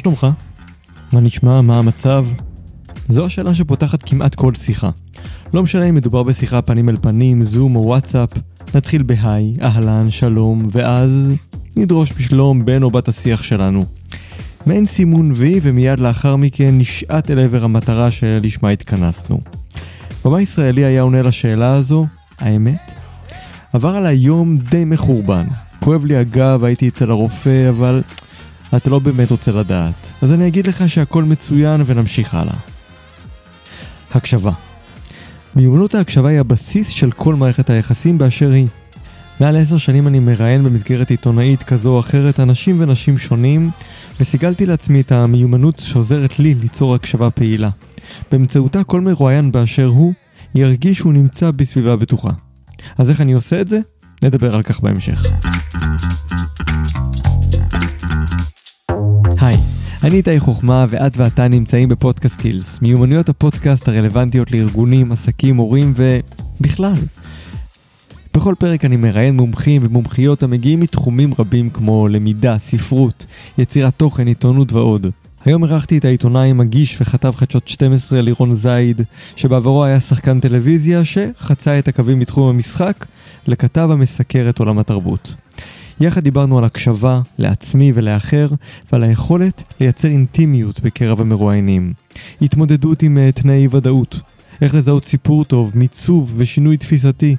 שלומך? 0.00 0.26
מה 1.12 1.20
נשמע? 1.20 1.60
מה 1.60 1.78
המצב? 1.78 2.26
זו 3.08 3.26
השאלה 3.26 3.54
שפותחת 3.54 4.02
כמעט 4.02 4.34
כל 4.34 4.54
שיחה. 4.54 4.90
לא 5.54 5.62
משנה 5.62 5.84
אם 5.84 5.94
מדובר 5.94 6.22
בשיחה 6.22 6.62
פנים 6.62 6.88
אל 6.88 6.96
פנים, 6.96 7.42
זום 7.42 7.76
או 7.76 7.82
וואטסאפ, 7.82 8.30
נתחיל 8.74 9.02
בהיי, 9.02 9.56
אהלן, 9.62 10.10
שלום, 10.10 10.66
ואז 10.72 11.30
נדרוש 11.76 12.12
בשלום 12.12 12.64
בן 12.64 12.82
או 12.82 12.90
בת 12.90 13.08
השיח 13.08 13.42
שלנו. 13.42 13.84
מעין 14.66 14.86
סימון 14.86 15.32
וי 15.34 15.60
ומיד 15.62 16.00
לאחר 16.00 16.36
מכן 16.36 16.78
נשעט 16.78 17.30
אל 17.30 17.38
עבר 17.38 17.64
המטרה 17.64 18.10
שלשמה 18.10 18.70
התכנסנו. 18.70 19.40
במה 20.24 20.42
ישראלי 20.42 20.84
היה 20.84 21.02
עונה 21.02 21.22
לשאלה 21.22 21.74
הזו? 21.74 22.06
האמת? 22.38 22.92
עבר 23.72 23.96
עליי 23.96 24.16
יום 24.16 24.56
די 24.56 24.84
מחורבן. 24.84 25.46
כואב 25.80 26.04
לי 26.04 26.16
הגב, 26.16 26.64
הייתי 26.64 26.88
אצל 26.88 27.10
הרופא, 27.10 27.68
אבל 27.68 28.02
אתה 28.76 28.90
לא 28.90 28.98
באמת 28.98 29.30
רוצה 29.30 29.52
לדעת. 29.52 29.94
אז 30.22 30.32
אני 30.32 30.46
אגיד 30.46 30.66
לך 30.66 30.88
שהכל 30.88 31.24
מצוין 31.24 31.82
ונמשיך 31.86 32.34
הלאה. 32.34 32.54
הקשבה. 34.14 34.52
מיומנות 35.56 35.94
ההקשבה 35.94 36.28
היא 36.28 36.40
הבסיס 36.40 36.88
של 36.88 37.10
כל 37.10 37.34
מערכת 37.34 37.70
היחסים 37.70 38.18
באשר 38.18 38.50
היא. 38.50 38.66
מעל 39.40 39.56
עשר 39.56 39.76
שנים 39.76 40.06
אני 40.08 40.18
מראיין 40.18 40.64
במסגרת 40.64 41.10
עיתונאית 41.10 41.62
כזו 41.62 41.90
או 41.90 42.00
אחרת 42.00 42.40
אנשים 42.40 42.76
ונשים 42.78 43.18
שונים, 43.18 43.70
וסיגלתי 44.20 44.66
לעצמי 44.66 45.00
את 45.00 45.12
המיומנות 45.12 45.78
שעוזרת 45.78 46.38
לי 46.38 46.54
ליצור 46.54 46.94
הקשבה 46.94 47.30
פעילה. 47.30 47.70
באמצעותה 48.32 48.84
כל 48.84 49.00
מרואיין 49.00 49.52
באשר 49.52 49.86
הוא, 49.86 50.12
ירגיש 50.54 50.98
שהוא 50.98 51.12
נמצא 51.12 51.50
בסביבה 51.50 51.96
בטוחה. 51.96 52.30
אז 52.98 53.10
איך 53.10 53.20
אני 53.20 53.32
עושה 53.32 53.60
את 53.60 53.68
זה? 53.68 53.80
נדבר 54.22 54.54
על 54.54 54.62
כך 54.62 54.80
בהמשך. 54.80 55.26
אני 60.04 60.16
איתי 60.16 60.40
חוכמה 60.40 60.86
ואת 60.88 61.16
ואתה 61.16 61.48
נמצאים 61.48 61.88
בפודקאסט 61.88 62.40
קילס, 62.40 62.80
מיומנויות 62.82 63.28
הפודקאסט 63.28 63.88
הרלוונטיות 63.88 64.50
לארגונים, 64.50 65.12
עסקים, 65.12 65.56
הורים 65.56 65.94
ובכלל. 65.96 66.94
בכל 68.34 68.54
פרק 68.58 68.84
אני 68.84 68.96
מראיין 68.96 69.36
מומחים 69.36 69.82
ומומחיות 69.84 70.42
המגיעים 70.42 70.80
מתחומים 70.80 71.34
רבים 71.38 71.70
כמו 71.70 72.08
למידה, 72.08 72.58
ספרות, 72.58 73.26
יצירת 73.58 73.94
תוכן, 73.96 74.26
עיתונות 74.26 74.72
ועוד. 74.72 75.06
היום 75.44 75.64
אירחתי 75.64 75.98
את 75.98 76.04
העיתונאי, 76.04 76.52
מגיש 76.52 77.00
וכתב 77.00 77.32
חדשות 77.36 77.68
12 77.68 78.22
לירון 78.22 78.54
זייד, 78.54 79.02
שבעברו 79.36 79.84
היה 79.84 80.00
שחקן 80.00 80.40
טלוויזיה 80.40 81.04
שחצה 81.04 81.78
את 81.78 81.88
הקווים 81.88 82.18
מתחום 82.18 82.48
המשחק 82.48 83.06
לכתב 83.46 83.88
המסקר 83.92 84.46
את 84.48 84.58
עולם 84.58 84.78
התרבות. 84.78 85.34
יחד 86.00 86.20
דיברנו 86.20 86.58
על 86.58 86.64
הקשבה 86.64 87.20
לעצמי 87.38 87.92
ולאחר, 87.94 88.48
ועל 88.92 89.02
היכולת 89.02 89.62
לייצר 89.80 90.08
אינטימיות 90.08 90.80
בקרב 90.80 91.20
המרואיינים. 91.20 91.92
התמודדות 92.42 93.02
עם 93.02 93.18
uh, 93.18 93.32
תנאי 93.32 93.68
ודאות, 93.70 94.20
איך 94.62 94.74
לזהות 94.74 95.04
סיפור 95.04 95.44
טוב, 95.44 95.72
מיצוב 95.74 96.32
ושינוי 96.36 96.76
תפיסתי, 96.76 97.36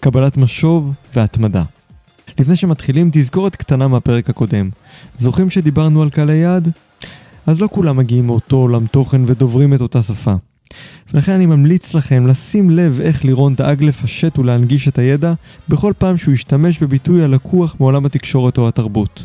קבלת 0.00 0.36
משוב 0.36 0.92
והתמדה. 1.14 1.62
לפני 2.38 2.56
שמתחילים, 2.56 3.10
תזכורת 3.12 3.56
קטנה 3.56 3.88
מהפרק 3.88 4.30
הקודם. 4.30 4.70
זוכרים 5.18 5.50
שדיברנו 5.50 6.02
על 6.02 6.10
קהלי 6.10 6.36
יעד? 6.36 6.70
אז 7.46 7.62
לא 7.62 7.68
כולם 7.72 7.96
מגיעים 7.96 8.26
מאותו 8.26 8.56
עולם 8.56 8.86
תוכן 8.86 9.22
ודוברים 9.26 9.74
את 9.74 9.80
אותה 9.80 10.02
שפה. 10.02 10.34
ולכן 11.14 11.32
אני 11.32 11.46
ממליץ 11.46 11.94
לכם 11.94 12.26
לשים 12.26 12.70
לב 12.70 13.00
איך 13.00 13.24
לירון 13.24 13.54
דאג 13.54 13.82
לפשט 13.82 14.38
ולהנגיש 14.38 14.88
את 14.88 14.98
הידע 14.98 15.32
בכל 15.68 15.92
פעם 15.98 16.16
שהוא 16.16 16.34
ישתמש 16.34 16.78
בביטוי 16.78 17.24
הלקוח 17.24 17.76
מעולם 17.80 18.06
התקשורת 18.06 18.58
או 18.58 18.68
התרבות. 18.68 19.24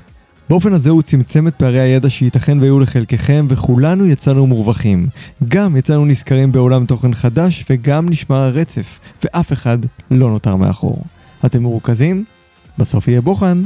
באופן 0.50 0.74
הזה 0.74 0.90
הוא 0.90 1.02
צמצם 1.02 1.48
את 1.48 1.56
פערי 1.56 1.80
הידע 1.80 2.10
שייתכן 2.10 2.60
ויהיו 2.60 2.80
לחלקכם 2.80 3.46
וכולנו 3.50 4.06
יצאנו 4.06 4.48
מורווחים. 4.48 5.08
גם 5.48 5.78
יצאנו 5.78 6.06
נזכרים 6.06 6.52
בעולם 6.52 6.86
תוכן 6.86 7.14
חדש 7.14 7.66
וגם 7.70 8.10
נשמר 8.10 8.38
הרצף 8.38 9.00
ואף 9.24 9.54
אחד 9.54 9.78
לא 10.12 10.30
נותר 10.30 10.56
מאחור. 10.56 11.04
אתם 11.46 11.64
מרוכזים? 11.64 12.24
בסוף 12.78 13.08
יהיה 13.08 13.22
בוחן. 13.22 13.64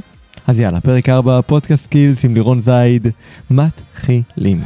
אז 0.47 0.59
יאללה, 0.59 0.81
פרק 0.81 1.09
4, 1.09 1.41
פודקאסט 1.41 1.87
קילס 1.87 2.25
עם 2.25 2.33
לירון 2.33 2.59
זייד, 2.59 3.07
מתחילים. 3.51 4.61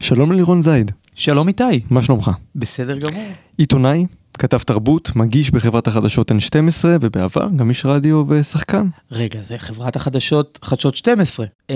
שלום 0.00 0.32
ללירון 0.32 0.62
זייד. 0.62 0.90
שלום 1.14 1.48
איתי. 1.48 1.80
מה 1.90 2.02
שלומך? 2.02 2.30
בסדר 2.56 2.98
גמור. 2.98 3.22
עיתונאי, 3.56 4.06
כתב 4.38 4.58
תרבות, 4.58 5.16
מגיש 5.16 5.50
בחברת 5.50 5.86
החדשות 5.86 6.32
N12 6.32 6.84
ובעבר 7.00 7.48
גם 7.56 7.68
איש 7.68 7.86
רדיו 7.86 8.24
ושחקן. 8.28 8.88
רגע, 9.12 9.40
זה 9.42 9.58
חברת 9.58 9.96
החדשות, 9.96 10.58
חדשות 10.62 10.94
12. 10.94 11.46
N12 11.72 11.74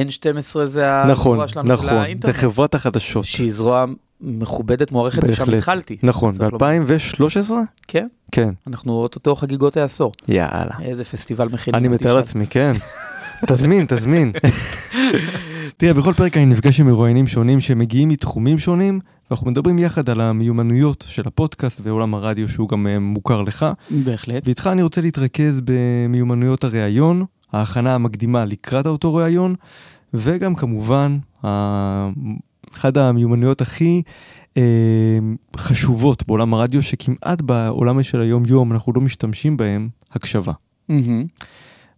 זה 0.64 1.02
נכון, 1.08 1.32
הזרוע 1.32 1.48
שלנו 1.48 1.72
נכון, 1.72 2.04
זה 2.24 2.32
חברת 2.32 2.74
החדשות. 2.74 3.24
שהיא 3.24 3.52
זרוע 3.52 3.84
מכובדת, 4.20 4.92
מוערכת, 4.92 5.22
ושם 5.28 5.54
התחלתי. 5.54 5.96
נכון, 6.02 6.32
ב-2013? 6.38 7.52
כן. 7.88 8.06
כן. 8.32 8.50
אנחנו 8.66 8.92
אוטוטו 8.92 9.36
חגיגות 9.36 9.76
העשור. 9.76 10.12
יאללה. 10.28 10.74
איזה 10.82 11.04
פסטיבל 11.04 11.48
מכינים. 11.48 11.78
אני 11.78 11.88
מתאר 11.88 12.14
לעצמי, 12.14 12.46
כן. 12.46 12.76
תזמין, 13.48 13.86
תזמין. 13.88 14.32
תראה, 15.76 15.94
בכל 15.94 16.12
פרק 16.12 16.36
אני 16.36 16.46
נפגש 16.46 16.80
עם 16.80 16.86
מרואיינים 16.86 17.26
שונים 17.26 17.60
שמגיעים 17.60 18.08
מתחומים 18.08 18.58
שונים, 18.58 19.00
ואנחנו 19.30 19.50
מדברים 19.50 19.78
יחד 19.78 20.10
על 20.10 20.20
המיומנויות 20.20 21.04
של 21.08 21.22
הפודקאסט 21.26 21.80
ועולם 21.82 22.14
הרדיו 22.14 22.48
שהוא 22.48 22.68
גם 22.68 22.86
אה, 22.86 22.98
מוכר 22.98 23.42
לך. 23.42 23.66
בהחלט. 24.04 24.46
ואיתך 24.46 24.66
אני 24.72 24.82
רוצה 24.82 25.00
להתרכז 25.00 25.60
במיומנויות 25.64 26.64
הראיון, 26.64 27.24
ההכנה 27.52 27.94
המקדימה 27.94 28.44
לקראת 28.44 28.86
אותו 28.86 29.14
ראיון, 29.14 29.54
וגם 30.14 30.54
כמובן, 30.54 31.18
אחת 32.74 32.96
המיומנויות 32.96 33.60
הכי 33.60 34.02
אה, 34.56 34.62
חשובות 35.56 36.26
בעולם 36.26 36.54
הרדיו, 36.54 36.82
שכמעט 36.82 37.42
בעולם 37.42 38.02
של 38.02 38.20
היום-יום 38.20 38.72
אנחנו 38.72 38.92
לא 38.92 39.00
משתמשים 39.00 39.56
בהם, 39.56 39.88
הקשבה. 40.12 40.52
Mm-hmm. 40.90 40.94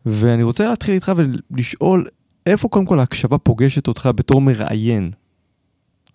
ואני 0.07 0.43
רוצה 0.43 0.69
להתחיל 0.69 0.95
איתך 0.95 1.13
ולשאול, 1.17 2.07
איפה 2.47 2.69
קודם 2.69 2.87
כל 2.87 3.01
ההקשבה 3.01 3.39
פוגשת 3.39 3.89
אותך 3.89 4.09
בתור 4.15 4.41
מראיין? 4.41 5.11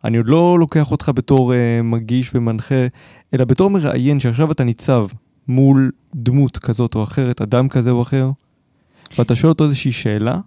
אני 0.04 0.18
עוד 0.18 0.28
לא 0.28 0.60
לוקח 0.60 0.92
אותך 0.92 1.12
בתור 1.16 1.54
uh, 1.54 1.84
מגיש 1.84 2.32
ומנחה, 2.36 2.88
אלא 3.34 3.46
בתור 3.46 3.70
מראיין 3.70 4.20
שעכשיו 4.20 4.52
אתה 4.52 4.64
ניצב 4.64 5.08
מול 5.48 5.92
דמות 6.16 6.58
כזאת 6.58 6.96
או 6.96 7.04
אחרת, 7.04 7.42
אדם 7.42 7.70
כזה 7.70 7.92
או 7.92 8.02
אחר, 8.02 8.30
ואתה 9.18 9.36
שואל 9.36 9.50
אותו 9.52 9.66
איזושהי 9.66 9.92
שאלה. 9.92 10.40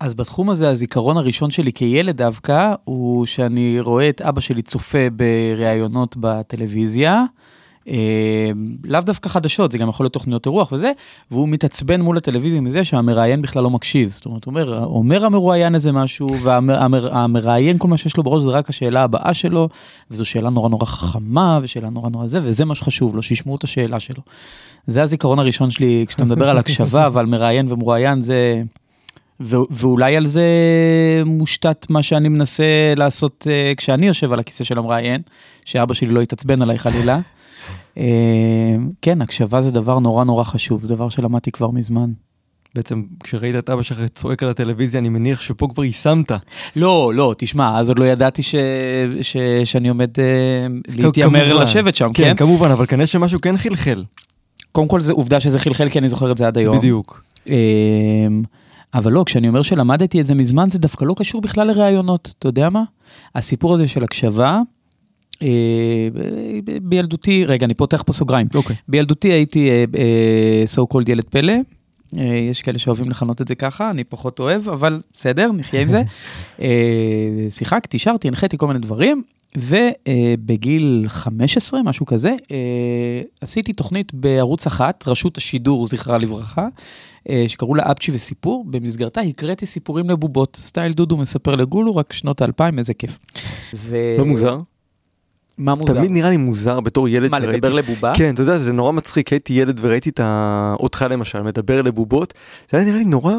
אז 0.00 0.14
בתחום 0.14 0.50
הזה 0.50 0.68
הזיכרון 0.68 1.16
הראשון 1.16 1.50
שלי 1.50 1.72
כילד 1.72 2.16
דווקא, 2.16 2.74
הוא 2.84 3.26
שאני 3.26 3.80
רואה 3.80 4.08
את 4.08 4.20
אבא 4.20 4.40
שלי 4.40 4.62
צופה 4.62 5.08
בראיונות 5.16 6.16
בטלוויזיה. 6.20 7.24
אה, 7.88 8.50
לאו 8.84 9.00
דווקא 9.00 9.28
חדשות, 9.28 9.72
זה 9.72 9.78
גם 9.78 9.88
יכול 9.88 10.04
להיות 10.04 10.12
תוכניות 10.12 10.46
אירוח 10.46 10.72
וזה, 10.72 10.92
והוא 11.30 11.48
מתעצבן 11.48 12.00
מול 12.00 12.16
הטלוויזיה 12.16 12.60
מזה 12.60 12.84
שהמראיין 12.84 13.42
בכלל 13.42 13.62
לא 13.62 13.70
מקשיב. 13.70 14.10
זאת 14.10 14.26
אומרת, 14.26 14.46
אומר, 14.46 14.84
אומר 14.84 15.24
המרואיין 15.24 15.74
איזה 15.74 15.92
משהו, 15.92 16.28
והמראיין, 16.42 17.78
כל 17.78 17.88
מה 17.88 17.96
שיש 17.96 18.16
לו 18.16 18.22
בראש 18.22 18.42
זה 18.42 18.50
רק 18.50 18.68
השאלה 18.68 19.02
הבאה 19.02 19.34
שלו, 19.34 19.68
וזו 20.10 20.24
שאלה 20.24 20.50
נורא 20.50 20.68
נורא 20.68 20.86
חכמה, 20.86 21.58
ושאלה 21.62 21.90
נורא 21.90 22.08
נורא 22.10 22.26
זה, 22.26 22.40
וזה 22.42 22.64
מה 22.64 22.74
שחשוב 22.74 23.16
לו, 23.16 23.22
שישמעו 23.22 23.56
את 23.56 23.64
השאלה 23.64 24.00
שלו. 24.00 24.22
זה 24.86 25.02
הזיכרון 25.02 25.38
הראשון 25.38 25.70
שלי, 25.70 26.04
כשאתה 26.08 26.24
מדבר 26.24 26.50
על 26.50 26.58
הקשבה 26.58 27.08
ועל 27.12 27.26
מראיין 27.26 27.72
ומרואיין, 27.72 28.22
זה... 28.22 28.62
ו- 29.40 29.56
ואולי 29.70 30.16
על 30.16 30.26
זה 30.26 30.46
מושתת 31.26 31.86
מה 31.90 32.02
שאני 32.02 32.28
מנסה 32.28 32.94
לעשות 32.96 33.46
uh, 33.46 33.76
כשאני 33.76 34.06
יושב 34.06 34.32
על 34.32 34.38
הכיסא 34.38 34.64
של 34.64 34.78
המראיין, 34.78 35.20
שאבא 35.64 35.94
שלי 35.94 36.08
לא 36.08 36.20
יתעצבן 36.20 36.62
עליי 36.62 36.78
חלילה. 36.78 37.20
אה, 37.98 38.76
כן, 39.02 39.22
הקשבה 39.22 39.62
זה 39.62 39.70
דבר 39.70 39.98
נורא 39.98 40.24
נורא 40.24 40.44
חשוב, 40.44 40.82
זה 40.82 40.94
דבר 40.94 41.08
שלמדתי 41.08 41.50
כבר 41.50 41.70
מזמן. 41.70 42.12
בעצם 42.74 43.02
כשראית 43.24 43.56
את 43.56 43.70
אבא 43.70 43.82
שלך 43.82 44.00
צועק 44.14 44.42
על 44.42 44.48
הטלוויזיה, 44.48 45.00
אני 45.00 45.08
מניח 45.08 45.40
שפה 45.40 45.68
כבר 45.74 45.84
יישמת. 45.84 46.32
לא, 46.76 47.12
לא, 47.14 47.34
תשמע, 47.38 47.78
אז 47.78 47.88
עוד 47.88 47.98
לא 47.98 48.04
ידעתי 48.04 48.42
ש... 48.42 48.54
ש... 49.22 49.36
שאני 49.64 49.88
עומד 49.88 50.10
uh, 50.18 50.92
להתיימר 50.96 51.54
לשבת 51.54 51.94
שם, 51.94 52.12
כן? 52.14 52.22
כן, 52.22 52.36
כמובן, 52.36 52.70
אבל 52.70 52.86
כנראה 52.86 53.06
שמשהו 53.06 53.40
כן 53.40 53.56
חלחל. 53.56 54.04
קודם 54.72 54.88
כל, 54.88 55.00
זו 55.00 55.12
עובדה 55.12 55.40
שזה 55.40 55.58
חלחל, 55.58 55.88
כי 55.88 55.98
אני 55.98 56.08
זוכר 56.08 56.32
את 56.32 56.38
זה 56.38 56.46
עד 56.46 56.58
היום. 56.58 56.78
בדיוק. 56.78 57.24
אה, 57.48 57.54
אבל 58.94 59.12
לא, 59.12 59.22
כשאני 59.26 59.48
אומר 59.48 59.62
שלמדתי 59.62 60.20
את 60.20 60.26
זה 60.26 60.34
מזמן, 60.34 60.70
זה 60.70 60.78
דווקא 60.78 61.04
לא 61.04 61.14
קשור 61.18 61.40
בכלל 61.40 61.66
לראיונות, 61.66 62.34
אתה 62.38 62.48
יודע 62.48 62.70
מה? 62.70 62.82
הסיפור 63.34 63.74
הזה 63.74 63.88
של 63.88 64.04
הקשבה, 64.04 64.50
אה, 64.50 64.60
בילדותי, 66.82 67.44
רגע, 67.44 67.66
אני 67.66 67.74
פותח 67.74 68.02
פה 68.06 68.12
סוגריים. 68.12 68.46
Okay. 68.52 68.56
אוקיי. 68.56 68.76
בילדותי 68.88 69.28
הייתי 69.28 69.70
אה, 69.70 69.84
אה, 69.98 70.64
so 70.74 70.94
called 70.94 71.10
ילד 71.10 71.24
פלא. 71.24 71.54
יש 72.50 72.62
כאלה 72.62 72.78
שאוהבים 72.78 73.10
לכנות 73.10 73.40
את 73.40 73.48
זה 73.48 73.54
ככה, 73.54 73.90
אני 73.90 74.04
פחות 74.04 74.40
אוהב, 74.40 74.68
אבל 74.68 75.00
בסדר, 75.14 75.52
נחיה 75.52 75.80
עם 75.80 75.88
זה. 75.88 76.02
שיחקתי, 77.56 77.98
שרתי, 77.98 78.28
הנחיתי 78.28 78.58
כל 78.58 78.66
מיני 78.66 78.78
דברים, 78.78 79.22
ובגיל 79.56 81.04
15, 81.08 81.82
משהו 81.82 82.06
כזה, 82.06 82.36
אה, 82.50 83.22
עשיתי 83.40 83.72
תוכנית 83.72 84.14
בערוץ 84.14 84.66
אחת, 84.66 85.04
רשות 85.08 85.36
השידור, 85.36 85.86
זכרה 85.86 86.18
לברכה, 86.18 86.68
אה, 87.28 87.44
שקראו 87.48 87.74
לה 87.74 87.82
אפצ'י 87.92 88.12
וסיפור, 88.12 88.64
במסגרתה 88.70 89.20
הקראתי 89.20 89.66
סיפורים 89.66 90.10
לבובות, 90.10 90.56
סטייל 90.56 90.92
דודו 90.92 91.16
מספר 91.16 91.54
לגולו, 91.54 91.96
רק 91.96 92.12
שנות 92.12 92.42
האלפיים, 92.42 92.78
איזה 92.78 92.94
כיף. 92.94 93.18
ו... 93.74 93.96
לא 94.18 94.24
מוזר? 94.24 94.58
מה 95.58 95.74
מוזר? 95.74 95.94
תמיד 95.94 96.10
נראה 96.10 96.30
לי 96.30 96.36
מוזר 96.36 96.80
בתור 96.80 97.08
ילד 97.08 97.30
מה, 97.30 97.38
לדבר 97.38 97.72
לבובה? 97.72 98.12
כן, 98.16 98.34
אתה 98.34 98.42
יודע, 98.42 98.58
זה 98.58 98.72
נורא 98.72 98.92
מצחיק, 98.92 99.28
הייתי 99.28 99.52
ילד 99.52 99.78
וראיתי 99.82 100.10
את 100.10 100.20
ה... 100.20 100.74
אותך 100.80 101.06
למשל, 101.10 101.42
מדבר 101.42 101.82
לבובות, 101.82 102.34
זה 102.70 102.78
היה 102.78 102.86
נראה 102.86 102.98
לי 102.98 103.04
נורא... 103.04 103.34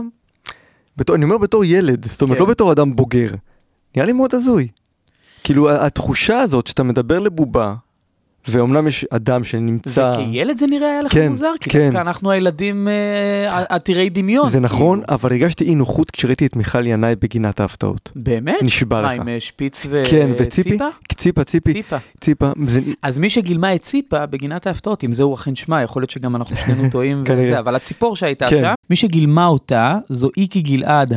בתור, 0.97 1.15
אני 1.15 1.25
אומר 1.25 1.37
בתור 1.37 1.65
ילד, 1.65 2.05
זאת 2.09 2.21
אומרת, 2.21 2.37
כן. 2.37 2.43
לא 2.43 2.49
בתור 2.49 2.71
אדם 2.71 2.95
בוגר. 2.95 3.29
נראה 3.95 4.05
לי 4.05 4.13
מאוד 4.13 4.35
הזוי. 4.35 4.67
כאילו, 5.43 5.71
התחושה 5.71 6.39
הזאת 6.39 6.67
שאתה 6.67 6.83
מדבר 6.83 7.19
לבובה, 7.19 7.73
ואומנם 8.47 8.87
יש 8.87 9.05
אדם 9.09 9.43
שנמצא... 9.43 10.13
וכילד 10.15 10.57
זה 10.57 10.67
נראה 10.67 10.91
היה 10.91 11.01
לך 11.01 11.13
כן, 11.13 11.29
מוזר, 11.29 11.51
כי 11.59 11.69
כן. 11.69 11.85
דווקא 11.85 12.01
אנחנו 12.01 12.31
הילדים 12.31 12.87
אה, 12.87 13.63
עתירי 13.69 14.09
דמיון. 14.09 14.49
זה 14.49 14.59
נכון, 14.59 14.99
כאילו. 15.01 15.15
אבל 15.15 15.31
הרגשתי 15.31 15.63
אי 15.63 15.75
נוחות 15.75 16.11
כשראיתי 16.11 16.45
את 16.45 16.55
מיכל 16.55 16.87
ינאי 16.87 17.15
בגינת 17.15 17.59
ההפתעות. 17.59 18.11
באמת? 18.15 18.63
נשבע 18.63 19.01
מה, 19.01 19.13
לך. 19.13 19.21
עם 19.21 19.27
אה, 19.27 19.39
שפיץ 19.39 19.85
וציפה? 19.89 20.11
כן, 20.11 20.31
וציפי? 20.37 20.77
ציפה, 21.15 21.43
ציפי, 21.43 21.73
ציפה. 21.73 21.97
ציפה, 22.21 22.51
זה... 22.67 22.81
אז 23.01 23.17
מי 23.17 23.29
שגילמה 23.29 23.75
את 23.75 23.81
ציפה 23.81 24.25
בגינת 24.25 24.67
ההפתעות, 24.67 25.03
אם 25.03 25.13
זהו 25.13 25.35
אכן 25.35 25.55
שמה, 25.55 25.81
יכול 25.81 26.01
להיות 26.01 26.09
שגם 26.09 26.35
אנחנו 26.35 26.55
שנינו 26.55 26.89
טועים. 26.89 27.23
וזה, 27.37 27.59
אבל 27.59 27.75
הציפור 27.75 28.15
שהייתה 28.15 28.49
כן. 28.49 28.61
שם, 28.61 28.73
מי 28.89 28.95
שגילמה 28.95 29.47
אותה 29.47 29.97
זו 30.09 30.29
איקי 30.37 30.61
גלעד 30.61 31.13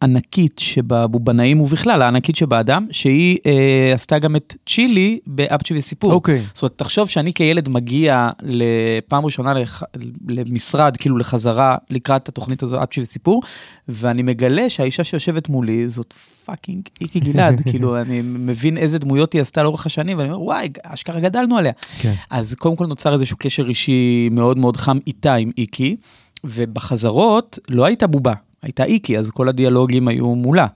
הענקית 0.00 0.58
שבבובנאים 0.58 1.60
ובכלל 1.60 2.02
הענקית 2.02 2.36
שבאדם, 2.36 2.86
שהיא 2.90 3.38
אה, 3.46 3.92
עשתה 3.94 4.18
גם 4.18 4.36
את 4.36 4.54
צ'ילי 4.66 5.18
באפצ'י 5.26 5.78
וסיפור. 5.78 6.12
אוקיי. 6.12 6.42
זאת 6.54 6.62
אומרת, 6.62 6.78
תחשוב 6.78 7.08
שאני 7.08 7.32
כילד 7.32 7.68
מגיע 7.68 8.30
לפעם 8.42 9.24
ראשונה 9.24 9.54
לח... 9.54 9.82
למשרד, 10.28 10.96
כאילו 10.96 11.18
לחזרה 11.18 11.76
לקראת 11.90 12.28
התוכנית 12.28 12.62
הזו, 12.62 12.82
אפצ'י 12.82 13.00
וסיפור, 13.00 13.42
ואני 13.88 14.22
מגלה 14.22 14.70
שהאישה 14.70 15.04
שיושבת 15.04 15.48
מולי 15.48 15.88
זאת 15.88 16.14
fucking 16.44 16.82
איקי 17.00 17.20
גלעד, 17.32 17.60
כאילו, 17.70 18.00
אני 18.00 18.20
מבין 18.22 18.78
איזה 18.78 18.98
דמויות 18.98 19.32
היא 19.32 19.42
עשתה 19.42 19.62
לאורך 19.62 19.86
השנים, 19.86 20.18
ואני 20.18 20.30
אומר, 20.30 20.42
וואי, 20.42 20.68
אשכרה 20.82 21.20
גדלנו 21.20 21.58
עליה. 21.58 21.72
כן. 22.00 22.12
אז 22.30 22.54
קודם 22.54 22.76
כל 22.76 22.86
נוצר 22.86 23.14
איזשהו 23.14 23.36
קשר 23.40 23.68
אישי 23.68 24.28
מאוד 24.32 24.58
מאוד 24.58 24.76
חם 24.76 24.98
איתה, 25.06 25.34
עם 25.34 25.50
איקי, 25.58 25.96
ובחזרות 26.44 27.58
לא 27.68 27.84
הייתה 27.84 28.06
בובה, 28.06 28.34
הייתה 28.62 28.84
איקי, 28.84 29.18
אז 29.18 29.30
כל 29.30 29.48
הדיאלוגים 29.48 30.08
היו 30.08 30.34
מולה. 30.34 30.66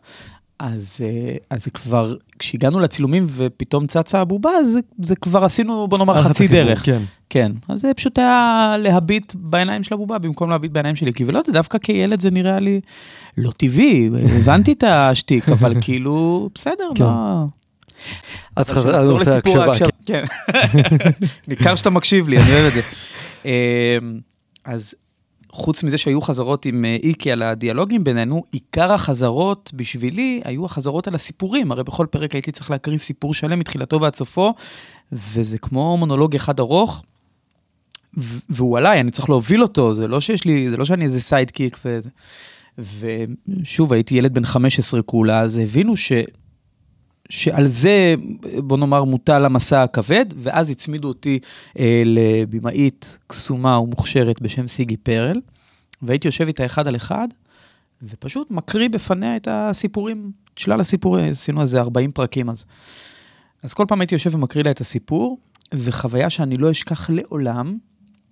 אז, 0.59 1.01
אה, 1.05 1.37
אז 1.51 1.65
זה 1.65 1.71
כבר, 1.71 2.17
כשהגענו 2.39 2.81
לצילומים 2.81 3.27
ופתאום 3.29 3.87
צצה 3.87 4.21
הבובה, 4.21 4.65
זה, 4.65 4.81
זה 5.03 5.17
כבר 5.17 5.45
עשינו, 5.45 5.89
בוא 5.89 5.99
נאמר, 5.99 6.21
אחת 6.21 6.31
חצי 6.31 6.45
החיבור, 6.45 6.65
דרך. 6.65 6.87
כן. 6.87 7.03
כן, 7.31 7.53
אז 7.69 7.81
זה 7.81 7.95
פשוט 7.97 8.19
היה 8.19 8.77
להביט 8.79 9.35
בעיניים 9.37 9.83
של 9.83 9.95
הבובה 9.95 10.19
במקום 10.19 10.51
להביט 10.51 10.73
בעיניים 10.73 10.97
שלי, 10.97 11.13
כי 11.13 11.25
ולא 11.25 11.39
יודע, 11.39 11.53
דווקא 11.53 11.79
כילד 11.79 12.21
זה 12.21 12.31
נראה 12.31 12.61
לי 12.61 12.81
לא 13.39 13.51
טבעי, 13.57 14.11
הבנתי 14.39 14.73
את 14.73 14.85
השטיק, 14.87 15.49
אבל 15.49 15.75
כאילו, 15.85 16.49
בסדר, 16.55 16.91
כן. 16.95 17.05
לא... 17.05 17.45
אז 18.57 18.87
לנושא 18.87 19.31
לסיפור 19.31 19.59
ההקשבה. 19.59 19.65
ההקשבה. 19.65 19.89
כן. 20.07 20.25
ניכר 21.49 21.75
שאתה 21.75 21.91
מקשיב 21.91 22.29
לי, 22.29 22.39
אני 22.39 22.53
אוהב 22.53 22.67
את 22.67 22.73
זה. 22.73 22.81
אמ, 23.45 23.51
אז 24.65 24.95
חוץ 25.55 25.83
מזה 25.83 25.99
שהיו 25.99 26.21
חזרות 26.21 26.67
עם 26.67 26.85
אה, 26.85 26.97
איקי 27.03 27.33
על 27.33 27.43
הדיאלוגים 27.43 28.05
בינינו, 28.05 28.45
עיקר 28.53 28.93
החזרות 28.93 29.71
בשבילי 29.75 30.41
היו 30.45 30.65
החזרות 30.65 31.09
על 31.09 31.15
הסיפורים. 31.15 31.73
הרי 31.73 31.85
בכל 31.85 32.07
פרק 32.11 32.33
הייתי 32.33 32.53
צריך 32.53 32.71
להקריא 32.71 32.99
סיפור 32.99 33.35
שלם 33.35 33.59
מתחילתו 33.59 34.01
ועד 34.01 34.15
סופו, 34.15 34.55
וזה 35.13 35.59
כמו 35.59 35.97
מונולוג 35.97 36.35
אחד 36.35 36.61
ארוך. 36.61 37.03
והוא 38.51 38.79
עליי, 38.79 39.01
אני 39.01 39.11
צריך 39.11 39.29
להוביל 39.29 39.63
אותו, 39.63 39.95
זה 39.95 40.09
לא 40.09 40.21
שיש 40.21 40.45
לי, 40.45 40.71
זה 40.71 40.77
לא 40.77 40.85
שאני 40.85 41.05
איזה 41.05 41.21
sidekick 41.21 41.79
וזה. 41.85 42.11
ושוב, 42.79 43.93
הייתי 43.93 44.15
ילד 44.15 44.35
בן 44.35 44.45
15 44.45 45.03
כולה, 45.03 45.41
אז 45.41 45.59
הבינו 45.59 45.97
ש... 45.97 46.13
שעל 47.31 47.67
זה, 47.67 48.15
בוא 48.59 48.79
נאמר, 48.79 49.05
מוטל 49.05 49.45
המסע 49.45 49.83
הכבד, 49.83 50.27
ואז 50.37 50.71
הצמידו 50.71 51.09
אותי 51.09 51.39
אה, 51.79 52.03
לבימאית 52.07 53.19
קסומה 53.27 53.79
ומוכשרת 53.79 54.43
בשם 54.43 54.67
סיגי 54.67 54.97
פרל, 54.97 55.41
והייתי 56.03 56.29
יושב 56.29 56.47
איתה 56.47 56.67
אחד 56.67 56.89
על 56.89 56.97
אחד, 56.97 57.29
ופשוט 58.03 58.51
מקריא 58.51 58.89
בפניה 58.89 59.37
את 59.37 59.49
הסיפורים, 59.51 60.31
את 60.55 60.59
שלל 60.59 60.81
הסיפורים, 60.81 61.31
עשינו 61.31 61.63
איזה 61.63 61.81
40 61.81 62.13
פרקים 62.13 62.51
אז. 62.51 62.65
אז 63.63 63.75
כל 63.75 63.85
פעם 63.89 64.01
הייתי 64.01 64.15
יושב 64.15 64.35
ומקריא 64.35 64.65
לה 64.65 64.71
את 64.71 64.81
הסיפור, 64.81 65.39
וחוויה 65.75 66.31
שאני 66.31 66.57
לא 66.57 66.71
אשכח 66.71 67.11
לעולם, 67.11 67.79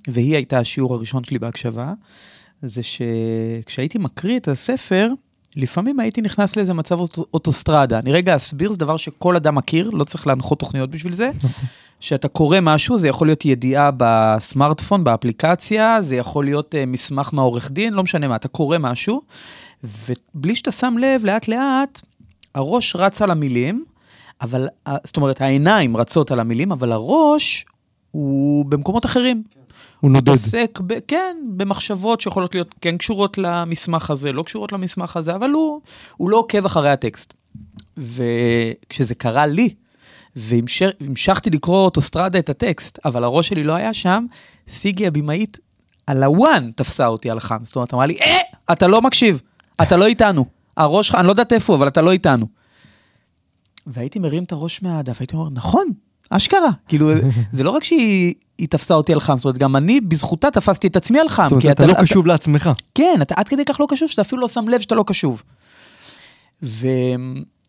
והיא 0.08 0.36
הייתה 0.36 0.58
השיעור 0.58 0.94
הראשון 0.94 1.24
שלי 1.24 1.38
בהקשבה, 1.38 1.92
זה 2.62 2.82
שכשהייתי 2.82 3.98
מקריא 3.98 4.36
את 4.36 4.48
הספר, 4.48 5.08
לפעמים 5.56 6.00
הייתי 6.00 6.20
נכנס 6.22 6.56
לאיזה 6.56 6.74
מצב 6.74 7.00
אוטו- 7.00 7.24
אוטוסטרדה. 7.34 7.98
אני 7.98 8.12
רגע 8.12 8.36
אסביר, 8.36 8.72
זה 8.72 8.78
דבר 8.78 8.96
שכל 8.96 9.36
אדם 9.36 9.54
מכיר, 9.54 9.90
לא 9.90 10.04
צריך 10.04 10.26
להנחות 10.26 10.58
תוכניות 10.58 10.90
בשביל 10.90 11.12
זה. 11.12 11.30
שאתה 12.00 12.28
קורא 12.28 12.58
משהו, 12.62 12.98
זה 12.98 13.08
יכול 13.08 13.26
להיות 13.26 13.44
ידיעה 13.44 13.90
בסמארטפון, 13.96 15.04
באפליקציה, 15.04 16.00
זה 16.00 16.16
יכול 16.16 16.44
להיות 16.44 16.74
uh, 16.74 16.86
מסמך 16.86 17.30
מהעורך 17.32 17.70
דין, 17.70 17.92
לא 17.92 18.02
משנה 18.02 18.28
מה, 18.28 18.36
אתה 18.36 18.48
קורא 18.48 18.78
משהו, 18.78 19.22
ובלי 19.84 20.56
שאתה 20.56 20.72
שם 20.72 20.94
לב, 21.00 21.24
לאט-לאט, 21.24 22.02
הראש 22.54 22.96
רץ 22.96 23.22
על 23.22 23.30
המילים, 23.30 23.84
אבל, 24.42 24.68
זאת 25.04 25.16
אומרת, 25.16 25.40
העיניים 25.40 25.96
רצות 25.96 26.30
על 26.30 26.40
המילים, 26.40 26.72
אבל 26.72 26.92
הראש 26.92 27.64
הוא 28.10 28.64
במקומות 28.64 29.06
אחרים. 29.06 29.42
הוא 30.02 30.10
נודד. 30.10 30.28
עוסק, 30.28 30.80
ב, 30.86 30.94
כן, 31.08 31.36
במחשבות 31.56 32.20
שיכולות 32.20 32.54
להיות 32.54 32.74
כן 32.80 32.96
קשורות 32.96 33.38
למסמך 33.38 34.10
הזה, 34.10 34.32
לא 34.32 34.42
קשורות 34.42 34.72
למסמך 34.72 35.16
הזה, 35.16 35.34
אבל 35.34 35.50
הוא, 35.50 35.80
הוא 36.16 36.30
לא 36.30 36.36
עוקב 36.36 36.64
אחרי 36.64 36.90
הטקסט. 36.90 37.34
וכשזה 37.96 39.14
קרה 39.14 39.46
לי, 39.46 39.74
והמשכתי 40.36 41.50
לקרוא 41.50 41.84
אוטוסטרדה 41.84 42.38
את 42.38 42.48
הטקסט, 42.48 42.98
אבל 43.04 43.24
הראש 43.24 43.48
שלי 43.48 43.64
לא 43.64 43.72
היה 43.72 43.94
שם, 43.94 44.26
סיגי 44.68 45.06
הבמאית 45.06 45.58
על 46.06 46.22
הוואן 46.22 46.70
תפסה 46.76 47.06
אותי 47.06 47.30
על 47.30 47.40
חם. 47.40 47.58
זאת 47.62 47.76
אומרת, 47.76 47.94
אמרה 47.94 48.06
לי, 48.06 48.16
אה, 48.20 48.72
אתה 48.72 48.86
לא 48.86 49.02
מקשיב, 49.02 49.40
אתה 49.82 49.96
לא 49.96 50.06
איתנו. 50.06 50.44
הראש 50.76 51.08
שלך, 51.08 51.14
אני 51.14 51.26
לא 51.26 51.32
יודעת 51.32 51.52
איפה, 51.52 51.74
אבל 51.74 51.88
אתה 51.88 52.02
לא 52.02 52.12
איתנו. 52.12 52.46
והייתי 53.86 54.18
מרים 54.18 54.44
את 54.44 54.52
הראש 54.52 54.82
מהדף, 54.82 55.20
הייתי 55.20 55.36
אומר, 55.36 55.50
נכון, 55.50 55.86
אשכרה. 56.30 56.70
כאילו, 56.88 57.10
זה 57.52 57.64
לא 57.64 57.70
רק 57.70 57.84
שהיא 57.84 58.34
היא 58.62 58.68
תפסה 58.68 58.94
אותי 58.94 59.12
על 59.12 59.20
חם, 59.20 59.36
זאת 59.36 59.44
אומרת, 59.44 59.58
גם 59.58 59.76
אני, 59.76 60.00
בזכותה 60.00 60.50
תפסתי 60.50 60.86
את 60.86 60.96
עצמי 60.96 61.20
על 61.20 61.28
חם. 61.28 61.42
זאת 61.42 61.50
אומרת, 61.52 61.62
כי 61.62 61.70
אתה 61.70 61.86
לא 61.86 61.94
קשוב 62.00 62.26
לעצמך. 62.26 62.70
כן, 62.94 63.18
אתה 63.22 63.34
עד 63.36 63.48
כדי 63.48 63.64
כך 63.64 63.80
לא 63.80 63.86
קשוב, 63.88 64.08
שאתה 64.08 64.22
אפילו 64.22 64.40
לא 64.40 64.48
שם 64.48 64.68
לב 64.68 64.80
שאתה 64.80 64.94
לא 64.94 65.04
קשוב. 65.06 65.42
ו... 66.62 66.86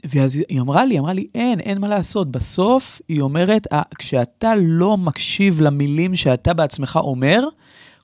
ואז 0.06 0.42
היא 0.50 0.62
אמרה 0.62 0.86
לי, 0.86 1.00
אמרה 1.00 1.14
לי, 1.14 1.28
אין, 1.36 1.60
אין 1.60 1.82
מה 1.82 1.88
לעשות. 1.88 2.32
בסוף, 2.32 3.02
היא 3.10 3.22
אומרת, 3.22 3.68
"אה, 3.74 3.82
כשאתה 4.00 4.54
לא 4.58 4.98
מקשיב 4.98 5.62
למילים 5.62 6.16
שאתה 6.16 6.54
בעצמך 6.54 7.00
אומר, 7.04 7.44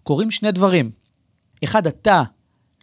קורים 0.03 0.31
שני 0.31 0.51
דברים. 0.51 0.89
אחד, 1.63 1.87
אתה 1.87 2.23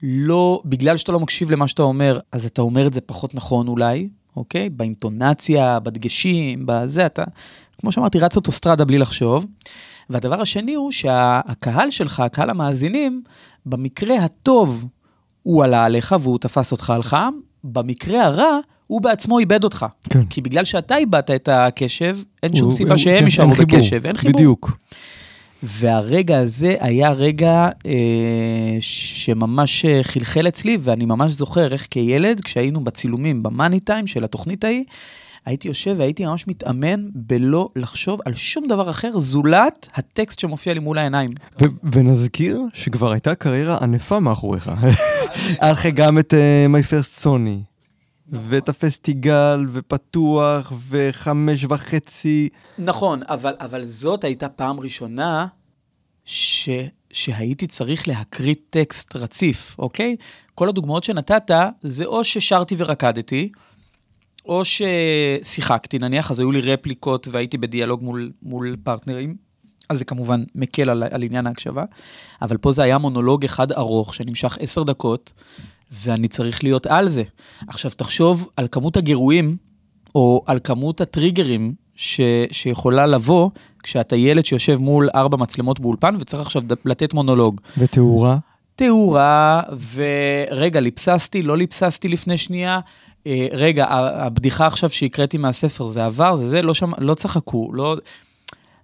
לא, 0.02 0.62
בגלל 0.64 0.96
שאתה 0.96 1.12
לא 1.12 1.20
מקשיב 1.20 1.50
למה 1.50 1.68
שאתה 1.68 1.82
אומר, 1.82 2.18
אז 2.32 2.46
אתה 2.46 2.62
אומר 2.62 2.86
את 2.86 2.92
זה 2.92 3.00
פחות 3.00 3.34
נכון 3.34 3.68
אולי, 3.68 4.08
אוקיי? 4.36 4.68
באינטונציה, 4.68 5.80
בדגשים, 5.80 6.62
בזה, 6.66 7.06
אתה, 7.06 7.24
כמו 7.80 7.92
שאמרתי, 7.92 8.18
רץ 8.18 8.36
אוטוסטרדה 8.36 8.84
בלי 8.84 8.98
לחשוב. 8.98 9.46
והדבר 10.10 10.40
השני 10.40 10.74
הוא 10.74 10.90
שהקהל 10.92 11.90
שלך, 11.90 12.20
הקהל 12.20 12.50
המאזינים, 12.50 13.22
במקרה 13.66 14.16
הטוב 14.24 14.86
הוא 15.42 15.64
עלה 15.64 15.84
עליך 15.84 16.14
והוא 16.20 16.38
תפס 16.38 16.72
אותך 16.72 16.90
על 16.90 17.02
חם, 17.02 17.32
במקרה 17.64 18.24
הרע 18.24 18.58
הוא 18.86 19.00
בעצמו 19.00 19.38
איבד 19.38 19.64
אותך. 19.64 19.86
כן. 20.10 20.24
כי 20.26 20.40
בגלל 20.40 20.64
שאתה 20.64 20.96
איבדת 20.96 21.30
את 21.30 21.48
הקשב, 21.52 22.18
אין 22.42 22.54
שום 22.56 22.70
סיבה 22.70 22.90
הוא- 22.90 22.96
שהם 22.98 23.18
כן, 23.18 23.24
יישארו 23.24 23.54
חיבור. 23.54 23.78
בקשב, 23.78 24.06
אין 24.06 24.16
חיבור. 24.16 24.34
בדיוק. 24.40 24.76
והרגע 25.62 26.38
הזה 26.38 26.74
היה 26.80 27.10
רגע 27.12 27.68
אה, 27.86 27.92
שממש 28.80 29.84
אה, 29.84 30.00
חלחל 30.02 30.48
אצלי, 30.48 30.78
ואני 30.80 31.04
ממש 31.06 31.32
זוכר 31.32 31.72
איך 31.72 31.86
כילד, 31.90 32.40
כשהיינו 32.40 32.84
בצילומים 32.84 33.42
במאני 33.42 33.80
טיים 33.80 34.06
של 34.06 34.24
התוכנית 34.24 34.64
ההיא, 34.64 34.84
הייתי 35.46 35.68
יושב 35.68 35.94
והייתי 35.98 36.26
ממש 36.26 36.46
מתאמן 36.46 37.08
בלא 37.14 37.68
לחשוב 37.76 38.20
על 38.24 38.34
שום 38.34 38.66
דבר 38.66 38.90
אחר 38.90 39.18
זולת 39.18 39.88
הטקסט 39.94 40.38
שמופיע 40.38 40.74
לי 40.74 40.80
מול 40.80 40.98
העיניים. 40.98 41.30
ונזכיר 41.92 42.62
שכבר 42.74 43.12
הייתה 43.12 43.34
קריירה 43.34 43.78
ענפה 43.82 44.20
מאחוריך. 44.20 44.70
היה 45.60 45.72
לך 45.72 45.86
גם 45.86 46.18
את 46.18 46.34
uh, 46.34 46.36
My 46.74 46.86
First 46.88 47.24
Sony, 47.24 47.62
ואת 48.28 48.68
הפסטיגל, 48.68 49.66
ופתוח, 49.72 50.72
וחמש 50.88 51.64
וחצי. 51.64 52.48
נכון, 52.78 53.20
אבל, 53.28 53.54
אבל 53.60 53.84
זאת 53.84 54.24
הייתה 54.24 54.48
פעם 54.48 54.80
ראשונה 54.80 55.46
ש, 56.24 56.68
שהייתי 57.10 57.66
צריך 57.66 58.08
להקריא 58.08 58.54
טקסט 58.70 59.16
רציף, 59.16 59.76
אוקיי? 59.78 60.16
כל 60.54 60.68
הדוגמאות 60.68 61.04
שנתת 61.04 61.50
זה 61.80 62.04
או 62.04 62.24
ששרתי 62.24 62.74
ורקדתי, 62.78 63.50
או 64.46 64.62
ששיחקתי 64.64 65.98
נניח, 65.98 66.30
אז 66.30 66.40
היו 66.40 66.52
לי 66.52 66.60
רפליקות 66.60 67.28
והייתי 67.30 67.58
בדיאלוג 67.58 68.02
מול, 68.02 68.32
מול 68.42 68.76
פרטנרים, 68.82 69.36
אז 69.88 69.98
זה 69.98 70.04
כמובן 70.04 70.44
מקל 70.54 70.90
על, 70.90 71.02
על 71.10 71.22
עניין 71.22 71.46
ההקשבה, 71.46 71.84
אבל 72.42 72.56
פה 72.56 72.72
זה 72.72 72.82
היה 72.82 72.98
מונולוג 72.98 73.44
אחד 73.44 73.72
ארוך 73.72 74.14
שנמשך 74.14 74.58
עשר 74.60 74.82
דקות, 74.82 75.32
ואני 75.92 76.28
צריך 76.28 76.64
להיות 76.64 76.86
על 76.86 77.08
זה. 77.08 77.22
עכשיו, 77.68 77.90
תחשוב 77.90 78.48
על 78.56 78.66
כמות 78.70 78.96
הגירויים, 78.96 79.56
או 80.14 80.42
על 80.46 80.58
כמות 80.64 81.00
הטריגרים 81.00 81.74
ש, 81.94 82.20
שיכולה 82.52 83.06
לבוא 83.06 83.50
כשאתה 83.82 84.16
ילד 84.16 84.44
שיושב 84.44 84.76
מול 84.76 85.08
ארבע 85.14 85.36
מצלמות 85.36 85.80
באולפן 85.80 86.16
וצריך 86.20 86.42
עכשיו 86.42 86.62
לתת 86.84 87.14
מונולוג. 87.14 87.60
ותאורה? 87.78 88.38
תאורה, 88.74 89.62
ורגע, 89.94 90.80
ליפססתי, 90.80 91.42
לא 91.42 91.56
ליפססתי 91.56 92.08
לפני 92.08 92.38
שנייה. 92.38 92.80
אה, 93.26 93.46
רגע, 93.52 93.86
הבדיחה 93.90 94.66
עכשיו 94.66 94.90
שהקראתי 94.90 95.38
מהספר, 95.38 95.86
זה 95.86 96.04
עבר, 96.04 96.36
זה 96.36 96.48
זה, 96.48 96.62
לא, 96.62 96.74
שם, 96.74 96.92
לא 96.98 97.14
צחקו, 97.14 97.70
לא... 97.72 97.96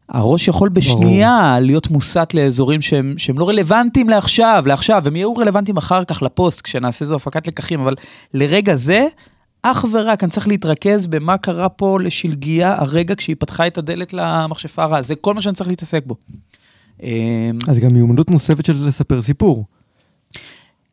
הראש 0.08 0.48
יכול 0.48 0.68
בשנייה 0.68 1.50
ברור. 1.52 1.66
להיות 1.66 1.90
מוסט 1.90 2.34
לאזורים 2.34 2.80
שהם, 2.80 3.14
שהם 3.16 3.38
לא 3.38 3.48
רלוונטיים 3.48 4.08
לעכשיו, 4.08 4.64
לעכשיו, 4.66 5.02
הם 5.06 5.16
יהיו 5.16 5.36
רלוונטיים 5.36 5.76
אחר 5.76 6.04
כך 6.04 6.22
לפוסט, 6.22 6.60
כשנעשה 6.60 7.04
איזו 7.04 7.16
הפקת 7.16 7.48
לקחים, 7.48 7.80
אבל 7.80 7.94
לרגע 8.34 8.76
זה, 8.76 9.06
אך 9.62 9.84
ורק, 9.92 10.24
אני 10.24 10.30
צריך 10.30 10.48
להתרכז 10.48 11.06
במה 11.06 11.38
קרה 11.38 11.68
פה 11.68 11.98
לשלגיה 12.00 12.74
הרגע 12.78 13.14
כשהיא 13.14 13.36
פתחה 13.38 13.66
את 13.66 13.78
הדלת 13.78 14.12
למכשפה 14.12 14.84
הרעה, 14.84 15.02
זה 15.02 15.14
כל 15.14 15.34
מה 15.34 15.42
שאני 15.42 15.54
צריך 15.54 15.70
להתעסק 15.70 16.02
בו. 16.06 16.14
אז 17.68 17.78
גם 17.80 17.92
מיומנות 17.92 18.30
מוספת 18.30 18.66
של 18.66 18.86
לספר 18.86 19.22
סיפור. 19.22 19.64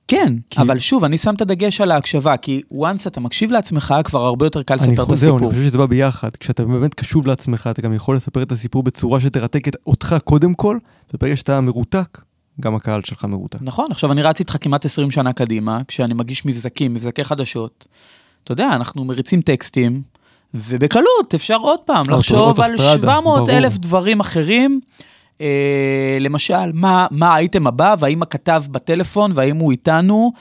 כן, 0.09 0.33
כי... 0.49 0.61
אבל 0.61 0.79
שוב, 0.79 1.03
אני 1.03 1.17
שם 1.17 1.35
את 1.35 1.41
הדגש 1.41 1.81
על 1.81 1.91
ההקשבה, 1.91 2.37
כי 2.37 2.61
once 2.73 3.07
אתה 3.07 3.19
מקשיב 3.19 3.51
לעצמך, 3.51 3.93
כבר 4.03 4.25
הרבה 4.25 4.45
יותר 4.45 4.63
קל 4.63 4.75
לספר 4.75 5.03
את 5.03 5.09
הסיפור. 5.09 5.37
אני 5.39 5.47
חושב 5.47 5.63
שזה 5.63 5.77
בא 5.77 5.85
ביחד. 5.85 6.29
כשאתה 6.39 6.65
באמת 6.65 6.93
קשוב 6.93 7.27
לעצמך, 7.27 7.69
אתה 7.71 7.81
גם 7.81 7.93
יכול 7.93 8.15
לספר 8.15 8.43
את 8.43 8.51
הסיפור 8.51 8.83
בצורה 8.83 9.19
שתרתק 9.19 9.67
אותך 9.87 10.15
קודם 10.23 10.53
כל, 10.53 10.77
וברגע 11.13 11.35
שאתה 11.35 11.61
מרותק, 11.61 12.19
גם 12.59 12.75
הקהל 12.75 13.01
שלך 13.01 13.25
מרותק. 13.25 13.59
נכון, 13.61 13.85
עכשיו 13.89 14.11
אני 14.11 14.21
רץ 14.21 14.39
איתך 14.39 14.57
כמעט 14.61 14.85
20 14.85 15.11
שנה 15.11 15.33
קדימה, 15.33 15.81
כשאני 15.87 16.13
מגיש 16.13 16.45
מבזקים, 16.45 16.93
מבזקי 16.93 17.23
חדשות. 17.23 17.87
אתה 18.43 18.51
יודע, 18.51 18.69
אנחנו 18.75 19.05
מריצים 19.05 19.41
טקסטים, 19.41 20.01
ובקלות 20.53 21.33
אפשר 21.35 21.57
עוד 21.57 21.79
פעם 21.79 22.09
לחשוב 22.09 22.61
על 22.61 22.77
700 22.77 23.49
אלף 23.49 23.77
דברים 23.77 24.19
אחרים. 24.19 24.79
אה, 25.41 26.17
למשל, 26.19 26.71
מה, 26.73 27.07
מה 27.11 27.33
האייטם 27.33 27.67
הבא, 27.67 27.95
והאם 27.99 28.21
הכתב 28.21 28.63
בטלפון, 28.71 29.31
והאם 29.33 29.57
הוא 29.57 29.71
איתנו. 29.71 30.31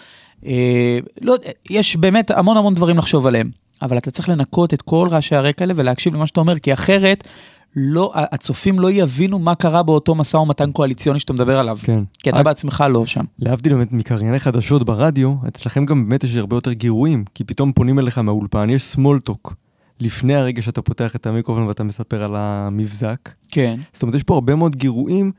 אה, 0.47 0.99
לא, 1.21 1.37
יש 1.71 1.97
באמת 1.97 2.31
המון 2.31 2.57
המון 2.57 2.75
דברים 2.75 2.99
לחשוב 2.99 3.27
עליהם. 3.27 3.51
אבל 3.83 3.99
אתה 3.99 4.11
צריך 4.11 4.29
לנקות 4.29 4.75
את 4.75 4.83
כל 4.83 5.09
רעשי 5.11 5.35
הרקע 5.35 5.65
האלה 5.65 5.75
ולהקשיב 5.77 6.15
למה 6.15 6.27
שאתה 6.27 6.41
אומר, 6.41 6.59
כי 6.59 6.73
אחרת 6.73 7.29
לא, 7.77 8.13
הצופים 8.15 8.81
לא 8.81 8.91
יבינו 8.91 9.39
מה 9.39 9.55
קרה 9.55 9.83
באותו 9.83 10.15
משא 10.15 10.37
ומתן 10.37 10.73
קואליציוני 10.73 11.21
שאתה 11.21 11.33
מדבר 11.33 11.59
עליו. 11.59 11.79
כן. 11.83 12.03
כי 12.19 12.31
אתה 12.31 12.43
בעצמך 12.43 12.85
לא 12.91 13.07
שם. 13.07 13.25
להבדיל 13.39 13.75
באמת 13.75 13.93
מקרייני 13.93 14.39
חדשות 14.39 14.85
ברדיו, 14.85 15.35
אצלכם 15.49 15.85
גם 15.85 16.09
באמת 16.09 16.25
יש 16.25 16.37
הרבה 16.37 16.57
יותר 16.57 16.73
גירויים, 16.73 17.25
כי 17.35 17.45
פתאום 17.45 17.73
פונים 17.73 17.99
אליך 17.99 18.19
מהאולפן, 18.19 18.71
יש 18.71 18.95
small 18.95 19.31
talk. 19.31 19.53
לפני 20.01 20.35
הרגע 20.35 20.63
שאתה 20.63 20.83
פותח 20.83 21.17
את 21.17 21.27
המיקרופון 21.27 21.63
ואתה 21.63 21.85
מספר 21.85 22.23
על 22.23 22.37
המבזק. 22.37 23.29
כן. 23.51 23.81
זאת 23.93 24.03
אומרת, 24.03 24.15
יש 24.15 24.23
פה 24.23 24.35
הרבה 24.35 24.55
מאוד 24.55 24.77
גירויים 24.77 25.33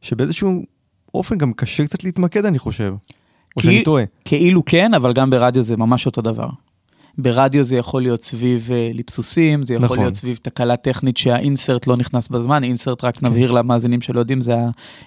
שבאיזשהו 0.00 0.64
אופן 1.14 1.38
גם 1.38 1.52
קשה 1.52 1.84
קצת 1.84 2.04
להתמקד, 2.04 2.46
אני 2.46 2.58
חושב. 2.58 2.94
או 3.56 3.62
שאני 3.62 3.84
טועה. 3.84 4.04
כאילו 4.24 4.64
כן, 4.64 4.94
אבל 4.94 5.12
גם 5.12 5.30
ברדיו 5.30 5.62
זה 5.62 5.76
ממש 5.76 6.06
אותו 6.06 6.22
דבר. 6.22 6.48
ברדיו 7.18 7.64
זה 7.64 7.76
יכול 7.76 8.02
להיות 8.02 8.22
סביב 8.22 8.68
uh, 8.68 8.96
ליפסוסים, 8.96 9.64
זה 9.64 9.74
יכול 9.74 9.84
נכון. 9.84 9.98
להיות 9.98 10.14
סביב 10.14 10.38
תקלה 10.42 10.76
טכנית 10.76 11.16
שהאינסרט 11.16 11.86
לא 11.86 11.96
נכנס 11.96 12.28
בזמן, 12.28 12.64
אינסרט 12.64 13.04
רק 13.04 13.16
כן. 13.16 13.26
נבהיר 13.26 13.50
למאזינים 13.50 14.00
שלא 14.00 14.20
יודעים, 14.20 14.40
זה 14.40 14.54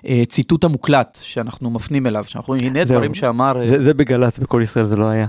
הציטוט 0.04 0.64
המוקלט 0.64 1.18
שאנחנו 1.22 1.70
מפנים 1.70 2.08
אליו, 2.08 2.26
שאנחנו 2.28 2.54
אומרים, 2.54 2.70
הנה 2.70 2.84
דברים 2.84 3.14
שאמר... 3.14 3.60
אה, 3.62 3.66
זה, 3.66 3.84
זה 3.84 3.94
בגל"צ, 3.94 4.40
בכל 4.40 4.62
ישראל 4.64 4.86
זה 4.86 4.96
לא 4.96 5.06
היה. 5.06 5.28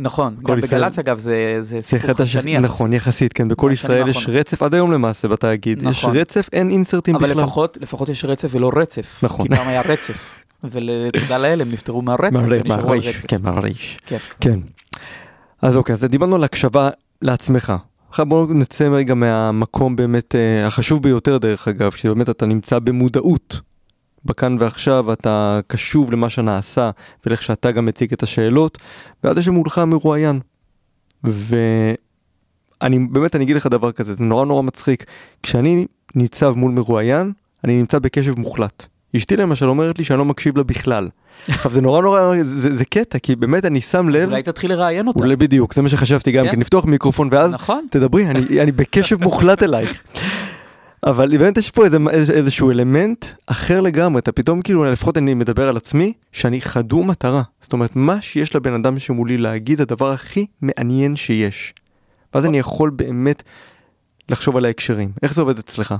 נכון, 0.00 0.36
גם 0.42 0.60
בגל"צ 0.60 0.98
אגב 0.98 1.18
זה, 1.18 1.56
זה 1.60 1.82
סיפור 1.82 2.14
חדשני. 2.14 2.58
נכון, 2.58 2.92
יחסית, 2.92 3.32
כן, 3.32 3.48
בכל 3.48 3.70
ישראל 3.72 4.08
יש 4.08 4.28
רצף 4.28 4.62
עד 4.62 4.74
היום 4.74 4.92
למעשה 4.92 5.28
בתאגיד, 5.28 5.78
נכון. 5.84 5.90
יש 5.90 6.20
רצף, 6.20 6.48
אין 6.52 6.70
אינסרטים 6.70 7.14
בכלל. 7.14 7.32
אבל 7.32 7.42
לפחות, 7.42 7.78
לפחות 7.80 8.08
יש 8.08 8.24
רצף 8.24 8.48
ולא 8.50 8.70
רצף, 8.76 9.20
נכון. 9.22 9.48
כי 9.48 9.54
פעם 9.54 9.68
היה 9.68 9.80
רצף, 9.80 10.44
ולתודה 10.64 11.38
לאל 11.38 11.60
הם 11.60 11.68
נפטרו 11.68 12.02
מהרצף 12.02 12.40
ונשארו 12.48 12.92
על 12.92 12.98
רצף. 12.98 13.26
כן, 13.28 13.42
מהרייש, 13.42 13.98
כן. 14.06 14.18
כן. 14.40 14.58
אז 15.62 15.76
אוקיי, 15.76 15.92
אז 15.92 16.04
דיברנו 16.04 16.34
על 16.34 16.44
הקשבה 16.44 16.90
לעצמך. 17.22 17.72
עכשיו 18.08 18.26
בואו 18.26 18.46
נצא 18.54 18.84
רגע 18.84 19.14
מהמקום 19.14 19.96
באמת 19.96 20.34
אה, 20.34 20.66
החשוב 20.66 21.02
ביותר 21.02 21.38
דרך 21.38 21.68
אגב, 21.68 21.90
שבאמת 21.90 22.30
אתה 22.30 22.46
נמצא 22.46 22.78
במודעות 22.78 23.60
בכאן 24.24 24.56
ועכשיו 24.58 25.12
אתה 25.12 25.60
קשוב 25.66 26.12
למה 26.12 26.30
שנעשה 26.30 26.90
ולאיך 27.26 27.42
שאתה 27.42 27.72
גם 27.72 27.86
מציג 27.86 28.12
את 28.12 28.22
השאלות 28.22 28.78
ואז 29.24 29.38
יש 29.38 29.48
מולך 29.48 29.78
מרואיין. 29.78 30.40
ואני 31.24 32.98
באמת 32.98 33.36
אני 33.36 33.44
אגיד 33.44 33.56
לך 33.56 33.66
דבר 33.66 33.92
כזה 33.92 34.14
זה 34.14 34.24
נורא 34.24 34.44
נורא 34.44 34.62
מצחיק 34.62 35.04
כשאני 35.42 35.86
ניצב 36.14 36.52
מול 36.56 36.72
מרואיין 36.72 37.32
אני 37.64 37.78
נמצא 37.78 37.98
בקשב 37.98 38.38
מוחלט. 38.38 38.86
אשתי 39.16 39.36
למשל 39.36 39.68
אומרת 39.68 39.98
לי 39.98 40.04
שאני 40.04 40.18
לא 40.18 40.24
מקשיב 40.24 40.56
לה 40.56 40.62
בכלל. 40.62 41.08
עכשיו 41.48 41.72
זה 41.72 41.80
נורא 41.80 42.02
נורא 42.02 42.34
זה, 42.42 42.74
זה 42.74 42.84
קטע 42.84 43.18
כי 43.18 43.36
באמת 43.36 43.64
אני 43.64 43.80
שם 43.80 44.08
לב 44.08 44.28
אולי 44.28 44.42
תתחיל 44.42 44.72
לראיין 44.72 45.08
אותה 45.08 45.18
אולי 45.18 45.36
בדיוק 45.36 45.74
זה 45.74 45.82
מה 45.82 45.88
שחשבתי 45.88 46.32
גם 46.32 46.44
כן, 46.44 46.50
כן 46.50 46.60
לפתוח 46.60 46.84
מיקרופון 46.84 47.28
ואז 47.32 47.54
נכון. 47.54 47.86
תדברי 47.90 48.26
אני, 48.26 48.60
אני 48.60 48.72
בקשב 48.72 49.22
מוחלט 49.22 49.62
אלייך. 49.62 50.02
אבל 51.06 51.38
באמת 51.38 51.56
יש 51.56 51.70
פה 51.70 51.84
איזה, 51.84 51.98
איזשהו 52.32 52.70
אלמנט 52.70 53.26
אחר 53.46 53.80
לגמרי, 53.80 54.18
אתה 54.18 54.32
פתאום 54.32 54.62
כאילו, 54.62 54.84
לפחות 54.84 55.18
אני 55.18 55.34
מדבר 55.34 55.68
על 55.68 55.76
עצמי, 55.76 56.12
שאני 56.32 56.60
חדור 56.60 57.04
מטרה. 57.04 57.42
זאת 57.60 57.72
אומרת, 57.72 57.96
מה 57.96 58.20
שיש 58.20 58.56
לבן 58.56 58.72
אדם 58.72 58.98
שמולי 58.98 59.38
להגיד, 59.38 59.76
זה 59.76 59.82
הדבר 59.82 60.12
הכי 60.12 60.46
מעניין 60.62 61.16
שיש. 61.16 61.74
ואז 62.34 62.44
אני 62.44 62.58
יכול 62.58 62.90
באמת 62.90 63.42
לחשוב 64.28 64.56
על 64.56 64.64
ההקשרים. 64.64 65.12
איך 65.22 65.34
זה 65.34 65.40
עובד 65.40 65.58
אצלך? 65.58 65.94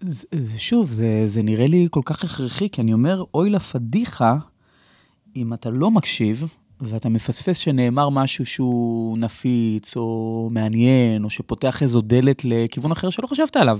זה, 0.00 0.26
זה 0.32 0.58
שוב, 0.58 0.90
זה, 0.90 1.22
זה 1.26 1.42
נראה 1.42 1.66
לי 1.66 1.88
כל 1.90 2.00
כך 2.04 2.24
הכרחי, 2.24 2.70
כי 2.70 2.80
אני 2.80 2.92
אומר, 2.92 3.24
אוי 3.34 3.50
לפדיחה, 3.50 4.36
אם 5.36 5.52
אתה 5.52 5.70
לא 5.70 5.90
מקשיב, 5.90 6.44
ואתה 6.80 7.08
מפספס 7.08 7.56
שנאמר 7.56 8.08
משהו 8.08 8.46
שהוא 8.46 9.18
נפיץ, 9.18 9.96
או 9.96 10.48
מעניין, 10.52 11.24
או 11.24 11.30
שפותח 11.30 11.82
איזו 11.82 12.00
דלת 12.00 12.44
לכיוון 12.44 12.92
אחר 12.92 13.10
שלא 13.10 13.26
חשבת 13.26 13.56
עליו, 13.56 13.78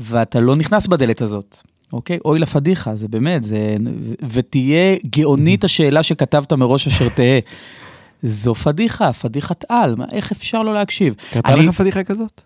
ואתה 0.00 0.40
לא 0.40 0.56
נכנס 0.56 0.86
בדלת 0.86 1.20
הזאת. 1.20 1.56
אוקיי? 1.92 2.18
אוי 2.24 2.38
לפדיחה, 2.38 2.96
זה 2.96 3.08
באמת, 3.08 3.44
זה... 3.44 3.76
ותהיה 4.30 4.96
גאונית 5.06 5.64
השאלה 5.64 6.02
שכתבת 6.02 6.52
מראש 6.52 6.86
אשר 6.86 7.08
תהא. 7.08 7.38
זו 8.22 8.54
פדיחה, 8.54 9.12
פדיחת 9.12 9.64
על, 9.68 9.94
מה, 9.94 10.04
איך 10.12 10.32
אפשר 10.32 10.62
לא 10.62 10.74
להקשיב? 10.74 11.14
קרתה 11.32 11.48
אני... 11.48 11.66
לך 11.66 11.74
פדיחה 11.76 12.04
כזאת? 12.04 12.40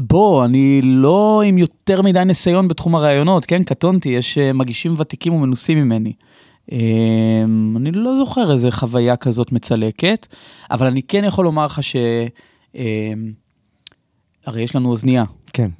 בוא, 0.00 0.44
אני 0.44 0.80
לא 0.82 1.42
עם 1.46 1.58
יותר 1.58 2.02
מדי 2.02 2.24
ניסיון 2.24 2.68
בתחום 2.68 2.94
הרעיונות, 2.94 3.44
כן? 3.44 3.64
קטונתי, 3.64 4.08
יש 4.08 4.38
אה, 4.38 4.52
מגישים 4.52 4.94
ותיקים 4.96 5.32
ומנוסים 5.32 5.78
ממני. 5.78 6.12
אמ, 6.72 7.76
אני 7.76 7.92
לא 7.92 8.16
זוכר 8.16 8.52
איזה 8.52 8.70
חוויה 8.70 9.16
כזאת 9.16 9.52
מצלקת, 9.52 10.26
אבל 10.70 10.86
אני 10.86 11.02
כן 11.02 11.24
יכול 11.24 11.44
לומר 11.44 11.66
לך 11.66 11.82
ש... 11.82 11.96
אמ, 12.74 13.32
הרי 14.46 14.62
יש 14.62 14.76
לנו 14.76 14.90
אוזנייה. 14.90 15.24
כן. 15.52 15.70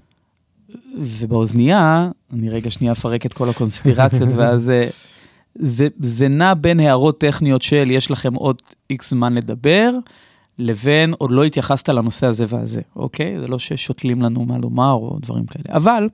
ובאוזנייה, 0.99 2.11
אני 2.33 2.49
רגע 2.49 2.71
שנייה 2.71 2.93
אפרק 2.93 3.27
את 3.27 3.33
כל 3.33 3.49
הקונספירציות, 3.49 4.29
ואז 4.37 4.71
אה, 4.71 4.89
זה, 5.55 5.89
זה 6.01 6.29
נע 6.29 6.55
בין 6.55 6.81
הערות 6.81 7.21
טכניות 7.21 7.63
של 7.63 7.91
יש 7.91 8.11
לכם 8.11 8.35
עוד 8.35 8.57
איקס 8.91 9.11
זמן 9.11 9.35
לדבר, 9.35 9.91
לבין 10.59 11.15
עוד 11.19 11.31
לא 11.31 11.45
התייחסת 11.45 11.89
לנושא 11.89 12.27
הזה 12.27 12.45
והזה, 12.49 12.81
אוקיי? 12.97 13.39
זה 13.39 13.49
לא 13.49 13.59
ששותלים 13.59 14.23
לנו 14.23 14.45
מה 14.45 14.59
לומר 14.59 14.93
או 14.93 15.19
דברים 15.23 15.47
כאלה. 15.47 15.77
אבל 15.77 16.09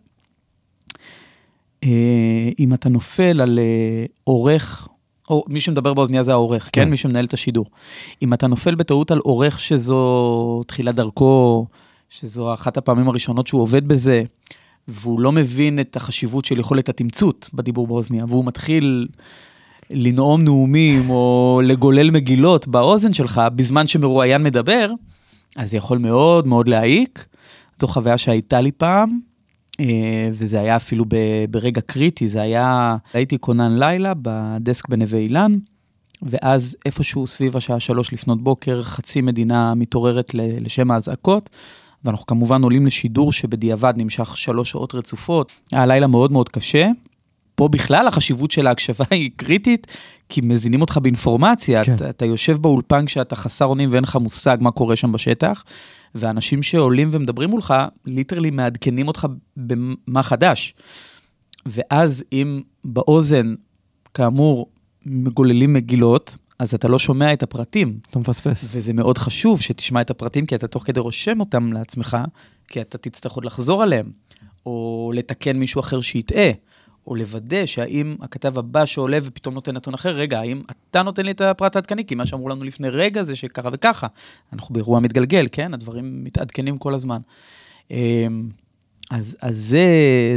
אם 2.59 2.75
אתה 2.75 2.89
נופל 2.89 3.41
על 3.41 3.59
אה, 3.59 4.05
עורך, 4.25 4.89
או 5.31 5.45
מי 5.49 5.61
שמדבר 5.61 5.95
באוזניה 5.95 6.23
זה 6.23 6.33
העורך, 6.33 6.65
כן? 6.73 6.83
כן? 6.83 6.91
מי 6.91 6.97
שמנהל 6.97 7.25
את 7.25 7.35
השידור. 7.35 7.67
אם 8.23 8.35
אתה 8.35 8.47
נופל 8.47 8.75
בטעות 8.75 9.11
על 9.11 9.19
עורך 9.19 9.61
שזו 9.61 10.63
תחילת 10.67 10.95
דרכו, 10.95 11.67
שזו 12.11 12.55
אחת 12.55 12.77
הפעמים 12.77 13.09
הראשונות 13.09 13.47
שהוא 13.47 13.63
עובד 13.63 13.89
בזה, 13.89 14.23
והוא 14.89 15.21
לא 15.21 15.33
מבין 15.33 15.81
את 15.81 15.97
החשיבות 15.97 16.45
של 16.45 16.59
יכולת 16.59 16.89
התמצות 16.89 17.51
בדיבור 17.55 17.87
באוזניה, 17.87 18.25
והוא 18.29 18.45
מתחיל 18.45 19.09
לנאום 19.91 20.43
נאומים 20.43 21.11
או 21.11 21.61
לגולל 21.65 22.11
מגילות 22.11 22.69
באוזן 22.69 23.13
שלך 23.13 23.43
בזמן 23.55 23.87
שמרואיין 23.87 24.43
מדבר, 24.43 24.91
אז 25.57 25.71
זה 25.71 25.77
יכול 25.77 25.99
מאוד 25.99 26.47
מאוד 26.47 26.69
להעיק. 26.69 27.27
זו 27.81 27.87
חוויה 27.87 28.19
שהייתה 28.19 28.61
לי 28.61 28.73
פעם, 28.73 29.11
אה, 29.11 29.36
וזה 30.33 30.61
היה 30.61 30.77
אפילו 30.77 31.05
ברגע 31.51 31.81
קריטי, 31.81 32.29
זה 32.29 32.43
היה, 32.43 32.97
הייתי 33.13 33.39
כונן 33.39 33.79
לילה 33.79 34.13
בדסק 34.23 34.89
בנווה 34.89 35.19
אילן, 35.19 35.59
ואז 36.23 36.77
איפשהו 36.87 37.27
סביב 37.27 37.57
השעה 37.57 37.81
שלוש 37.81 38.13
לפנות 38.13 38.43
בוקר, 38.43 38.83
חצי 38.83 39.21
מדינה 39.21 39.75
מתעוררת 39.75 40.35
לשם 40.35 40.91
האזעקות, 40.91 41.51
ואנחנו 42.05 42.27
כמובן 42.27 42.63
עולים 42.63 42.87
לשידור 42.87 43.33
שבדיעבד 43.33 43.95
נמשך 43.97 44.37
שלוש 44.37 44.71
שעות 44.71 44.95
רצופות. 44.95 45.53
היה 45.73 45.87
לילה 45.87 46.07
מאוד 46.07 46.33
מאוד 46.33 46.49
קשה. 46.49 46.91
פה 47.55 47.69
בכלל 47.69 48.07
החשיבות 48.07 48.51
של 48.51 48.67
ההקשבה 48.67 49.05
היא 49.11 49.31
קריטית, 49.37 49.87
כי 50.29 50.41
מזינים 50.41 50.81
אותך 50.81 50.99
באינפורמציה. 51.03 51.85
כן. 51.85 51.95
אתה, 51.95 52.11
אתה 52.11 52.25
יושב 52.25 52.59
באולפן 52.59 53.07
כשאתה 53.07 53.37
חסר 53.37 53.65
אונים 53.65 53.89
ואין 53.93 54.05
לך 54.05 54.17
מושג 54.17 54.57
מה 54.61 54.71
קורה 54.71 54.97
שם 54.97 55.13
בשטח, 55.13 55.65
ואנשים 56.17 56.63
שעולים 56.63 57.09
ומדברים 57.13 57.51
מולך, 57.51 57.75
ליטרלי 58.07 58.51
מעדכנים 58.51 59.09
אותך 59.09 59.27
במה 59.57 60.23
חדש. 60.23 60.75
ואז 61.67 62.25
אם 62.33 62.63
באוזן, 62.85 63.55
כאמור, 64.15 64.71
מגוללים 65.07 65.73
מגילות, 65.73 66.37
אז 66.59 66.75
אתה 66.75 66.89
לא 66.89 66.99
שומע 66.99 67.33
את 67.33 67.43
הפרטים. 67.43 67.99
אתה 68.11 68.19
מפספס. 68.19 68.65
וזה 68.73 68.93
מאוד 68.93 69.19
חשוב 69.19 69.61
שתשמע 69.61 70.01
את 70.01 70.11
הפרטים, 70.11 70.47
כי 70.47 70.55
אתה 70.55 70.67
תוך 70.67 70.87
כדי 70.87 71.01
רושם 71.01 71.41
אותם 71.41 71.73
לעצמך, 71.73 72.17
כי 72.69 72.81
אתה 72.81 72.99
תצטרך 72.99 73.33
עוד 73.33 73.45
לחזור 73.45 73.83
עליהם, 73.83 74.11
או 74.67 75.13
לתקן 75.15 75.57
מישהו 75.57 75.81
אחר 75.81 76.01
שיטעה, 76.01 76.51
או 77.07 77.15
לוודא 77.15 77.67
שהאם 77.67 78.17
הכתב 78.21 78.59
הבא 78.59 78.85
שעולה 78.85 79.19
ופתאום 79.23 79.55
נותן 79.55 79.77
נתון 79.77 79.95
אחר, 79.95 80.11
רגע, 80.15 80.41
האם 80.41 80.63
אתה 80.71 81.03
נותן 81.03 81.25
לי 81.25 81.31
את 81.31 81.41
הפרט 81.41 81.77
העדכני? 81.77 82.05
כי 82.05 82.15
מה 82.15 82.27
שאמרו 82.27 82.49
לנו 82.49 82.65
לפני 82.65 82.89
רגע 82.89 83.25
זה 83.25 83.37
שככה 83.37 83.69
וככה. 83.73 84.07
אנחנו 84.53 84.73
באירוע 84.73 85.01
מתגלגל, 85.01 85.47
כן? 85.53 85.75
הדברים 85.75 86.25
מתעדכנים 86.25 86.79
כל 86.79 86.95
הזמן. 86.95 87.19
אמ, 87.91 88.49
אז, 89.11 89.37
אז 89.41 89.57
זה, 89.57 89.87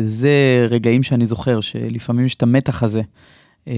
זה 0.04 0.68
רגעים 0.70 1.04
שאני 1.04 1.26
זוכר, 1.26 1.62
שלפעמים 1.62 2.26
יש 2.26 2.36
את 2.36 2.44
המתח 2.44 2.84
הזה. 2.84 3.02
אה, 3.68 3.74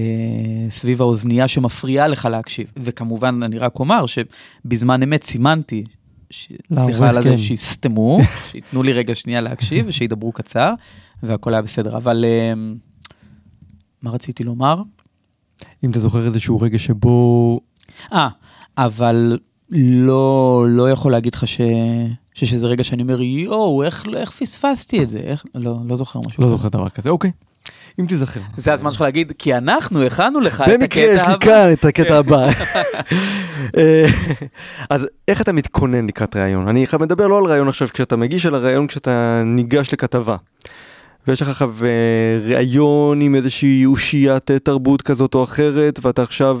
סביב 0.70 1.00
האוזנייה 1.00 1.48
שמפריעה 1.48 2.08
לך 2.08 2.28
להקשיב. 2.30 2.66
וכמובן, 2.76 3.42
אני 3.42 3.58
רק 3.58 3.78
אומר 3.78 4.04
שבזמן 4.06 5.02
אמת 5.02 5.24
סימנתי, 5.24 5.84
סליחה 6.74 7.08
על 7.08 7.22
זה, 7.22 7.30
כן. 7.30 7.36
שיסתמו, 7.36 8.20
שייתנו 8.50 8.82
לי 8.82 8.92
רגע 8.92 9.14
שנייה 9.14 9.40
להקשיב 9.40 9.84
ושידברו 9.88 10.32
קצר, 10.32 10.74
והכל 11.22 11.54
היה 11.54 11.62
בסדר. 11.62 11.96
אבל 11.96 12.24
אה, 12.24 12.52
מה 14.02 14.10
רציתי 14.10 14.44
לומר? 14.44 14.82
אם 15.84 15.90
אתה 15.90 16.00
זוכר 16.00 16.26
איזשהו 16.26 16.60
רגע 16.60 16.78
שבו... 16.78 17.60
אה, 18.12 18.28
אבל 18.78 19.38
לא, 19.70 20.64
לא 20.68 20.90
יכול 20.90 21.12
להגיד 21.12 21.34
לך 21.34 21.46
ש... 21.46 21.60
שיש 22.34 22.52
איזה 22.52 22.66
רגע 22.66 22.84
שאני 22.84 23.02
אומר, 23.02 23.20
יואו, 23.20 23.82
איך, 23.82 24.04
איך 24.16 24.30
פספסתי 24.30 25.02
את 25.02 25.08
זה? 25.08 25.18
איך... 25.18 25.44
לא, 25.54 25.76
לא 25.86 25.96
זוכר 25.96 26.20
משהו. 26.26 26.42
לא 26.42 26.48
זוכר 26.48 26.68
דבר 26.68 26.88
כזה, 26.88 27.08
אוקיי. 27.08 27.30
אם 28.00 28.06
תיזכר. 28.06 28.40
זה 28.56 28.72
הזמן 28.72 28.92
שלך 28.92 29.00
להגיד, 29.00 29.32
כי 29.38 29.56
אנחנו 29.56 30.02
הכנו 30.02 30.40
לך 30.40 30.60
את 30.60 30.66
הקטע 30.66 30.74
הבא. 30.74 30.78
במקרה 30.78 31.02
יש 31.04 31.28
לי 31.28 31.34
כאן 31.40 31.72
את 31.72 31.84
הקטע 31.84 32.18
הבא. 32.18 32.46
אה, 33.76 34.06
אז 34.90 35.06
איך 35.28 35.40
אתה 35.40 35.52
מתכונן 35.52 36.06
לקראת 36.06 36.36
ראיון? 36.36 36.68
אני 36.68 36.86
מדבר 37.00 37.26
לא 37.26 37.38
על 37.38 37.44
ראיון 37.44 37.68
עכשיו 37.68 37.88
כשאתה 37.92 38.16
מגיש, 38.16 38.46
אלא 38.46 38.56
ראיון 38.56 38.86
כשאתה 38.86 39.42
ניגש 39.44 39.92
לכתבה. 39.92 40.36
ויש 41.26 41.42
לך 41.42 41.48
עכשיו 41.48 41.74
אה, 41.82 42.54
ראיון 42.54 43.20
עם 43.20 43.34
איזושהי 43.34 43.86
אושיית 43.86 44.50
אה, 44.50 44.58
תרבות 44.58 45.02
כזאת 45.02 45.34
או 45.34 45.44
אחרת, 45.44 45.98
ואתה 46.02 46.22
עכשיו 46.22 46.60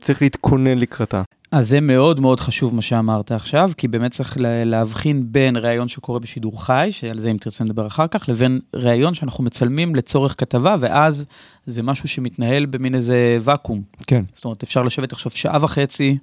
צריך 0.00 0.22
להתכונן 0.22 0.78
לקראתה. 0.78 1.22
אז 1.52 1.68
זה 1.68 1.80
מאוד 1.80 2.20
מאוד 2.20 2.40
חשוב 2.40 2.74
מה 2.74 2.82
שאמרת 2.82 3.32
עכשיו, 3.32 3.70
כי 3.76 3.88
באמת 3.88 4.10
צריך 4.10 4.36
להבחין 4.40 5.22
בין 5.32 5.56
ראיון 5.56 5.88
שקורה 5.88 6.18
בשידור 6.18 6.64
חי, 6.64 6.88
שעל 6.90 7.18
זה 7.18 7.30
אם 7.30 7.36
תרצה 7.40 7.64
נדבר 7.64 7.86
אחר 7.86 8.06
כך, 8.06 8.28
לבין 8.28 8.60
ראיון 8.74 9.14
שאנחנו 9.14 9.44
מצלמים 9.44 9.94
לצורך 9.94 10.34
כתבה, 10.38 10.76
ואז 10.80 11.26
זה 11.66 11.82
משהו 11.82 12.08
שמתנהל 12.08 12.66
במין 12.66 12.94
איזה 12.94 13.38
ואקום. 13.42 13.82
כן. 14.06 14.20
זאת 14.34 14.44
אומרת, 14.44 14.62
אפשר 14.62 14.82
לשבת 14.82 15.12
עכשיו 15.12 15.32
שעה 15.32 15.64
וחצי, 15.64 16.18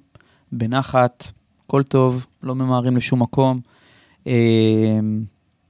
בנחת, 0.52 1.32
הכל 1.66 1.82
טוב, 1.82 2.26
לא 2.42 2.54
ממהרים 2.54 2.96
לשום 2.96 3.22
מקום. 3.22 3.60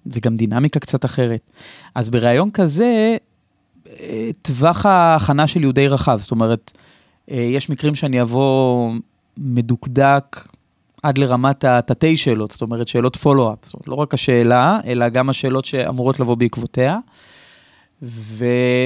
אה, 0.07 0.13
זה 0.13 0.21
גם 0.21 0.37
דינמיקה 0.37 0.81
קצת 0.81 1.05
אחרת. 1.05 1.51
אז 1.95 2.11
בראיון 2.11 2.51
כזה, 2.51 3.17
אה, 4.01 4.31
טווח 4.43 4.87
ההכנה 4.87 5.47
שלי 5.47 5.65
הוא 5.65 5.73
די 5.73 5.89
רחב, 5.89 6.19
זאת 6.21 6.31
אומרת, 6.31 6.73
אה, 7.31 7.37
יש 7.37 7.71
מקרים 7.71 7.95
שאני 7.95 8.23
אבוא 8.23 8.93
מדוקדק 9.37 10.37
עד 11.03 11.19
לרמת 11.19 11.65
התתי 11.65 12.17
שאלות, 12.17 12.51
זאת 12.51 12.63
אומרת 12.63 12.89
שאלות 12.89 13.17
פולו-אפ, 13.17 13.59
זאת 13.63 13.75
אומרת 13.75 13.89
לא 13.89 13.95
רק 13.95 14.15
השאלה, 14.15 14.81
אלא 14.87 15.09
גם 15.09 15.29
השאלות 15.29 15.65
שאמורות 15.65 16.21
לבוא 16.21 16.35
בעקבותיה. 16.35 16.97
ו... 18.03 18.45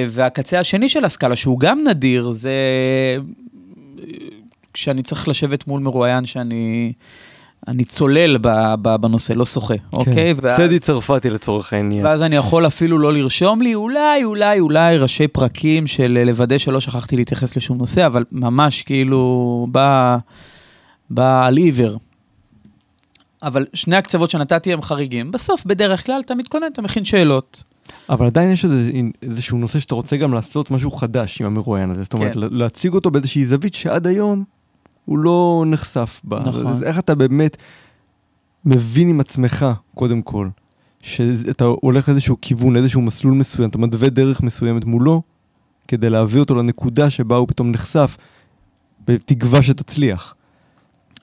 והקצה 0.09 0.61
השני 0.61 0.89
של 0.89 1.05
הסקאלה, 1.05 1.37
שהוא 1.37 1.61
גם 1.61 1.81
נדיר, 1.89 2.31
זה 2.31 2.55
כשאני 4.73 5.03
צריך 5.03 5.29
לשבת 5.29 5.67
מול 5.67 5.81
מרואיין 5.81 6.27
שאני... 6.27 6.93
אני 7.69 7.85
צולל 7.85 8.39
ב, 8.41 8.75
ב, 8.83 8.97
בנושא, 8.97 9.33
לא 9.33 9.45
שוחה, 9.45 9.75
כן. 9.79 9.83
אוקיי? 9.93 10.35
ואז, 10.43 10.57
צדי 10.57 10.79
צרפתי 10.79 11.31
לצורך 11.31 11.73
העניין. 11.73 12.07
ואז 12.07 12.23
אני 12.23 12.37
יכול 12.37 12.67
אפילו 12.67 12.99
לא 12.99 13.13
לרשום 13.13 13.63
לי, 13.63 13.75
אולי, 13.75 14.25
אולי, 14.25 14.61
אולי 14.61 14.99
ראשי 14.99 15.29
פרקים 15.29 15.87
של 15.87 16.23
לוודא 16.27 16.59
שלא 16.59 16.81
שכחתי 16.81 17.17
להתייחס 17.17 17.57
לשום 17.57 17.79
נושא, 17.79 18.07
אבל 18.07 18.25
ממש 18.33 18.83
כאילו 18.83 19.67
בא, 19.71 20.17
בא 21.11 21.47
על 21.47 21.57
עיוור. 21.57 21.99
אבל 23.43 23.67
שני 23.75 23.97
הקצוות 23.97 24.31
שנתתי 24.31 24.73
הם 24.73 24.83
חריגים. 24.83 25.33
בסוף, 25.33 25.65
בדרך 25.65 26.07
כלל, 26.07 26.21
אתה 26.25 26.35
מתכונן, 26.35 26.67
אתה 26.73 26.83
מכין 26.83 27.05
שאלות. 27.05 27.63
אבל 28.09 28.27
עדיין 28.27 28.51
יש 28.51 28.65
איזה, 28.65 28.91
איזשהו 29.23 29.59
נושא 29.59 29.79
שאתה 29.79 29.95
רוצה 29.95 30.17
גם 30.17 30.35
לעשות 30.35 30.71
משהו 30.71 30.91
חדש 30.91 31.41
עם 31.41 31.47
המרואיין 31.47 31.91
הזה. 31.91 32.03
זאת 32.03 32.13
אומרת, 32.13 32.35
כן. 32.35 32.41
להציג 32.51 32.95
אותו 32.95 33.11
באיזושהי 33.11 33.47
זווית 33.47 33.75
שעד 33.75 34.07
היום 34.07 34.45
הוא 35.05 35.19
לא 35.19 35.65
נחשף 35.67 36.21
בה. 36.25 36.43
נכון. 36.47 36.67
אז 36.67 36.83
איך 36.83 36.99
אתה 36.99 37.15
באמת 37.15 37.57
מבין 38.65 39.09
עם 39.09 39.21
עצמך, 39.21 39.67
קודם 39.95 40.23
כל, 40.23 40.49
שאתה 41.01 41.65
הולך 41.65 42.09
לאיזשהו 42.09 42.37
כיוון, 42.43 42.75
לאיזשהו 42.75 43.03
מסלול 43.03 43.35
מסוים, 43.35 43.69
אתה 43.69 43.79
מתווה 43.79 44.09
דרך 44.09 44.43
מסוימת 44.43 44.85
מולו, 44.85 45.23
כדי 45.89 46.11
להביא 46.11 46.41
אותו 46.41 46.55
לנקודה 46.55 47.11
שבה 47.11 47.37
הוא 47.37 47.49
פתאום 47.49 47.71
נחשף, 47.71 48.17
בתקווה 49.07 49.63
שתצליח. 49.63 50.35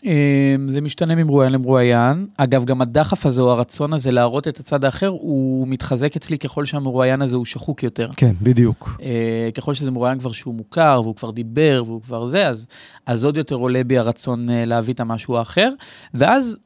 אמ, 0.03 0.69
זה 0.69 0.81
משתנה 0.81 1.15
ממרואיין 1.15 1.53
למרואיין. 1.53 2.27
אגב, 2.37 2.65
גם 2.65 2.81
הדחף 2.81 3.25
הזה 3.25 3.41
או 3.41 3.51
הרצון 3.51 3.93
הזה 3.93 4.11
להראות 4.11 4.47
את 4.47 4.59
הצד 4.59 4.85
האחר, 4.85 5.07
הוא 5.07 5.67
מתחזק 5.67 6.15
אצלי 6.15 6.37
ככל 6.37 6.65
שהמרואיין 6.65 7.21
הזה 7.21 7.35
הוא 7.35 7.45
שחוק 7.45 7.83
יותר. 7.83 8.09
כן, 8.15 8.35
בדיוק. 8.41 8.97
אה, 9.01 9.49
ככל 9.53 9.73
שזה 9.73 9.91
מרואיין 9.91 10.19
כבר 10.19 10.31
שהוא 10.31 10.53
מוכר, 10.53 11.01
והוא 11.03 11.15
כבר 11.15 11.31
דיבר, 11.31 11.83
והוא 11.85 12.01
כבר 12.01 12.27
זה, 12.27 12.47
אז, 12.47 12.67
אז 13.05 13.25
עוד 13.25 13.37
יותר 13.37 13.55
עולה 13.55 13.83
בי 13.83 13.97
הרצון 13.97 14.49
אה, 14.49 14.65
להביא 14.65 14.93
את 14.93 14.99
המשהו 14.99 15.37
האחר. 15.37 15.69
ואז, 16.13 16.57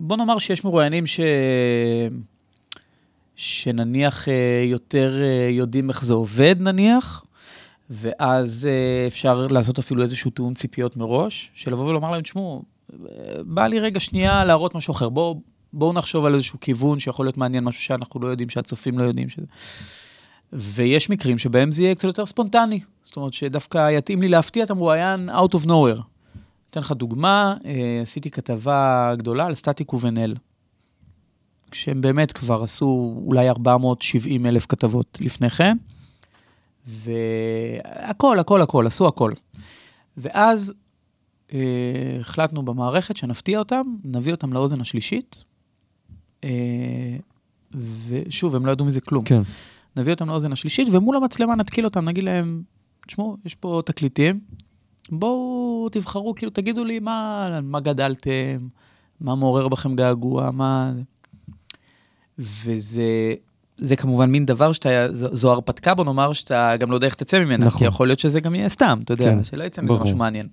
בוא 0.00 0.16
נאמר 0.16 0.38
שיש 0.38 0.64
מרואיינים 0.64 1.06
ש... 1.06 1.20
שנניח 3.36 4.28
אה, 4.28 4.64
יותר 4.66 5.20
יודעים 5.50 5.88
איך 5.88 6.04
זה 6.04 6.14
עובד, 6.14 6.56
נניח, 6.58 7.24
ואז 7.90 8.68
אפשר 9.06 9.46
לעשות 9.50 9.78
אפילו 9.78 10.02
איזשהו 10.02 10.30
תיאום 10.30 10.54
ציפיות 10.54 10.96
מראש, 10.96 11.50
של 11.54 11.72
לבוא 11.72 11.84
ולומר 11.84 12.10
להם, 12.10 12.22
תשמעו, 12.22 12.62
בא 13.44 13.66
לי 13.66 13.80
רגע 13.80 14.00
שנייה 14.00 14.44
להראות 14.44 14.74
משהו 14.74 14.92
אחר. 14.92 15.08
בואו 15.08 15.40
בוא 15.72 15.94
נחשוב 15.94 16.24
על 16.24 16.34
איזשהו 16.34 16.60
כיוון 16.60 16.98
שיכול 16.98 17.26
להיות 17.26 17.36
מעניין, 17.36 17.64
משהו 17.64 17.82
שאנחנו 17.82 18.20
לא 18.20 18.28
יודעים, 18.28 18.48
שהצופים 18.50 18.98
לא 18.98 19.04
יודעים 19.04 19.28
שזה. 19.28 19.46
ויש 20.52 21.10
מקרים 21.10 21.38
שבהם 21.38 21.72
זה 21.72 21.82
יהיה 21.82 21.94
קצת 21.94 22.04
יותר 22.04 22.26
ספונטני. 22.26 22.80
זאת 23.02 23.16
אומרת 23.16 23.32
שדווקא 23.32 23.90
יתאים 23.90 24.22
לי 24.22 24.28
להפתיע 24.28 24.64
את 24.64 24.70
המרואיין 24.70 25.30
out 25.30 25.54
of 25.54 25.66
nowhere. 25.66 26.00
אתן 26.70 26.80
לך 26.80 26.92
דוגמה, 26.92 27.54
אה, 27.64 28.00
עשיתי 28.02 28.30
כתבה 28.30 29.12
גדולה 29.16 29.46
על 29.46 29.54
סטטיק 29.54 29.92
ובן-אל. 29.92 30.34
כשהם 31.70 32.00
באמת 32.00 32.32
כבר 32.32 32.62
עשו 32.62 33.14
אולי 33.26 33.48
470 33.48 34.46
אלף 34.46 34.66
כתבות 34.66 35.18
לפני 35.20 35.50
כן, 35.50 35.76
והכל, 36.86 38.38
הכל, 38.38 38.62
הכל, 38.62 38.86
עשו 38.86 39.08
הכל. 39.08 39.32
ואז 40.16 40.74
אה, 41.52 42.18
החלטנו 42.20 42.62
במערכת 42.64 43.16
שנפתיע 43.16 43.58
אותם, 43.58 43.82
נביא 44.04 44.32
אותם 44.32 44.52
לאוזן 44.52 44.80
השלישית, 44.80 45.44
אה, 46.44 47.16
ושוב, 48.06 48.56
הם 48.56 48.66
לא 48.66 48.70
ידעו 48.70 48.86
מזה 48.86 49.00
כלום. 49.00 49.24
כן. 49.24 49.42
נביא 49.96 50.12
אותם 50.12 50.28
לאוזן 50.28 50.52
השלישית, 50.52 50.88
ומול 50.92 51.16
המצלמה 51.16 51.54
נתקיל 51.54 51.84
אותם, 51.84 52.04
נגיד 52.04 52.24
להם, 52.24 52.62
תשמעו, 53.06 53.36
יש 53.44 53.54
פה 53.54 53.82
תקליטים, 53.84 54.40
בואו 55.08 55.88
תבחרו, 55.92 56.34
כאילו, 56.34 56.52
תגידו 56.52 56.84
לי 56.84 56.98
מה, 56.98 57.46
מה 57.62 57.80
גדלתם, 57.80 58.68
מה 59.20 59.34
מעורר 59.34 59.68
בכם 59.68 59.96
געגוע, 59.96 60.50
מה... 60.50 60.92
וזה 62.38 63.34
זה 63.76 63.96
כמובן 63.96 64.30
מין 64.30 64.46
דבר 64.46 64.72
שאתה, 64.72 64.88
זו 65.12 65.52
הרפתקה, 65.52 65.94
בוא 65.94 66.04
נאמר, 66.04 66.32
שאתה 66.32 66.76
גם 66.78 66.90
לא 66.90 66.94
יודע 66.94 67.06
איך 67.06 67.14
תצא 67.14 67.38
ממנה, 67.38 67.66
נכון. 67.66 67.78
כי 67.78 67.84
יכול 67.84 68.06
להיות 68.06 68.18
שזה 68.18 68.40
גם 68.40 68.54
יהיה 68.54 68.68
סתם, 68.68 69.00
אתה 69.04 69.12
יודע, 69.12 69.24
כן, 69.24 69.44
שלא 69.44 69.64
יצא 69.64 69.82
מזה 69.82 69.94
משהו 69.94 70.16
מעניין. 70.16 70.48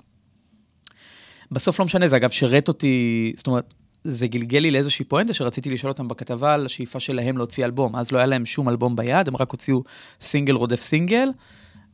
בסוף 1.54 1.80
לא 1.80 1.86
משנה, 1.86 2.08
זה 2.08 2.16
אגב 2.16 2.30
שירת 2.30 2.68
אותי, 2.68 3.34
זאת 3.38 3.48
אומרת, 3.48 3.74
זה 4.04 4.28
גלגל 4.28 4.60
לי 4.60 4.72
לאיזושהי 4.72 5.06
פואנטה 5.06 5.34
שרציתי 5.34 5.70
לשאול 5.70 5.92
אותם 5.92 6.08
בכתבה 6.08 6.54
על 6.54 6.66
השאיפה 6.66 7.00
שלהם 7.00 7.38
להוציא 7.38 7.66
אלבום. 7.66 7.96
אז 7.96 8.12
לא 8.12 8.18
היה 8.18 8.26
להם 8.26 8.46
שום 8.46 8.70
אלבום 8.70 8.96
ביד, 8.96 9.28
הם 9.28 9.38
רק 9.38 9.52
הוציאו 9.52 9.84
סינגל 10.22 10.54
רודף 10.54 10.82
סינגל, 10.82 11.30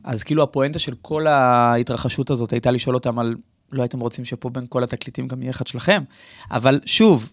אז 0.04 0.22
כאילו 0.22 0.42
הפואנטה 0.42 0.78
של 0.78 0.94
כל 1.02 1.26
ההתרחשות 1.26 2.30
הזאת 2.30 2.52
הייתה 2.52 2.70
לשאול 2.70 2.94
אותם 2.94 3.18
על, 3.18 3.34
לא 3.72 3.82
הייתם 3.82 4.00
רוצים 4.00 4.24
שפה 4.24 4.50
בין 4.50 4.64
כל 4.68 4.84
התקליטים 4.84 5.28
גם 5.28 5.42
יהיה 5.42 5.50
אחד 5.50 5.66
שלכם? 5.66 6.02
אבל 6.50 6.80
שוב, 6.86 7.30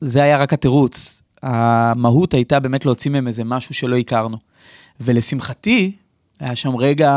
זה 0.00 0.22
היה 0.22 0.38
רק 0.38 0.52
התירוץ. 0.52 1.22
המהות 1.42 2.34
הייתה 2.34 2.60
באמת 2.60 2.86
להוציא 2.86 3.10
מהם 3.10 3.28
איזה 3.28 3.44
משהו 3.44 3.74
שלא 3.74 3.96
הכרנו. 3.96 4.36
ולשמחתי, 5.00 5.96
היה 6.40 6.56
שם 6.56 6.76
רגע 6.76 7.10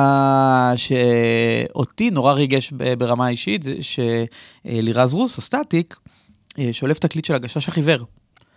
שאותי 0.75 2.09
נורא 2.11 2.33
ריגש 2.33 2.71
ברמה 2.97 3.25
האישית, 3.25 3.63
זה 3.63 3.75
שלירז 3.81 5.13
רוסו, 5.13 5.41
סטטיק, 5.41 5.99
אה, 6.59 6.69
שולף 6.71 6.99
תקליט 6.99 7.25
של 7.25 7.35
הגשש 7.35 7.67
החיוור. 7.67 8.05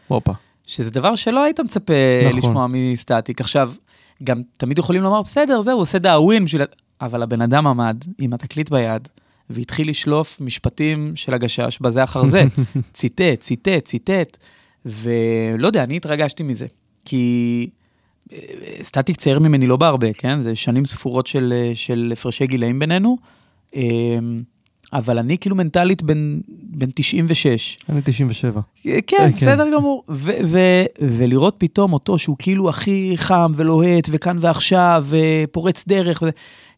הופה. 0.09 0.33
שזה 0.67 0.91
דבר 0.91 1.17
שלא 1.17 1.45
היית 1.45 1.61
מצפה 1.61 1.95
נכון. 2.27 2.39
לשמוע 2.39 2.67
מסטטיק. 2.71 3.41
עכשיו, 3.41 3.73
גם 4.23 4.43
תמיד 4.57 4.79
יכולים 4.79 5.03
לומר, 5.03 5.23
בסדר, 5.23 5.63
זהו, 5.63 5.75
הוא 5.75 5.83
עושה 5.83 5.99
דאווין 5.99 6.45
בשביל... 6.45 6.63
אבל 7.01 7.23
הבן 7.23 7.41
אדם 7.41 7.67
עמד 7.67 8.05
עם 8.19 8.33
התקליט 8.33 8.71
ביד, 8.71 9.09
והתחיל 9.51 9.91
לשלוף 9.91 10.41
משפטים 10.41 11.13
של 11.17 11.35
הגשש 11.35 11.79
בזה 11.81 12.05
אחר 12.05 12.25
זה. 12.25 12.45
ציטט, 12.95 13.41
ציטט, 13.41 13.85
ציטט. 13.85 14.37
ולא 14.85 15.67
יודע, 15.67 15.85
אני 15.85 15.97
התרגשתי 15.97 16.43
מזה. 16.43 16.67
כי 17.05 17.71
סטטיק 18.83 19.17
צעיר 19.17 19.39
ממני 19.39 19.67
לא 19.67 19.77
בהרבה, 19.77 20.13
כן? 20.13 20.43
זה 20.43 20.55
שנים 20.55 20.85
ספורות 20.85 21.27
של, 21.27 21.53
אה, 21.57 21.71
של 21.75 22.11
הפרשי 22.13 22.47
גילאים 22.47 22.79
בינינו. 22.79 23.17
אמ, 23.75 24.43
אבל 24.93 25.19
אני 25.19 25.39
כאילו 25.39 25.57
מנטלית 25.57 26.03
בן, 26.03 26.41
בן 26.49 26.87
96. 26.95 27.79
אני 27.89 28.01
97. 28.05 28.61
כן, 28.83 28.99
כן, 29.07 29.31
בסדר 29.33 29.71
גמור. 29.75 30.05
ו- 30.09 30.33
ו- 30.45 30.85
ולראות 31.01 31.55
פתאום 31.59 31.93
אותו, 31.93 32.19
שהוא 32.19 32.37
כאילו 32.39 32.69
הכי 32.69 33.13
חם 33.17 33.53
ולוהט, 33.57 34.09
וכאן 34.11 34.39
ועכשיו, 34.41 35.07
ופורץ 35.09 35.85
דרך, 35.89 36.23
ו- 36.27 36.29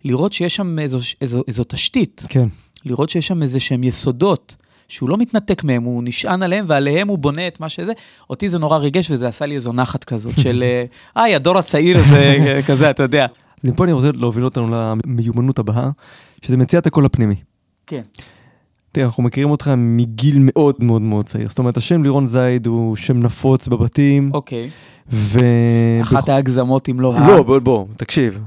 לראות 0.05 0.33
שיש 0.33 0.57
שם 0.57 0.79
איזו, 0.79 0.99
איזו, 1.21 1.43
איזו 1.49 1.65
תשתית. 1.65 2.23
כן. 2.29 2.49
לראות 2.85 3.11
שיש 3.11 3.27
שם 3.27 3.43
איזה 3.43 3.61
שהם 3.61 3.85
יסודות. 3.85 4.57
שהוא 4.89 5.09
לא 5.09 5.17
מתנתק 5.17 5.65
מהם, 5.65 5.83
הוא 5.83 6.03
נשען 6.05 6.43
עליהם 6.43 6.65
ועליהם 6.69 7.09
הוא 7.09 7.19
בונה 7.19 7.49
את 7.49 7.61
מה 7.61 7.69
שזה. 7.69 7.93
אותי 8.31 8.49
זה 8.49 8.59
נורא 8.59 8.79
ריגש 8.79 9.11
וזה 9.11 9.29
עשה 9.29 9.47
לי 9.47 9.55
איזו 9.55 9.73
נחת 9.73 10.05
כזאת 10.05 10.41
של, 10.41 10.65
איי, 11.17 11.35
הדור 11.35 11.59
הצעיר 11.59 11.99
הזה 11.99 12.37
כזה, 12.67 12.91
אתה 12.91 13.03
יודע. 13.03 13.27
מפה 13.65 13.85
אני 13.85 13.93
רוצה 13.93 14.11
להוביל 14.15 14.45
אותנו 14.45 14.69
למיומנות 15.07 15.59
הבאה, 15.59 15.91
שזה 16.43 16.57
מציאת 16.57 16.87
הקול 16.87 17.07
הפנימי. 17.07 17.37
כן. 17.87 18.03
תראה, 18.97 19.07
אנחנו 19.07 19.23
מכירים 19.23 19.51
אותך 19.51 19.71
מגיל 19.77 20.37
מאוד 20.41 20.75
מאוד 20.81 21.03
מאוד 21.03 21.25
צעיר. 21.25 21.49
זאת 21.49 21.59
אומרת, 21.59 21.77
השם 21.77 22.03
לירון 22.03 22.27
זייד 22.27 22.67
הוא 22.67 22.97
שם 22.97 23.21
נפוץ 23.21 23.69
בבתים. 23.69 24.31
אוקיי. 24.35 24.71
ו... 25.11 25.39
אחת 26.03 26.29
ההגזמות 26.29 26.89
אם 26.89 27.01
לא 27.01 27.15
לא, 27.29 27.43
בוא, 27.43 27.59
בוא, 27.59 27.85
תקשיב. 27.97 28.39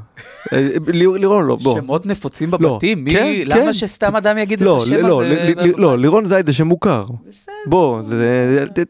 אה, 0.54 0.68
לירון 0.88 1.46
לא, 1.46 1.56
בוא. 1.56 1.76
שמות 1.76 2.06
נפוצים 2.06 2.52
בבתים? 2.52 3.04
מי, 3.04 3.12
כן, 3.12 3.34
למה 3.46 3.60
כן. 3.60 3.74
שסתם 3.74 4.16
אדם 4.16 4.38
יגיד 4.38 4.62
לא, 4.62 4.78
את 4.78 4.84
השם 4.84 4.94
לא, 4.94 5.24
הזה? 5.24 5.62
לא, 5.78 5.98
לירון 5.98 6.26
זייד 6.26 6.46
זה 6.46 6.54
שם 6.54 6.68
מוכר. 6.68 7.06
בסדר. 7.28 7.54
בוא, 7.66 8.02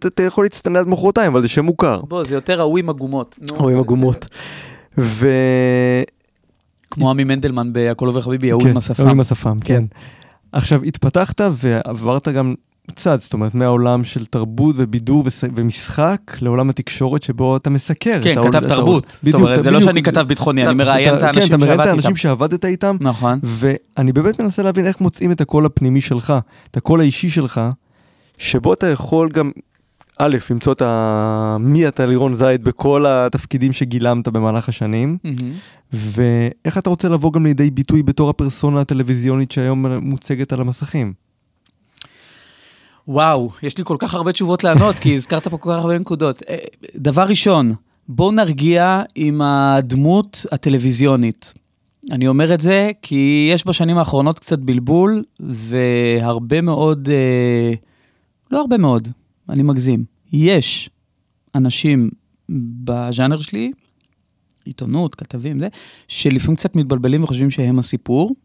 אתה 0.08 0.24
יכול 0.24 0.46
להצטנע 0.46 0.80
עד 0.80 0.88
מחרתיים, 0.88 1.32
אבל 1.32 1.42
זה 1.42 1.48
שם 1.48 1.66
מוכר. 1.66 2.02
בוא, 2.02 2.24
זה 2.24 2.36
יותר 2.36 2.60
ההוא 2.60 2.78
עם 2.78 2.90
הגומות. 2.90 3.40
ההוא 3.52 3.70
עם 3.70 3.80
הגומות. 3.80 4.26
ו... 4.98 5.28
כמו 6.92 7.10
עמי 7.10 7.24
מנדלמן 7.24 7.74
ב"הכל 7.74 8.08
עובר 8.08 8.22
חביבי", 8.22 8.52
ההוא 8.52 8.68
עם 8.68 8.78
השפם. 8.78 9.04
ההוא 9.04 9.12
עם 9.12 9.20
השפם, 9.20 9.56
כן. 9.66 9.84
עכשיו, 10.52 10.84
התפתחת 10.84 11.42
ועברת 11.54 12.28
גם 12.28 12.56
צד, 12.96 13.20
זאת 13.20 13.34
אומרת, 13.34 13.56
מהעולם 13.56 14.04
של 14.04 14.26
תרבות 14.26 14.76
ובידור 14.78 15.24
ומשחק 15.56 16.20
לעולם 16.42 16.70
התקשורת 16.70 17.24
שבו 17.24 17.58
אתה 17.58 17.70
מסקר. 17.70 18.20
כן, 18.24 18.36
כתב 18.44 18.68
תרבות. 18.68 19.18
זאת 19.22 19.34
אומרת, 19.34 19.64
זה 19.64 19.72
לא 19.72 19.82
שאני 19.82 20.04
כתב 20.04 20.26
ביטחוני, 20.28 20.68
אני 20.68 20.76
מראיין 20.76 21.16
את 21.16 21.22
האנשים 21.22 21.48
שעבדתי 21.48 21.48
איתם. 21.48 21.58
כן, 21.58 21.64
אתה 21.64 21.66
מראיין 21.66 21.82
את 21.82 21.88
האנשים 21.88 22.16
שעבדת 22.16 22.66
איתם. 22.66 22.96
נכון. 23.02 23.40
ואני 23.44 24.14
באמת 24.14 24.42
מנסה 24.42 24.64
להבין 24.64 24.88
איך 24.88 25.02
מוצאים 25.02 25.32
את 25.32 25.42
הקול 25.42 25.66
הפנימי 25.66 26.02
שלך, 26.02 26.34
את 26.72 26.78
הקול 26.78 27.00
האישי 27.00 27.30
שלך, 27.30 27.62
שבו 28.38 28.74
אתה 28.74 28.88
יכול 28.88 29.30
גם 29.30 29.52
א', 30.22 30.38
למצוא 30.50 30.74
את 30.74 30.82
ה... 30.82 31.58
מי 31.60 31.88
אתה 31.88 32.06
לירון 32.06 32.34
זייד 32.34 32.64
בכל 32.64 33.06
התפקידים 33.06 33.74
שגילמת 33.74 34.28
במהלך 34.28 34.70
השנים, 34.70 35.18
mm-hmm. 35.26 35.94
ואיך 35.94 36.78
אתה 36.78 36.90
רוצה 36.90 37.10
לבוא 37.10 37.34
גם 37.34 37.46
לידי 37.46 37.72
ביטוי 37.72 38.04
בתור 38.04 38.30
הפרסונה 38.30 38.82
הטלוויזיונית 38.82 39.52
שהיום 39.52 39.86
מוצגת 39.86 40.54
על 40.54 40.62
המסכים. 40.62 41.14
וואו, 43.08 43.52
יש 43.64 43.78
לי 43.78 43.84
כל 43.84 43.96
כך 44.00 44.14
הרבה 44.14 44.32
תשובות 44.32 44.64
לענות, 44.64 45.00
כי 45.00 45.16
הזכרת 45.16 45.48
פה 45.48 45.58
כל 45.58 45.70
כך 45.70 45.78
הרבה 45.78 45.98
נקודות. 45.98 46.42
אה, 46.50 46.58
דבר 46.96 47.24
ראשון, 47.24 47.74
בואו 48.08 48.32
נרגיע 48.32 49.02
עם 49.16 49.42
הדמות 49.42 50.46
הטלוויזיונית. 50.52 51.54
אני 52.12 52.28
אומר 52.28 52.54
את 52.54 52.62
זה 52.62 52.92
כי 53.02 53.50
יש 53.54 53.68
בשנים 53.68 53.98
האחרונות 53.98 54.40
קצת 54.40 54.60
בלבול, 54.60 55.24
והרבה 55.40 56.62
מאוד, 56.62 57.10
אה, 57.12 57.74
לא 58.52 58.60
הרבה 58.62 58.78
מאוד, 58.78 59.08
אני 59.50 59.64
מגזים. 59.64 60.04
יש 60.34 60.90
אנשים 61.56 62.10
בז'אנר 62.84 63.40
שלי, 63.40 63.72
עיתונות, 64.66 65.16
כתבים, 65.16 65.60
זה, 65.60 65.68
שלפעמים 66.08 66.56
קצת 66.56 66.76
מתבלבלים 66.76 67.24
וחושבים 67.24 67.50
שהם 67.50 67.80
הסיפור. 67.80 68.36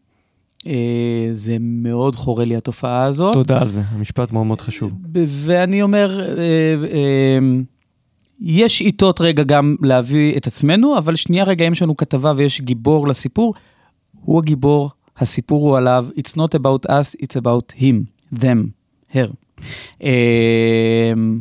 אה, 0.67 1.27
זה 1.31 1.57
מאוד 1.59 2.15
חורה 2.15 2.45
לי 2.45 2.55
התופעה 2.55 3.03
הזאת. 3.03 3.33
תודה 3.33 3.61
על 3.61 3.69
זה, 3.69 3.81
המשפט 3.87 4.31
מאוד 4.31 4.45
מאוד 4.45 4.61
חשוב. 4.61 4.91
ואני 5.13 5.81
אומר, 5.81 6.21
אה, 6.21 6.43
אה, 6.93 7.39
יש 8.39 8.81
עיתות 8.81 9.21
רגע 9.21 9.43
גם 9.43 9.75
להביא 9.81 10.37
את 10.37 10.47
עצמנו, 10.47 10.97
אבל 10.97 11.15
שנייה 11.15 11.43
רגע, 11.43 11.67
אם 11.67 11.71
יש 11.71 11.81
לנו 11.81 11.97
כתבה 11.97 12.33
ויש 12.35 12.61
גיבור 12.61 13.07
לסיפור, 13.07 13.53
הוא 14.21 14.39
הגיבור, 14.39 14.89
הסיפור 15.17 15.69
הוא 15.69 15.77
עליו, 15.77 16.07
it's 16.17 16.33
not 16.37 16.59
about 16.59 16.89
us, 16.89 17.21
it's 17.21 17.41
about 17.41 17.81
him, 17.81 17.95
them, 18.39 18.57
her. 19.13 19.44
אמ, 20.01 21.39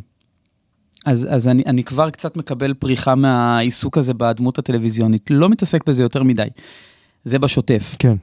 אז, 1.05 1.29
אז 1.31 1.49
אני, 1.49 1.63
אני 1.67 1.85
כבר 1.85 2.11
קצת 2.11 2.37
מקבל 2.37 2.75
פריחה 2.75 3.15
מהעיסוק 3.15 3.99
הזה 3.99 4.15
בדמות 4.15 4.59
הטלוויזיונית. 4.59 5.31
לא 5.31 5.49
מתעסק 5.49 5.89
בזה 5.89 6.03
יותר 6.03 6.23
מדי. 6.23 6.49
זה 7.25 7.39
בשוטף. 7.39 7.97
כן. 7.99 8.17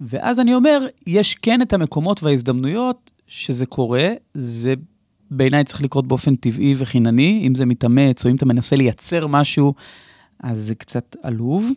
ואז 0.00 0.40
אני 0.40 0.54
אומר, 0.54 0.86
יש 1.06 1.34
כן 1.34 1.62
את 1.62 1.72
המקומות 1.72 2.22
וההזדמנויות 2.22 3.10
שזה 3.26 3.66
קורה, 3.66 4.08
זה 4.34 4.74
בעיניי 5.30 5.64
צריך 5.64 5.82
לקרות 5.82 6.08
באופן 6.08 6.36
טבעי 6.36 6.74
וחינני, 6.76 7.44
אם 7.46 7.54
זה 7.54 7.66
מתאמץ 7.66 8.24
או 8.24 8.30
אם 8.30 8.36
אתה 8.36 8.46
מנסה 8.46 8.76
לייצר 8.76 9.26
משהו, 9.26 9.74
אז 10.40 10.58
זה 10.58 10.74
קצת 10.74 11.16
עלוב. 11.22 11.70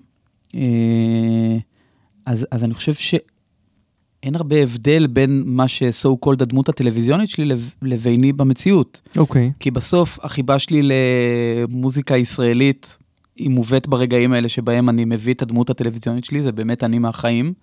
אה, 0.55 1.57
אז, 2.25 2.47
אז 2.51 2.63
אני 2.63 2.73
חושב 2.73 2.93
ש... 2.93 3.15
אין 4.23 4.35
הרבה 4.35 4.55
הבדל 4.55 5.07
בין 5.07 5.43
מה 5.45 5.67
ש-so 5.67 6.25
called 6.25 6.41
הדמות 6.41 6.69
הטלוויזיונית 6.69 7.29
שלי 7.29 7.55
לביני 7.81 8.33
במציאות. 8.33 9.01
אוקיי. 9.17 9.51
Okay. 9.53 9.59
כי 9.59 9.71
בסוף 9.71 10.19
החיבה 10.21 10.59
שלי 10.59 10.89
למוזיקה 10.89 12.17
ישראלית 12.17 12.97
היא 13.35 13.49
מובאת 13.49 13.87
ברגעים 13.87 14.33
האלה 14.33 14.49
שבהם 14.49 14.89
אני 14.89 15.05
מביא 15.05 15.33
את 15.33 15.41
הדמות 15.41 15.69
הטלוויזיונית 15.69 16.25
שלי, 16.25 16.41
זה 16.41 16.51
באמת 16.51 16.83
אני 16.83 16.99
מהחיים. 16.99 17.53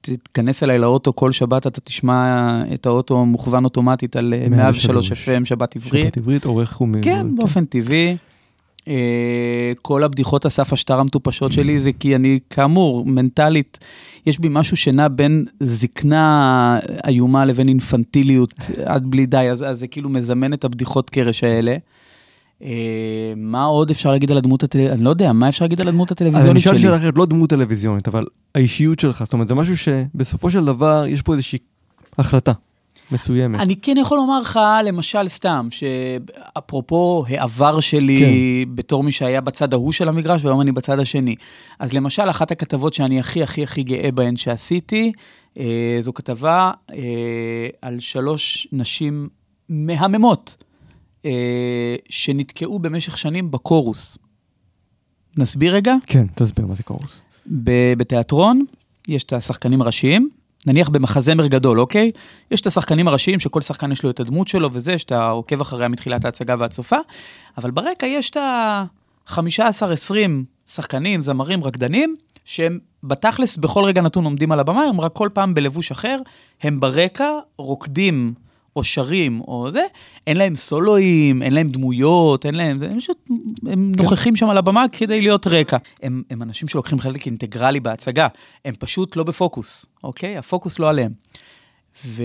תיכנס 0.00 0.62
אליי 0.62 0.78
לאוטו 0.78 1.16
כל 1.16 1.32
שבת, 1.32 1.66
אתה 1.66 1.80
תשמע 1.80 2.62
את 2.74 2.86
האוטו 2.86 3.26
מוכוון 3.26 3.64
אוטומטית 3.64 4.16
על 4.16 4.34
103 4.50 5.12
FM, 5.12 5.44
שבת 5.44 5.76
עברית. 5.76 6.04
שבת 6.04 6.16
עברית, 6.16 6.44
עורך. 6.44 6.78
כן, 6.78 7.02
כן, 7.02 7.34
באופן 7.34 7.64
טבעי. 7.64 8.16
אה, 8.88 9.72
כל 9.82 10.04
הבדיחות 10.04 10.46
אסף 10.46 10.72
השטר 10.72 11.00
המטופשות 11.00 11.52
שלי 11.52 11.80
זה 11.80 11.92
כי 11.92 12.16
אני, 12.16 12.38
כאמור, 12.50 13.04
מנטלית, 13.06 13.78
יש 14.26 14.38
בי 14.38 14.48
משהו 14.50 14.76
שנע 14.76 15.08
בין 15.08 15.44
זקנה 15.60 16.78
איומה 17.06 17.44
לבין 17.44 17.68
אינפנטיליות 17.68 18.54
עד 18.84 19.06
בלי 19.06 19.26
די, 19.26 19.50
אז, 19.50 19.62
אז 19.62 19.78
זה 19.78 19.86
כאילו 19.86 20.08
מזמן 20.08 20.52
את 20.52 20.64
הבדיחות 20.64 21.10
קרש 21.10 21.44
האלה. 21.44 21.76
אה, 22.62 23.32
מה 23.36 23.64
עוד 23.64 23.90
אפשר 23.90 24.10
להגיד 24.10 24.30
על 24.30 24.36
הדמות 24.36 24.62
הטלוויזיונית? 24.62 24.98
אני 24.98 25.04
לא 25.04 25.10
יודע, 25.10 25.32
מה 25.32 25.48
אפשר 25.48 25.64
להגיד 25.64 25.80
על 25.80 25.88
הדמות 25.88 26.10
הטלוויזיונית 26.10 26.62
שלי? 26.62 26.70
אני 26.70 26.78
אשאל 26.78 26.88
שאלה 26.88 26.96
אחרת, 26.96 27.14
לא 27.16 27.26
דמות 27.26 27.50
טלוויזיונית, 27.50 28.08
אבל 28.08 28.26
האישיות 28.54 28.98
שלך, 28.98 29.22
זאת 29.24 29.32
אומרת, 29.32 29.48
זה 29.48 29.54
משהו 29.54 29.76
שבסופו 29.76 30.50
של 30.50 30.64
דבר 30.64 31.04
יש 31.08 31.22
פה 31.22 31.32
איזושהי 31.32 31.58
החלטה. 32.18 32.52
מסוימת. 33.12 33.60
אני 33.60 33.76
כן 33.76 33.96
יכול 33.96 34.18
לומר 34.18 34.40
לך, 34.40 34.60
למשל, 34.84 35.28
סתם, 35.28 35.68
שאפרופו 35.70 37.24
העבר 37.28 37.80
שלי 37.80 38.18
כן. 38.18 38.74
בתור 38.74 39.02
מי 39.02 39.12
שהיה 39.12 39.40
בצד 39.40 39.72
ההוא 39.72 39.92
של 39.92 40.08
המגרש, 40.08 40.44
והיום 40.44 40.60
אני 40.60 40.72
בצד 40.72 40.98
השני. 40.98 41.34
אז 41.78 41.92
למשל, 41.92 42.30
אחת 42.30 42.50
הכתבות 42.50 42.94
שאני 42.94 43.20
הכי 43.20 43.42
הכי 43.42 43.62
הכי 43.62 43.82
גאה 43.82 44.12
בהן 44.12 44.36
שעשיתי, 44.36 45.12
אה, 45.58 45.98
זו 46.00 46.14
כתבה 46.14 46.70
אה, 46.92 47.68
על 47.82 48.00
שלוש 48.00 48.68
נשים 48.72 49.28
מהממות, 49.68 50.56
אה, 51.24 51.96
שנתקעו 52.08 52.78
במשך 52.78 53.18
שנים 53.18 53.50
בקורוס. 53.50 54.18
נסביר 55.36 55.74
רגע? 55.74 55.94
כן, 56.06 56.26
תסביר 56.34 56.66
מה 56.66 56.74
זה 56.74 56.82
קורוס. 56.82 57.20
בתיאטרון 57.96 58.64
יש 59.08 59.24
את 59.24 59.32
השחקנים 59.32 59.82
הראשיים, 59.82 60.30
נניח 60.66 60.88
במחזמר 60.88 61.46
גדול, 61.46 61.80
אוקיי? 61.80 62.10
יש 62.50 62.60
את 62.60 62.66
השחקנים 62.66 63.08
הראשיים, 63.08 63.40
שכל 63.40 63.60
שחקן 63.60 63.92
יש 63.92 64.02
לו 64.02 64.10
את 64.10 64.20
הדמות 64.20 64.48
שלו 64.48 64.70
וזה, 64.72 64.98
שאתה 64.98 65.30
עוקב 65.30 65.60
אחריה 65.60 65.88
מתחילת 65.88 66.24
ההצגה 66.24 66.54
והצופה, 66.58 66.96
סופה, 66.96 67.10
אבל 67.58 67.70
ברקע 67.70 68.06
יש 68.06 68.30
את 68.30 68.36
ה-15-20 68.36 70.12
שחקנים, 70.66 71.20
זמרים, 71.20 71.64
רקדנים, 71.64 72.16
שהם 72.44 72.78
בתכלס 73.02 73.56
בכל 73.56 73.84
רגע 73.84 74.02
נתון 74.02 74.24
עומדים 74.24 74.52
על 74.52 74.60
הבמה, 74.60 74.82
הם 74.82 75.00
רק 75.00 75.12
כל 75.12 75.28
פעם 75.32 75.54
בלבוש 75.54 75.90
אחר, 75.90 76.18
הם 76.62 76.80
ברקע 76.80 77.30
רוקדים 77.58 78.34
או 78.76 78.84
שרים 78.84 79.40
או 79.40 79.70
זה, 79.70 79.82
אין 80.26 80.36
להם 80.36 80.56
סולואים, 80.56 81.42
אין 81.42 81.54
להם 81.54 81.68
דמויות, 81.68 82.46
אין 82.46 82.54
להם 82.54 82.78
זה, 82.78 82.86
הם 82.86 83.00
פשוט, 83.00 83.18
הם 83.66 83.92
כן. 83.96 84.02
נוכחים 84.02 84.36
שם 84.36 84.50
על 84.50 84.58
הבמה 84.58 84.84
כדי 84.92 85.20
להיות 85.20 85.46
רקע. 85.46 85.76
הם, 86.02 86.22
הם 86.30 86.42
אנשים 86.42 86.68
שלוקחים 86.68 86.98
חלק 86.98 87.26
אינטגרלי 87.26 87.80
בהצגה, 87.80 88.28
הם 88.64 88.74
פשוט 88.78 89.16
לא 89.16 89.24
בפוקוס, 89.24 89.86
אוקיי? 90.04 90.36
הפוקוס 90.36 90.78
לא 90.78 90.90
עליהם. 90.90 91.12
ו... 92.06 92.22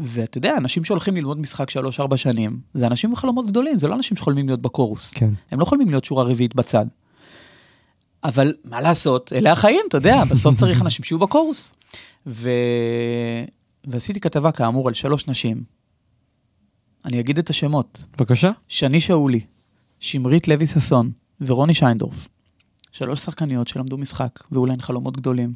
ואתה 0.00 0.38
יודע, 0.38 0.56
אנשים 0.56 0.84
שהולכים 0.84 1.16
ללמוד 1.16 1.40
משחק 1.40 1.70
3-4 1.70 2.16
שנים, 2.16 2.58
זה 2.74 2.86
אנשים 2.86 3.10
עם 3.10 3.16
חלומות 3.16 3.46
גדולים, 3.46 3.78
זה 3.78 3.88
לא 3.88 3.94
אנשים 3.94 4.16
שחולמים 4.16 4.46
להיות 4.46 4.62
בקורוס. 4.62 5.12
כן. 5.12 5.30
הם 5.50 5.60
לא 5.60 5.64
חולמים 5.64 5.90
להיות 5.90 6.04
שורה 6.04 6.24
רביעית 6.24 6.54
בצד. 6.54 6.86
אבל 8.24 8.54
מה 8.64 8.80
לעשות, 8.80 9.32
אלה 9.32 9.52
החיים, 9.52 9.80
אתה 9.88 9.96
יודע, 9.96 10.24
בסוף 10.24 10.54
צריך 10.54 10.82
אנשים 10.82 11.04
שיהיו 11.04 11.18
בקורוס. 11.18 11.74
ו... 12.26 12.50
ועשיתי 13.84 14.20
כתבה 14.20 14.52
כאמור 14.52 14.88
על 14.88 14.94
שלוש 14.94 15.28
נשים. 15.28 15.62
אני 17.04 17.20
אגיד 17.20 17.38
את 17.38 17.50
השמות. 17.50 18.04
בבקשה. 18.16 18.50
שני 18.68 19.00
שאולי, 19.00 19.40
שמרית 20.00 20.48
לוי 20.48 20.66
ששון 20.66 21.10
ורוני 21.40 21.74
שיינדורף. 21.74 22.28
שלוש 22.92 23.20
שחקניות 23.20 23.68
שלמדו 23.68 23.98
משחק, 23.98 24.40
והיו 24.52 24.66
להן 24.66 24.80
חלומות 24.80 25.16
גדולים. 25.16 25.54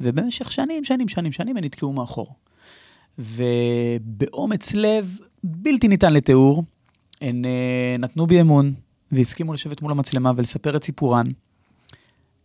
ובמשך 0.00 0.52
שנים, 0.52 0.84
שנים, 0.84 1.08
שנים, 1.08 1.32
שנים, 1.32 1.56
הן 1.56 1.64
נתקעו 1.64 1.92
מאחור. 1.92 2.34
ובאומץ 3.18 4.74
לב 4.74 5.18
בלתי 5.44 5.88
ניתן 5.88 6.12
לתיאור, 6.12 6.64
הן 7.20 7.44
uh, 7.44 8.02
נתנו 8.02 8.26
בי 8.26 8.40
אמון, 8.40 8.74
והסכימו 9.12 9.52
לשבת 9.52 9.82
מול 9.82 9.90
המצלמה 9.90 10.32
ולספר 10.36 10.76
את 10.76 10.84
סיפורן. 10.84 11.26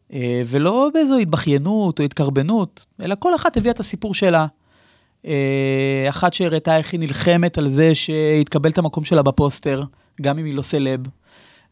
Uh, 0.09 0.13
ולא 0.45 0.89
באיזו 0.93 1.17
התבכיינות 1.17 1.99
או 1.99 2.03
התקרבנות, 2.03 2.85
אלא 3.01 3.15
כל 3.19 3.35
אחת 3.35 3.57
הביאה 3.57 3.73
את 3.73 3.79
הסיפור 3.79 4.13
שלה. 4.13 4.47
Uh, 5.25 5.29
אחת 6.09 6.33
שהראתה 6.33 6.77
איך 6.77 6.91
היא 6.91 6.99
נלחמת 6.99 7.57
על 7.57 7.67
זה 7.67 7.95
שהתקבל 7.95 8.69
את 8.69 8.77
המקום 8.77 9.03
שלה 9.05 9.21
בפוסטר, 9.21 9.83
גם 10.21 10.39
אם 10.39 10.45
היא 10.45 10.53
לא 10.53 10.61
סלב. 10.61 10.99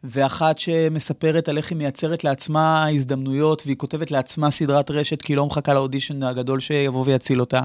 ואחת 0.03 0.59
שמספרת 0.59 1.49
על 1.49 1.57
איך 1.57 1.69
היא 1.69 1.77
מייצרת 1.77 2.23
לעצמה 2.23 2.87
הזדמנויות, 2.87 3.63
והיא 3.65 3.77
כותבת 3.77 4.11
לעצמה 4.11 4.51
סדרת 4.51 4.91
רשת, 4.91 5.21
כי 5.21 5.33
היא 5.33 5.37
לא 5.37 5.45
מחכה 5.45 5.73
לאודישן 5.73 6.23
הגדול 6.23 6.59
שיבוא 6.59 7.03
ויציל 7.05 7.39
אותה. 7.39 7.61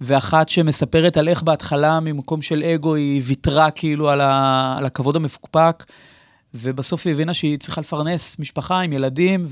ואחת 0.00 0.48
שמספרת 0.48 1.16
על 1.16 1.28
איך 1.28 1.42
בהתחלה 1.42 2.00
ממקום 2.00 2.42
של 2.42 2.62
אגו 2.62 2.94
היא 2.94 3.22
ויתרה 3.24 3.70
כאילו 3.70 4.10
על, 4.10 4.20
ה, 4.20 4.74
על 4.78 4.84
הכבוד 4.84 5.16
המפוקפק, 5.16 5.84
ובסוף 6.54 7.06
היא 7.06 7.12
הבינה 7.14 7.34
שהיא 7.34 7.58
צריכה 7.58 7.80
לפרנס 7.80 8.38
משפחה 8.38 8.80
עם 8.80 8.92
ילדים, 8.92 9.42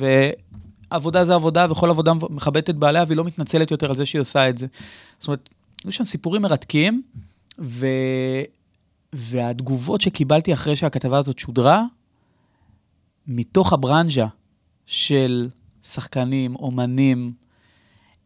ועבודה 0.92 1.24
זה 1.24 1.34
עבודה, 1.34 1.66
וכל 1.70 1.90
עבודה 1.90 2.12
מכבדת 2.14 2.70
את 2.70 2.76
בעליה, 2.76 3.04
והיא 3.06 3.16
לא 3.16 3.24
מתנצלת 3.24 3.70
יותר 3.70 3.88
על 3.88 3.96
זה 3.96 4.06
שהיא 4.06 4.20
עושה 4.20 4.48
את 4.48 4.58
זה. 4.58 4.66
זאת 5.18 5.28
אומרת, 5.28 5.48
היו 5.84 5.92
שם 5.92 6.04
סיפורים 6.04 6.42
מרתקים, 6.42 7.02
ו... 7.58 7.86
והתגובות 9.12 10.00
שקיבלתי 10.00 10.52
אחרי 10.52 10.76
שהכתבה 10.76 11.18
הזאת 11.18 11.38
שודרה, 11.38 11.84
מתוך 13.26 13.72
הברנז'ה 13.72 14.26
של 14.86 15.48
שחקנים, 15.82 16.56
אומנים, 16.56 17.32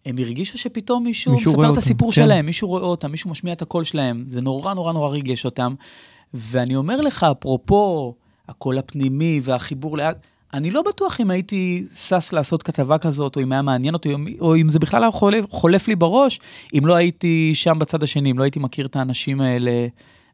הם 0.07 0.19
הרגישו 0.19 0.59
שפתאום 0.59 1.05
מישהו, 1.05 1.35
מישהו 1.35 1.53
מספר 1.53 1.73
את 1.73 1.77
הסיפור 1.77 2.09
אותם, 2.09 2.21
כן. 2.21 2.27
שלהם, 2.27 2.47
מישהו 2.47 2.69
רואה 2.69 2.83
אותם, 2.83 3.11
מישהו 3.11 3.31
משמיע 3.31 3.53
את 3.53 3.63
הקול 3.63 3.85
שלהם, 3.85 4.25
זה 4.29 4.41
נורא 4.41 4.75
נורא 4.75 4.93
נורא 4.93 5.09
ריגש 5.09 5.45
אותם. 5.45 5.75
ואני 6.35 6.77
אומר 6.77 7.01
לך, 7.01 7.27
אפרופו 7.33 8.15
הקול 8.49 8.79
הפנימי 8.79 9.41
והחיבור 9.43 9.99
לאט, 9.99 10.17
אני 10.55 10.71
לא 10.71 10.83
בטוח 10.83 11.21
אם 11.21 11.31
הייתי 11.31 11.85
שש 11.95 12.33
לעשות 12.33 12.63
כתבה 12.63 12.99
כזאת, 12.99 13.37
או 13.37 13.43
אם 13.43 13.53
היה 13.53 13.63
מעניין 13.63 13.95
אותי, 13.95 14.15
או 14.41 14.57
אם 14.57 14.69
זה 14.69 14.79
בכלל 14.79 15.03
היה 15.03 15.13
חולף, 15.13 15.45
חולף 15.51 15.89
לי 15.89 15.97
בראש, 15.97 16.41
אם 16.79 16.87
לא 16.87 16.95
הייתי 16.95 17.51
שם 17.55 17.79
בצד 17.79 18.03
השני, 18.03 18.31
אם 18.31 18.39
לא 18.39 18.43
הייתי 18.43 18.59
מכיר 18.59 18.87
את 18.87 18.97
האנשים 18.97 19.41
האלה 19.41 19.87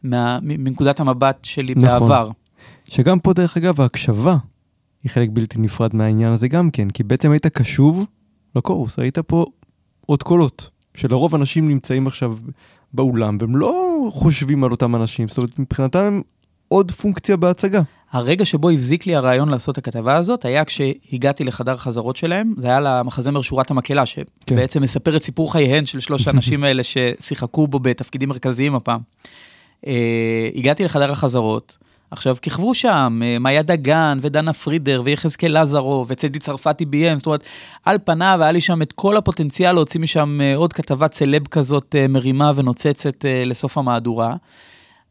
מה, 0.02 0.38
מנקודת 0.42 1.00
המבט 1.00 1.44
שלי 1.44 1.74
נכון. 1.76 1.88
בעבר. 1.88 2.30
שגם 2.84 3.18
פה, 3.18 3.32
דרך 3.32 3.56
אגב, 3.56 3.80
ההקשבה 3.80 4.36
היא 5.02 5.10
חלק 5.10 5.28
בלתי 5.32 5.58
נפרד 5.58 5.96
מהעניין 5.96 6.32
הזה 6.32 6.48
גם 6.48 6.70
כן, 6.70 6.90
כי 6.90 7.02
בעצם 7.02 7.30
היית 7.30 7.46
קשוב 7.46 8.06
לקורוס, 8.56 8.98
היית 8.98 9.18
פה 9.18 9.46
עוד 10.06 10.22
קולות, 10.22 10.70
שלרוב 10.96 11.34
אנשים 11.34 11.68
נמצאים 11.68 12.06
עכשיו 12.06 12.36
באולם, 12.92 13.36
והם 13.40 13.56
לא 13.56 14.06
חושבים 14.10 14.64
על 14.64 14.70
אותם 14.70 14.96
אנשים, 14.96 15.28
זאת 15.28 15.38
אומרת, 15.38 15.58
מבחינתם 15.58 15.98
הם 15.98 16.22
עוד 16.68 16.90
פונקציה 16.90 17.36
בהצגה. 17.36 17.82
הרגע 18.12 18.44
שבו 18.44 18.70
הבזיק 18.70 19.06
לי 19.06 19.14
הרעיון 19.14 19.48
לעשות 19.48 19.78
את 19.78 19.88
הכתבה 19.88 20.16
הזאת, 20.16 20.44
היה 20.44 20.64
כשהגעתי 20.64 21.44
לחדר 21.44 21.76
חזרות 21.76 22.16
שלהם, 22.16 22.54
זה 22.56 22.68
היה 22.68 22.80
למחזמר 22.80 23.42
שורת 23.42 23.70
המקהלה, 23.70 24.06
שבעצם 24.06 24.78
כן. 24.78 24.82
מספר 24.82 25.16
את 25.16 25.22
סיפור 25.22 25.52
חייהן 25.52 25.86
של 25.86 26.00
שלוש 26.00 26.26
האנשים 26.28 26.64
האלה 26.64 26.82
ששיחקו 26.84 27.66
בו 27.66 27.78
בתפקידים 27.78 28.28
מרכזיים 28.28 28.74
הפעם. 28.74 29.00
Uh, 29.84 29.88
הגעתי 30.54 30.84
לחדר 30.84 31.10
החזרות, 31.10 31.78
עכשיו, 32.10 32.36
כיכבו 32.42 32.74
שם 32.74 33.20
אה, 33.24 33.38
מאיה 33.38 33.62
דגן 33.62 34.18
ודנה 34.22 34.52
פרידר 34.52 35.02
ויחזקאל 35.04 35.62
לזרו 35.62 36.04
וצדי 36.08 36.38
צרפתי 36.38 36.84
ביים, 36.86 37.18
זאת 37.18 37.26
אומרת, 37.26 37.42
על 37.84 37.98
פניו 38.04 38.38
היה 38.42 38.52
לי 38.52 38.60
שם 38.60 38.82
את 38.82 38.92
כל 38.92 39.16
הפוטנציאל 39.16 39.72
להוציא 39.72 40.00
משם 40.00 40.40
אה, 40.40 40.56
עוד 40.56 40.72
כתבת 40.72 41.14
סלב 41.14 41.46
כזאת 41.46 41.96
אה, 41.98 42.08
מרימה 42.08 42.52
ונוצצת 42.56 43.24
לסוף 43.46 43.78
המהדורה. 43.78 44.34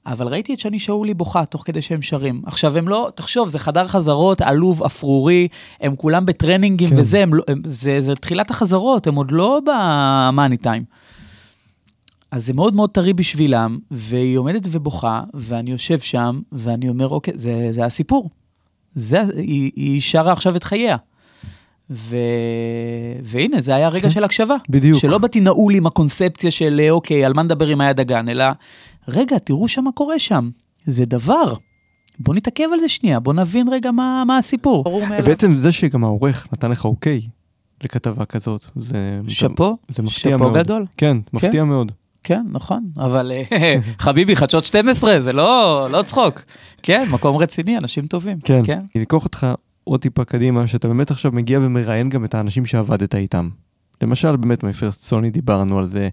אבל 0.05 0.27
ראיתי 0.27 0.53
את 0.53 0.59
שני 0.59 0.79
שאולי 0.79 1.13
בוכה 1.13 1.45
תוך 1.45 1.63
כדי 1.65 1.81
שהם 1.81 2.01
שרים. 2.01 2.41
עכשיו, 2.45 2.77
הם 2.77 2.87
לא, 2.87 3.09
תחשוב, 3.15 3.49
זה 3.49 3.59
חדר 3.59 3.87
חזרות 3.87 4.41
עלוב, 4.41 4.83
אפרורי, 4.83 5.47
הם 5.81 5.95
כולם 5.95 6.25
בטרנינגים 6.25 6.89
כן. 6.89 6.95
וזה, 6.99 7.23
הם, 7.23 7.33
לא, 7.33 7.43
הם, 7.47 7.61
זה, 7.65 8.01
זה 8.01 8.15
תחילת 8.15 8.51
החזרות, 8.51 9.07
הם 9.07 9.15
עוד 9.15 9.31
לא 9.31 9.61
במאני 9.65 10.57
טיים. 10.57 10.83
אז 12.31 12.45
זה 12.45 12.53
מאוד 12.53 12.73
מאוד 12.73 12.89
טרי 12.89 13.13
בשבילם, 13.13 13.77
והיא 13.91 14.37
עומדת 14.37 14.67
ובוכה, 14.71 15.21
ואני 15.33 15.71
יושב 15.71 15.99
שם, 15.99 16.41
ואני 16.51 16.89
אומר, 16.89 17.09
אוקיי, 17.09 17.33
זה, 17.37 17.67
זה 17.71 17.85
הסיפור. 17.85 18.29
זה, 18.93 19.21
היא, 19.35 19.71
היא 19.75 20.01
שרה 20.01 20.31
עכשיו 20.31 20.55
את 20.55 20.63
חייה. 20.63 20.97
ו... 21.89 22.15
והנה, 23.23 23.61
זה 23.61 23.75
היה 23.75 23.89
רגע 23.89 24.03
כן, 24.03 24.09
של 24.09 24.23
הקשבה. 24.23 24.55
בדיוק. 24.69 24.99
שלא 24.99 25.17
באתי 25.17 25.39
נעול 25.39 25.75
עם 25.75 25.85
הקונספציה 25.85 26.51
של, 26.51 26.87
אוקיי, 26.89 27.25
על 27.25 27.33
מה 27.33 27.43
נדבר 27.43 27.67
עם 27.67 27.81
היד 27.81 27.99
הגן, 27.99 28.29
אלא, 28.29 28.45
רגע, 29.07 29.39
תראו 29.39 29.67
שם 29.67 29.83
מה 29.83 29.91
קורה 29.91 30.19
שם. 30.19 30.49
זה 30.85 31.05
דבר. 31.05 31.53
בוא 32.19 32.35
נתעכב 32.35 32.67
על 32.73 32.79
זה 32.79 32.89
שנייה, 32.89 33.19
בוא 33.19 33.33
נבין 33.33 33.67
רגע 33.67 33.91
מה, 33.91 34.23
מה 34.27 34.37
הסיפור. 34.37 35.01
בעצם 35.25 35.55
זה 35.55 35.71
שגם 35.71 36.03
העורך 36.03 36.47
נתן 36.53 36.71
לך 36.71 36.85
אוקיי 36.85 37.21
לכתבה 37.83 38.25
כזאת, 38.25 38.65
זה... 38.75 39.19
שאפו, 39.27 39.77
זה 39.87 40.03
מפתיע 40.03 40.31
שאפו 40.31 40.43
מאוד. 40.43 40.57
גדול. 40.57 40.85
כן, 40.97 41.17
מפתיע 41.33 41.61
כן. 41.61 41.67
מאוד. 41.67 41.91
כן, 42.23 42.45
נכון, 42.51 42.83
אבל 42.97 43.31
אה, 43.51 43.75
חביבי, 43.99 44.35
חדשות 44.35 44.65
12, 44.65 45.19
זה 45.19 45.33
לא, 45.33 45.87
לא 45.91 46.01
צחוק. 46.01 46.41
כן, 46.83 47.07
מקום 47.11 47.37
רציני, 47.37 47.77
אנשים 47.77 48.07
טובים. 48.07 48.39
כן, 48.39 48.61
כן. 48.65 48.79
אני 48.95 49.03
אקח 49.03 49.23
אותך 49.23 49.47
עוד 49.83 50.01
טיפה 50.01 50.25
קדימה, 50.25 50.67
שאתה 50.67 50.87
באמת 50.87 51.11
עכשיו 51.11 51.31
מגיע 51.31 51.59
ומראיין 51.59 52.09
גם 52.09 52.25
את 52.25 52.35
האנשים 52.35 52.65
שעבדת 52.65 53.15
איתם. 53.15 53.49
למשל, 54.01 54.35
באמת, 54.35 54.63
מפרסט 54.63 55.03
סוני 55.03 55.29
דיברנו 55.29 55.79
על 55.79 55.85
זה. 55.85 56.09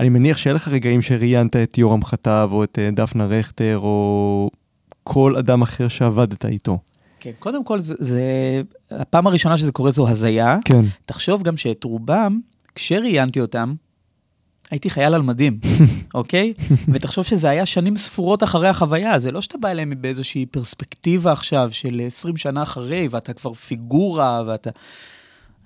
אני 0.00 0.08
מניח 0.08 0.36
שיהיה 0.36 0.54
לך 0.54 0.68
רגעים 0.68 1.02
שראיינת 1.02 1.56
את 1.56 1.78
יורם 1.78 2.04
חטב, 2.04 2.48
או 2.52 2.64
את 2.64 2.78
אה, 2.78 2.90
דפנה 2.90 3.26
רכטר, 3.26 3.78
או 3.78 4.50
כל 5.04 5.36
אדם 5.36 5.62
אחר 5.62 5.88
שעבדת 5.88 6.44
איתו. 6.44 6.78
כן, 7.20 7.30
קודם 7.38 7.64
כל, 7.64 7.78
זה, 7.78 7.94
זה 7.98 8.22
הפעם 8.90 9.26
הראשונה 9.26 9.58
שזה 9.58 9.72
קורה 9.72 9.90
זו 9.90 10.08
הזיה. 10.08 10.58
כן. 10.64 10.84
תחשוב 11.06 11.42
גם 11.42 11.56
שאת 11.56 11.84
רובם, 11.84 12.40
כשראיינתי 12.74 13.40
אותם, 13.40 13.74
הייתי 14.70 14.90
חייל 14.90 15.14
על 15.14 15.22
מדים, 15.22 15.58
אוקיי? 16.14 16.52
ותחשוב 16.88 17.24
שזה 17.24 17.50
היה 17.50 17.66
שנים 17.66 17.96
ספורות 17.96 18.42
אחרי 18.42 18.68
החוויה, 18.68 19.18
זה 19.18 19.32
לא 19.32 19.40
שאתה 19.40 19.58
בא 19.58 19.68
אליהם 19.68 19.92
באיזושהי 20.00 20.46
פרספקטיבה 20.46 21.32
עכשיו 21.32 21.68
של 21.72 22.02
20 22.06 22.36
שנה 22.36 22.62
אחרי, 22.62 23.08
ואתה 23.10 23.32
כבר 23.32 23.52
פיגורה, 23.52 24.42
ואתה... 24.46 24.70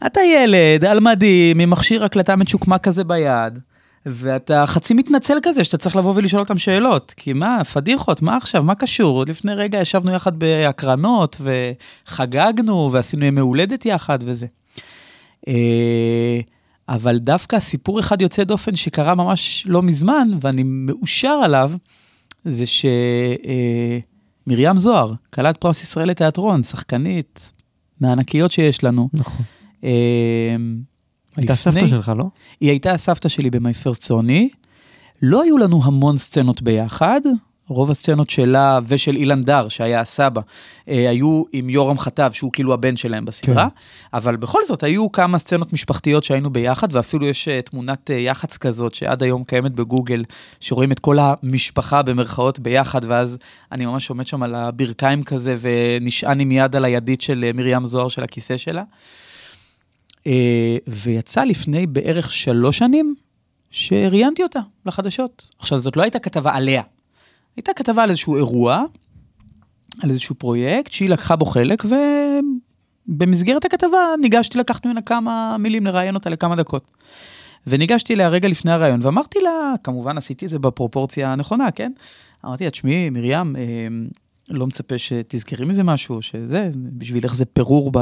אתה 0.07 0.21
ילד 0.21 0.85
על 0.85 1.01
מדים 1.01 1.61
עם 1.61 1.71
מכשיר 1.71 2.05
הקלטה 2.05 2.37
מצ'וקמק 2.37 2.83
כזה 2.83 3.05
ביד, 3.05 3.59
ואתה 4.07 4.65
חצי 4.67 4.95
מתנצל 4.95 5.39
כזה 5.43 5.65
שאתה 5.65 5.77
צריך 5.77 5.97
לבוא 5.97 6.13
ולשאול 6.17 6.43
אותם 6.43 6.59
שאלות. 6.59 7.15
כי 7.17 7.33
מה, 7.33 7.65
פדיחות, 7.65 8.23
מה 8.23 8.37
עכשיו, 8.37 8.63
מה 8.63 8.75
קשור? 8.75 9.17
עוד 9.17 9.29
לפני 9.29 9.55
רגע 9.55 9.81
ישבנו 9.81 10.13
יחד 10.13 10.39
בהקרנות, 10.39 11.41
וחגגנו, 11.41 12.91
ועשינו 12.93 13.25
ימי 13.25 13.41
הולדת 13.41 13.87
יחד 13.87 14.19
וזה. 14.25 14.47
אה, 15.49 16.41
אבל 16.89 17.19
דווקא 17.19 17.61
סיפור 17.61 18.01
אחד 18.01 18.23
יוצא 18.23 18.45
דופן 18.45 18.77
שקרה 18.77 19.15
ממש 19.15 19.67
לא 19.69 19.83
מזמן, 19.83 20.29
ואני 20.41 20.63
מאושר 20.65 21.41
עליו, 21.45 21.73
זה 22.45 22.65
שמרים 22.67 24.67
אה, 24.67 24.79
זוהר, 24.79 25.13
כלת 25.35 25.57
פרס 25.57 25.83
ישראל 25.83 26.09
לתיאטרון, 26.09 26.63
שחקנית 26.63 27.53
מהענקיות 28.01 28.53
שיש 28.53 28.85
לנו. 28.85 29.09
נכון. 29.13 29.45
הייתה 31.37 31.55
סבתא 31.55 31.87
שלך, 31.87 32.13
לא? 32.17 32.25
היא 32.61 32.71
הייתה 32.71 32.93
הסבתא 32.93 33.29
שלי 33.29 33.51
ב-My 33.51 33.85
First 33.85 34.09
Sony. 34.09 34.57
לא 35.23 35.43
היו 35.43 35.59
לנו 35.59 35.81
המון 35.85 36.17
סצנות 36.17 36.63
ביחד, 36.63 37.21
רוב 37.71 37.91
הסצנות 37.91 38.31
שלה 38.31 38.79
ושל 38.87 39.17
אילן 39.17 39.45
דר, 39.45 39.69
שהיה 39.69 40.01
הסבא, 40.01 40.41
אה, 40.89 41.11
היו 41.11 41.43
עם 41.53 41.71
יורם 41.71 41.99
חטב, 41.99 42.31
שהוא 42.33 42.53
כאילו 42.53 42.75
הבן 42.75 42.97
שלהם 42.97 43.25
בסדרה, 43.25 43.69
כן. 43.69 44.17
אבל 44.17 44.37
בכל 44.37 44.59
זאת, 44.67 44.83
היו 44.83 45.13
כמה 45.13 45.39
סצנות 45.39 45.73
משפחתיות 45.73 46.25
שהיינו 46.25 46.51
ביחד, 46.51 46.89
ואפילו 46.95 47.27
יש 47.27 47.49
אה, 47.49 47.63
תמונת 47.63 48.11
אה, 48.11 48.17
יח"צ 48.17 48.57
כזאת, 48.57 48.95
שעד 48.95 49.23
היום 49.23 49.45
קיימת 49.45 49.73
בגוגל, 49.73 50.23
שרואים 50.61 50.93
את 50.93 50.99
כל 50.99 51.17
המשפחה 51.21 52.03
במרכאות 52.03 52.59
ביחד, 52.59 53.01
ואז 53.05 53.39
אני 53.73 53.87
ממש 53.87 54.11
עומד 54.11 54.27
שם 54.27 54.43
על 54.43 54.55
הברכיים 54.55 55.23
כזה, 55.23 55.57
ונשען 55.61 56.41
עם 56.41 56.53
יד 56.53 56.77
על 56.77 56.85
הידית 56.85 57.21
של 57.21 57.51
מרים 57.55 57.85
זוהר 57.85 58.09
של 58.09 58.23
הכיסא 58.23 58.57
שלה. 58.57 58.83
ויצא 60.87 61.45
לפני 61.45 61.87
בערך 61.87 62.33
שלוש 62.33 62.79
שנים, 62.79 63.15
שראיינתי 63.71 64.43
אותה 64.43 64.61
לחדשות. 64.87 65.51
עכשיו, 65.59 65.79
זאת 65.79 65.97
לא 65.97 66.03
הייתה 66.03 66.19
כתבה 66.19 66.55
עליה, 66.55 66.83
הייתה 67.57 67.73
כתבה 67.73 68.03
על 68.03 68.11
איזשהו 68.11 68.37
אירוע, 68.37 68.85
על 70.03 70.11
איזשהו 70.11 70.35
פרויקט 70.35 70.93
שהיא 70.93 71.11
לקחה 71.11 71.37
בו 71.37 71.45
חלק, 71.45 71.85
ובמסגרת 73.09 73.65
הכתבה 73.65 73.99
ניגשתי 74.21 74.59
לקחת 74.59 74.87
ממנה 74.87 75.03
כמה 75.03 75.57
מילים 75.59 75.87
לראיין 75.87 76.15
אותה 76.15 76.31
לכמה 76.31 76.57
דקות. 76.57 76.91
וניגשתי 77.67 78.15
אליה 78.15 78.29
רגע 78.29 78.49
לפני 78.49 78.73
הראיון, 78.73 79.01
ואמרתי 79.03 79.39
לה, 79.43 79.75
כמובן 79.85 80.19
עשיתי 80.19 80.45
את 80.45 80.51
זה 80.51 80.59
בפרופורציה 80.59 81.33
הנכונה, 81.33 81.71
כן? 81.71 81.93
אמרתי 82.45 82.65
לה, 82.65 82.71
תשמעי, 82.71 83.11
מרים, 83.11 83.57
אה, 83.57 83.63
לא 84.51 84.67
מצפה 84.67 84.99
שתזכרי 84.99 85.67
מזה 85.67 85.83
משהו, 85.83 86.23
שזה, 86.23 86.71
בשבילך 86.75 87.35
זה 87.35 87.45
פירור 87.45 87.91
ב, 87.93 87.99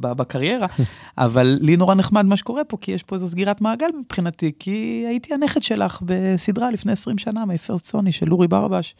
ב, 0.00 0.12
בקריירה, 0.12 0.66
אבל 1.18 1.58
לי 1.60 1.76
נורא 1.76 1.94
נחמד 1.94 2.24
מה 2.24 2.36
שקורה 2.36 2.64
פה, 2.64 2.76
כי 2.80 2.92
יש 2.92 3.02
פה 3.02 3.14
איזו 3.14 3.26
סגירת 3.26 3.60
מעגל 3.60 3.86
מבחינתי, 4.00 4.52
כי 4.58 5.04
הייתי 5.08 5.34
הנכד 5.34 5.62
שלך 5.62 6.02
בסדרה 6.04 6.70
לפני 6.70 6.92
20 6.92 7.18
שנה, 7.18 7.44
מפרסט 7.44 7.86
סוני 7.86 8.12
של 8.12 8.32
אורי 8.32 8.48
ברבש. 8.48 8.94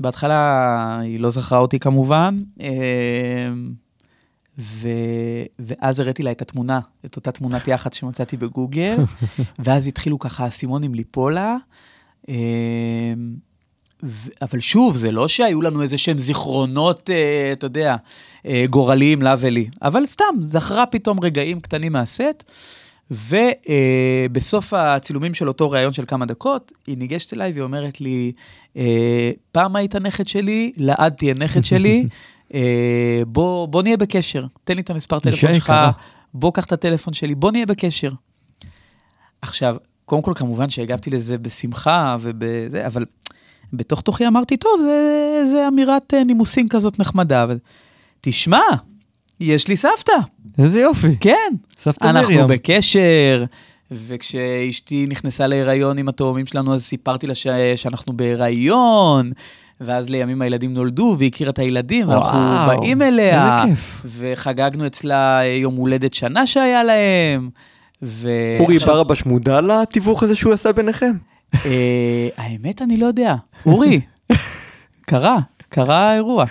בהתחלה 0.00 0.98
היא 1.02 1.20
לא 1.20 1.30
זכרה 1.30 1.58
אותי 1.58 1.78
כמובן, 1.78 2.42
אה, 2.60 2.68
ו... 4.58 4.88
ואז 5.58 6.00
הראיתי 6.00 6.22
לה 6.22 6.30
את 6.30 6.42
התמונה, 6.42 6.80
את 7.06 7.16
אותה 7.16 7.32
תמונת 7.32 7.68
יח"צ 7.68 7.94
שמצאתי 7.94 8.36
בגוגל, 8.36 8.96
ואז 9.64 9.86
התחילו 9.86 10.18
ככה 10.18 10.44
האסימונים 10.44 10.94
ליפול 10.94 11.34
לה. 11.34 11.56
אבל 14.42 14.60
שוב, 14.60 14.96
זה 14.96 15.12
לא 15.12 15.28
שהיו 15.28 15.62
לנו 15.62 15.82
איזה 15.82 15.98
שהם 15.98 16.18
זיכרונות, 16.18 17.10
אה, 17.10 17.52
אתה 17.52 17.66
יודע, 17.66 17.96
אה, 18.46 18.64
גורליים 18.70 19.22
לה 19.22 19.34
ולי, 19.38 19.68
אבל 19.82 20.06
סתם, 20.06 20.24
זכרה 20.40 20.86
פתאום 20.86 21.20
רגעים 21.20 21.60
קטנים 21.60 21.92
מהסט, 21.92 22.44
ובסוף 23.10 24.74
אה, 24.74 24.94
הצילומים 24.94 25.34
של 25.34 25.48
אותו 25.48 25.70
ראיון 25.70 25.92
של 25.92 26.04
כמה 26.06 26.26
דקות, 26.26 26.72
היא 26.86 26.98
ניגשת 26.98 27.34
אליי 27.34 27.52
והיא 27.52 27.62
אומרת 27.62 28.00
לי, 28.00 28.32
אה, 28.76 29.30
פעם 29.52 29.76
היית 29.76 29.96
נכד 29.96 30.28
שלי, 30.28 30.72
לעד 30.76 31.12
תהיה 31.12 31.34
נכד 31.34 31.64
שלי, 31.64 32.06
אה, 32.54 33.20
בוא, 33.26 33.68
בוא 33.68 33.82
נהיה 33.82 33.96
בקשר, 33.96 34.46
תן 34.64 34.74
לי 34.74 34.82
את 34.82 34.90
המספר 34.90 35.18
טלפון 35.18 35.54
שלך, 35.54 35.72
בוא 36.34 36.52
קח 36.52 36.64
את 36.64 36.72
הטלפון 36.72 37.14
שלי, 37.14 37.34
בוא 37.34 37.52
נהיה 37.52 37.66
בקשר. 37.66 38.10
עכשיו, 39.42 39.76
קודם 40.04 40.22
כל, 40.22 40.32
כמובן 40.36 40.70
שהגבתי 40.70 41.10
לזה 41.10 41.38
בשמחה 41.38 42.16
ובזה, 42.20 42.86
אבל 42.86 43.04
בתוך 43.72 44.00
תוכי 44.00 44.26
אמרתי, 44.26 44.56
טוב, 44.56 44.80
זה, 44.80 45.42
זה 45.50 45.68
אמירת 45.68 46.14
אה, 46.14 46.24
נימוסין 46.24 46.68
כזאת 46.68 46.98
נחמדה. 46.98 47.46
תשמע, 48.20 48.60
יש 49.40 49.68
לי 49.68 49.76
סבתא. 49.76 50.12
איזה 50.58 50.80
יופי. 50.80 51.16
כן. 51.20 51.52
סבתא 51.78 52.06
מרים. 52.06 52.16
אנחנו 52.16 52.46
בקשר, 52.46 53.44
וכשאשתי 53.90 55.06
נכנסה 55.08 55.46
להיריון 55.46 55.98
עם 55.98 56.08
התאומים 56.08 56.46
שלנו, 56.46 56.74
אז 56.74 56.84
סיפרתי 56.84 57.26
לה 57.26 57.34
ש... 57.34 57.46
שאנחנו 57.76 58.12
בהיריון. 58.12 59.32
ואז 59.80 60.10
לימים 60.10 60.42
הילדים 60.42 60.74
נולדו, 60.74 61.14
והיא 61.18 61.30
הכירה 61.30 61.50
את 61.50 61.58
הילדים, 61.58 62.08
ואנחנו 62.08 62.38
וואו, 62.38 62.66
באים 62.66 63.02
אליה. 63.02 63.62
איזה 63.62 63.74
כיף. 63.74 64.02
וחגגנו 64.04 64.86
אצלה 64.86 65.40
יום 65.62 65.76
הולדת 65.76 66.14
שנה 66.14 66.46
שהיה 66.46 66.84
להם. 66.84 67.50
ו... 68.02 68.30
אורי 68.60 68.76
עכשיו... 68.76 68.94
ברבש 68.94 69.26
מודע 69.26 69.60
לתיווך 69.60 70.22
הזה 70.22 70.34
שהוא 70.34 70.52
עשה 70.52 70.72
ביניכם? 70.72 71.12
אה, 71.54 72.28
האמת, 72.36 72.82
אני 72.82 72.96
לא 72.96 73.06
יודע. 73.06 73.34
אורי, 73.66 74.00
קרה, 75.00 75.38
קרה 75.68 76.10
האירוע. 76.10 76.44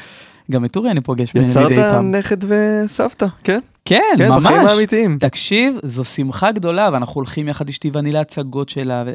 גם 0.52 0.66
את 0.66 0.76
אורי 0.76 0.92
אני 0.92 1.02
פוגש 1.02 1.36
מדי 1.36 1.54
פעם. 1.54 1.72
יצרת 1.72 2.04
נכד 2.04 2.38
וסבתא, 2.44 3.26
כן? 3.44 3.60
כן, 3.86 4.02
כן, 4.18 4.30
ממש. 4.30 4.44
בחיים 4.44 4.68
האמיתיים. 4.68 5.18
תקשיב, 5.20 5.76
זו 5.84 6.04
שמחה 6.04 6.52
גדולה, 6.52 6.90
ואנחנו 6.94 7.14
הולכים 7.14 7.48
יחד 7.48 7.70
אשתי 7.70 7.90
ואני 7.94 8.12
להצגות 8.12 8.70
שלה. 8.70 9.04
ו... 9.08 9.14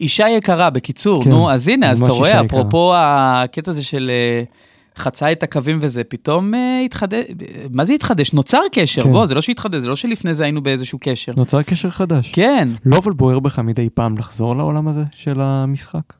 אישה 0.00 0.28
יקרה, 0.28 0.70
בקיצור, 0.70 1.24
כן, 1.24 1.30
נו, 1.30 1.50
אז 1.50 1.68
הנה, 1.68 1.90
אז 1.90 2.02
אתה 2.02 2.12
רואה, 2.12 2.40
אפרופו 2.40 2.92
הקטע 2.96 3.70
הזה 3.70 3.82
של... 3.82 4.10
uh, 4.50 4.71
חצה 4.96 5.32
את 5.32 5.42
הקווים 5.42 5.78
וזה, 5.80 6.04
פתאום 6.04 6.54
uh, 6.54 6.56
התחדש, 6.84 7.24
מה 7.70 7.84
זה 7.84 7.92
התחדש? 7.92 8.32
נוצר 8.32 8.60
קשר, 8.72 9.02
כן. 9.02 9.12
בוא, 9.12 9.26
זה 9.26 9.34
לא 9.34 9.40
שהתחדש, 9.40 9.82
זה 9.82 9.88
לא 9.88 9.96
שלפני 9.96 10.34
זה 10.34 10.44
היינו 10.44 10.62
באיזשהו 10.62 10.98
קשר. 11.00 11.32
נוצר 11.36 11.62
קשר 11.62 11.90
חדש. 11.90 12.32
כן. 12.32 12.68
לא 12.84 12.98
אבל 12.98 13.12
בוער 13.12 13.38
בך 13.38 13.58
מדי 13.58 13.90
פעם 13.90 14.18
לחזור 14.18 14.56
לעולם 14.56 14.88
הזה 14.88 15.04
של 15.12 15.40
המשחק? 15.40 16.12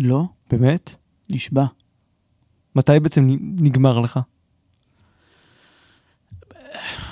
לא. 0.00 0.24
באמת? 0.50 0.94
נשבע. 1.30 1.64
מתי 2.76 3.00
בעצם 3.00 3.36
נגמר 3.40 3.98
לך? 3.98 4.20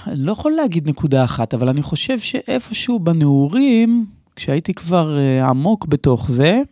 לא 0.06 0.32
יכול 0.32 0.52
להגיד 0.52 0.88
נקודה 0.88 1.24
אחת, 1.24 1.54
אבל 1.54 1.68
אני 1.68 1.82
חושב 1.82 2.18
שאיפשהו 2.18 2.98
בנעורים, 2.98 4.06
כשהייתי 4.37 4.74
כבר 4.74 5.16
uh, 5.16 5.44
עמוק 5.44 5.87
בתוך 5.87 6.30
זה, 6.30 6.62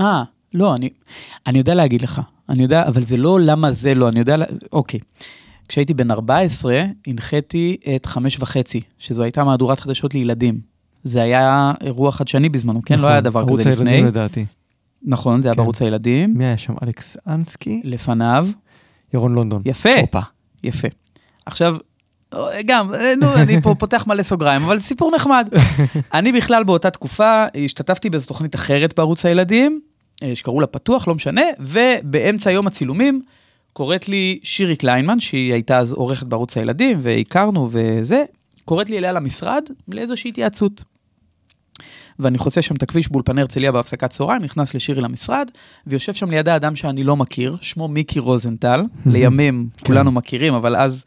אה, 0.00 0.22
לא, 0.56 0.74
אני, 0.74 0.90
אני 1.46 1.58
יודע 1.58 1.74
להגיד 1.74 2.02
לך, 2.02 2.20
אני 2.48 2.62
יודע, 2.62 2.88
אבל 2.88 3.02
זה 3.02 3.16
לא 3.16 3.40
למה 3.40 3.72
זה 3.72 3.94
לא, 3.94 4.08
אני 4.08 4.18
יודע, 4.18 4.36
אוקיי. 4.72 5.00
כשהייתי 5.68 5.94
בן 5.94 6.10
14, 6.10 6.84
הנחיתי 7.06 7.76
את 7.96 8.06
חמש 8.06 8.40
וחצי, 8.40 8.80
שזו 8.98 9.22
הייתה 9.22 9.44
מהדורת 9.44 9.80
חדשות 9.80 10.14
לילדים. 10.14 10.60
זה 11.04 11.22
היה 11.22 11.72
אירוע 11.80 12.12
חדשני 12.12 12.48
בזמנו, 12.48 12.80
כן? 12.86 12.94
לא 12.94 12.98
נכון, 12.98 13.08
לא 13.08 13.12
היה 13.12 13.20
דבר 13.20 13.44
כזה 13.48 13.70
לפני. 13.70 13.70
ערוץ 13.70 13.88
הילדים 13.88 14.06
לדעתי. 14.06 14.46
נכון, 15.02 15.40
זה 15.40 15.48
היה 15.48 15.54
כן. 15.54 15.56
בערוץ 15.56 15.82
הילדים. 15.82 16.34
מי 16.38 16.44
היה 16.44 16.56
שם? 16.56 16.74
אלכס 16.82 17.16
אנסקי? 17.26 17.80
לפניו. 17.84 18.48
ירון 19.14 19.34
לונדון. 19.34 19.62
יפה. 19.64 19.90
אופה. 20.00 20.20
יפה. 20.64 20.88
עכשיו, 21.46 21.76
גם, 22.66 22.90
נו, 23.20 23.34
אני 23.34 23.62
פה 23.62 23.74
פותח 23.78 24.06
מלא 24.06 24.22
סוגריים, 24.22 24.62
אבל 24.62 24.80
סיפור 24.80 25.12
נחמד. 25.14 25.48
אני 26.14 26.32
בכלל 26.32 26.64
באותה 26.64 26.90
תקופה 26.90 27.44
השתתפתי 27.64 28.10
באיזו 28.10 28.26
תוכנית 28.26 28.54
אחרת 28.54 28.94
בערוץ 28.96 29.26
הילדים, 29.26 29.72
אה, 29.72 29.80
שקראו 30.34 30.60
לה 30.60 30.66
פתוח, 30.66 31.08
לא 31.08 31.14
משנה, 31.14 31.42
ובאמצע 31.60 32.50
יום 32.50 32.66
הצילומים 32.66 33.22
קוראת 33.72 34.08
לי 34.08 34.38
שירי 34.42 34.76
קליינמן, 34.76 35.20
שהיא 35.20 35.52
הייתה 35.52 35.78
אז 35.78 35.92
עורכת 35.92 36.26
בערוץ 36.26 36.56
הילדים, 36.56 36.98
והכרנו 37.02 37.68
וזה, 37.72 38.24
קוראת 38.64 38.90
לי 38.90 38.98
אליה 38.98 39.12
למשרד 39.12 39.62
לאיזושהי 39.88 40.28
התייעצות. 40.28 40.84
ואני 42.18 42.38
חוצה 42.38 42.62
שם 42.62 42.74
את 42.74 42.82
הכביש 42.82 43.08
באולפני 43.08 43.40
הרצליה 43.40 43.72
בהפסקת 43.72 44.10
צהריים, 44.10 44.42
נכנס 44.42 44.74
לשירי 44.74 45.00
למשרד, 45.00 45.50
ויושב 45.86 46.12
שם 46.12 46.30
לידה 46.30 46.56
אדם 46.56 46.76
שאני 46.76 47.04
לא 47.04 47.16
מכיר, 47.16 47.56
שמו 47.60 47.88
מיקי 47.88 48.18
רוזנטל, 48.18 48.82
לימים 49.06 49.68
כן. 49.76 49.86
כולנו 49.86 50.10
מכירים, 50.10 50.54
אבל 50.54 50.76
אז 50.76 51.04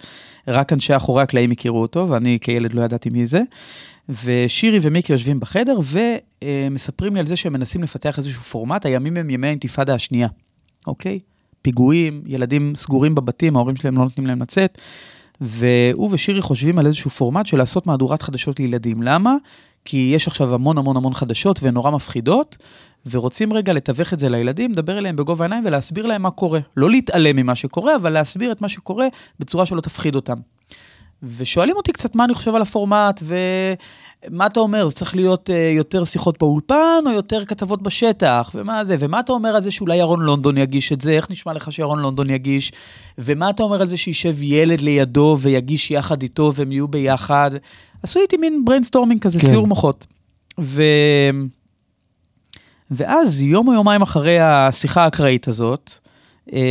רק 0.47 0.73
אנשי 0.73 0.95
אחורי 0.95 1.23
הקלעים 1.23 1.51
הכירו 1.51 1.81
אותו, 1.81 2.09
ואני 2.09 2.37
כילד 2.41 2.73
לא 2.73 2.81
ידעתי 2.81 3.09
מי 3.09 3.27
זה. 3.27 3.41
ושירי 4.09 4.79
ומיקי 4.81 5.13
יושבים 5.13 5.39
בחדר 5.39 5.79
ומספרים 6.43 7.13
לי 7.13 7.19
על 7.19 7.25
זה 7.25 7.35
שהם 7.35 7.53
מנסים 7.53 7.83
לפתח 7.83 8.17
איזשהו 8.17 8.41
פורמט, 8.41 8.85
הימים 8.85 9.17
הם 9.17 9.29
ימי 9.29 9.47
האינתיפאדה 9.47 9.93
השנייה, 9.93 10.27
אוקיי? 10.87 11.19
פיגועים, 11.61 12.21
ילדים 12.25 12.75
סגורים 12.75 13.15
בבתים, 13.15 13.55
ההורים 13.55 13.75
שלהם 13.75 13.97
לא 13.97 14.03
נותנים 14.03 14.27
להם 14.27 14.41
לצאת. 14.41 14.77
והוא 15.41 16.09
ושירי 16.11 16.41
חושבים 16.41 16.79
על 16.79 16.85
איזשהו 16.85 17.09
פורמט 17.09 17.45
של 17.45 17.57
לעשות 17.57 17.87
מהדורת 17.87 18.21
חדשות 18.21 18.59
לילדים. 18.59 19.01
למה? 19.01 19.35
כי 19.85 20.11
יש 20.15 20.27
עכשיו 20.27 20.53
המון 20.53 20.77
המון 20.77 20.97
המון 20.97 21.13
חדשות 21.13 21.63
והן 21.63 21.73
נורא 21.73 21.91
מפחידות, 21.91 22.57
ורוצים 23.09 23.53
רגע 23.53 23.73
לתווך 23.73 24.13
את 24.13 24.19
זה 24.19 24.29
לילדים, 24.29 24.71
לדבר 24.71 24.97
אליהם 24.97 25.15
בגובה 25.15 25.45
העיניים 25.45 25.65
ולהסביר 25.65 26.05
להם 26.05 26.21
מה 26.21 26.31
קורה. 26.31 26.59
לא 26.77 26.89
להתעלם 26.89 27.35
ממה 27.35 27.55
שקורה, 27.55 27.95
אבל 27.95 28.09
להסביר 28.09 28.51
את 28.51 28.61
מה 28.61 28.69
שקורה 28.69 29.07
בצורה 29.39 29.65
שלא 29.65 29.81
תפחיד 29.81 30.15
אותם. 30.15 30.37
ושואלים 31.23 31.75
אותי 31.75 31.91
קצת 31.91 32.15
מה 32.15 32.25
אני 32.25 32.33
חושב 32.33 32.55
על 32.55 32.61
הפורמט, 32.61 33.23
ומה 33.23 34.45
אתה 34.45 34.59
אומר, 34.59 34.87
זה 34.87 34.95
צריך 34.95 35.15
להיות 35.15 35.49
אה, 35.49 35.77
יותר 35.77 36.03
שיחות 36.03 36.39
באולפן, 36.39 37.03
או 37.05 37.11
יותר 37.11 37.45
כתבות 37.45 37.81
בשטח, 37.81 38.51
ומה 38.55 38.85
זה, 38.85 38.95
ומה 38.99 39.19
אתה 39.19 39.31
אומר 39.31 39.49
על 39.49 39.61
זה 39.61 39.71
שאולי 39.71 39.95
ירון 39.95 40.21
לונדון 40.21 40.57
יגיש 40.57 40.93
את 40.93 41.01
זה, 41.01 41.11
איך 41.11 41.31
נשמע 41.31 41.53
לך 41.53 41.71
שירון 41.71 41.99
לונדון 41.99 42.29
יגיש, 42.29 42.71
ומה 43.17 43.49
אתה 43.49 43.63
אומר 43.63 43.81
על 43.81 43.87
זה 43.87 43.97
שישב 43.97 44.43
ילד 44.43 44.81
לידו 44.81 45.37
ויגיש 45.39 45.91
יחד 45.91 46.21
איתו 46.21 46.51
והם 46.55 46.71
יהיו 46.71 46.87
ביחד. 46.87 47.51
עשו 48.03 48.19
איתי 48.19 48.37
מין 48.37 48.65
brainstorming 48.65 49.21
כזה, 49.21 49.39
כן. 49.39 49.47
סיעור 49.47 49.67
מוחות. 49.67 50.07
ו... 50.59 50.83
ואז 52.91 53.41
יום 53.41 53.67
או 53.67 53.73
יומיים 53.73 54.01
אחרי 54.01 54.39
השיחה 54.39 55.03
האקראית 55.03 55.47
הזאת, 55.47 55.99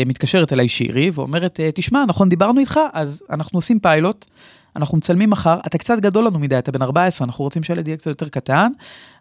מתקשרת 0.07 0.53
אליי 0.53 0.69
שירי 0.69 1.11
ואומרת, 1.15 1.61
אה, 1.61 1.71
תשמע, 1.75 2.05
נכון, 2.09 2.29
דיברנו 2.29 2.61
איתך, 2.61 2.81
אז 2.93 3.23
אנחנו 3.31 3.59
עושים 3.59 3.81
פיילוט, 3.81 4.27
אנחנו 4.77 4.99
מצלמים 4.99 5.31
מחר, 5.31 5.59
אתה 5.67 5.79
קצת 5.79 5.99
גדול 5.99 6.27
לנו 6.27 6.39
מדי, 6.39 6.59
אתה 6.59 6.73
בן 6.73 6.83
14, 6.83 7.27
אנחנו 7.27 7.45
רוצים 7.45 7.63
שהילד 7.63 7.89
יהיה 7.89 7.97
קצת 7.97 8.07
יותר 8.07 8.29
קטן, 8.29 8.73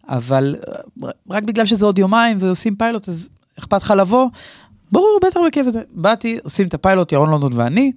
אבל 0.08 0.56
אה, 0.68 1.10
רק 1.30 1.44
בגלל 1.44 1.66
שזה 1.66 1.86
עוד 1.86 2.00
יומיים 2.00 2.38
ועושים 2.40 2.76
פיילוט, 2.76 3.10
אז 3.10 3.30
אכפת 3.60 3.82
לך 3.82 3.94
לבוא? 3.98 4.30
ברור, 4.92 5.20
בטח 5.26 5.40
בכיף 5.48 5.68
הזה. 5.68 5.82
באתי, 5.92 6.40
עושים 6.44 6.68
את 6.68 6.74
הפיילוט, 6.74 7.12
ירון 7.12 7.30
לונדון 7.30 7.54
ואני, 7.54 7.92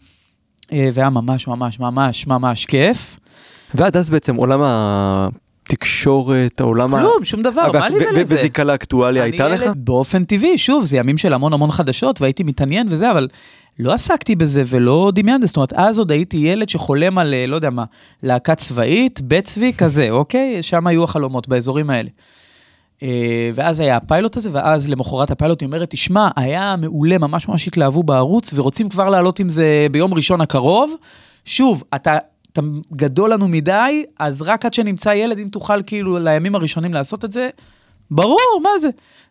אה, 0.73 0.91
והיה 0.95 1.11
ממש 1.11 1.47
ממש 1.47 1.81
ממש 1.81 2.27
ממש 2.27 2.67
כיף. 2.67 3.17
ועד 3.75 3.97
אז 3.97 4.11
בעצם 4.11 4.37
עולם 4.37 4.61
התקשורת, 5.73 6.61
העולם 6.61 6.95
ה... 6.95 7.01
כלום, 7.01 7.25
שום 7.25 7.43
דבר, 7.43 7.73
מה 7.73 7.89
לי 7.89 7.97
ולזה? 7.97 8.35
וזיקה 8.35 8.65
לאקטואליה 8.65 9.23
הייתה 9.23 9.49
לך? 9.49 9.63
באופן 9.77 10.25
טבעי, 10.25 10.59
שוב, 10.59 10.85
זה 10.85 10.97
ימים 10.97 11.19
של 11.19 11.33
המון 11.33 11.53
המון 11.53 11.71
חדשות, 11.71 12.21
והייתי 12.21 12.43
מתעניין 12.43 12.89
וזה, 12.91 13.11
אבל 13.11 13.29
לא 13.79 13.93
עסקתי 13.93 14.37
בזה 14.37 14.63
ולא 14.67 15.13
דמיינתי, 15.15 15.47
זאת 15.47 15.57
אומרת, 15.57 15.73
אז 15.73 15.99
עוד 15.99 16.13
הייתי 16.13 16.37
ילד 16.37 16.69
שחולם 16.69 17.19
על, 17.19 17.35
אה, 17.35 17.47
לא 17.47 17.55
יודע 17.55 17.71
מה, 17.71 17.85
להקה 18.23 18.55
צבאית, 18.55 19.21
בית 19.21 19.45
צבי, 19.45 19.73
כזה, 19.79 20.11
אוקיי? 20.21 20.63
שם 20.63 20.87
היו 20.87 21.05
החלומות, 21.05 21.49
באזורים 21.49 21.91
האלה. 21.91 22.09
אה, 23.03 23.51
ואז 23.55 23.81
היה 23.81 23.97
הפיילוט 23.97 24.37
הזה, 24.37 24.51
ואז 24.53 24.89
למחרת 24.89 25.31
הפיילוט 25.31 25.61
היא 25.61 25.67
אומרת, 25.67 25.91
תשמע, 25.91 26.29
היה 26.37 26.75
מעולה, 26.79 27.19
ממש 27.19 27.49
ממש 27.49 27.67
התלהבו 27.67 28.03
בערוץ, 28.03 28.55
ורוצים 28.55 28.89
כבר 28.89 29.11
לעלות 29.11 29.39
עם 29.39 29.49
זה 29.49 29.87
ביום 29.91 30.15
ראשון 30.15 30.41
הקרוב. 30.41 30.95
שוב, 31.45 31.85
אתה, 31.95 32.19
אתה 32.53 32.61
גדול 32.93 33.33
לנו 33.33 33.49
מדי, 33.49 34.05
אז 34.19 34.43
רק 34.43 34.67
עד 34.67 34.75
שנמצא 34.75 35.09
ילד, 35.09 35.39
אם 35.39 35.49
תוכל 35.49 35.83
כאילו 35.83 36.19
לימים 36.19 36.55
הראשונים 36.55 36.95
לעשות 36.95 37.25
את 37.25 37.33
זה, 37.33 37.49
ברור, 38.11 38.61
מה 38.63 38.79
זה? 38.81 38.89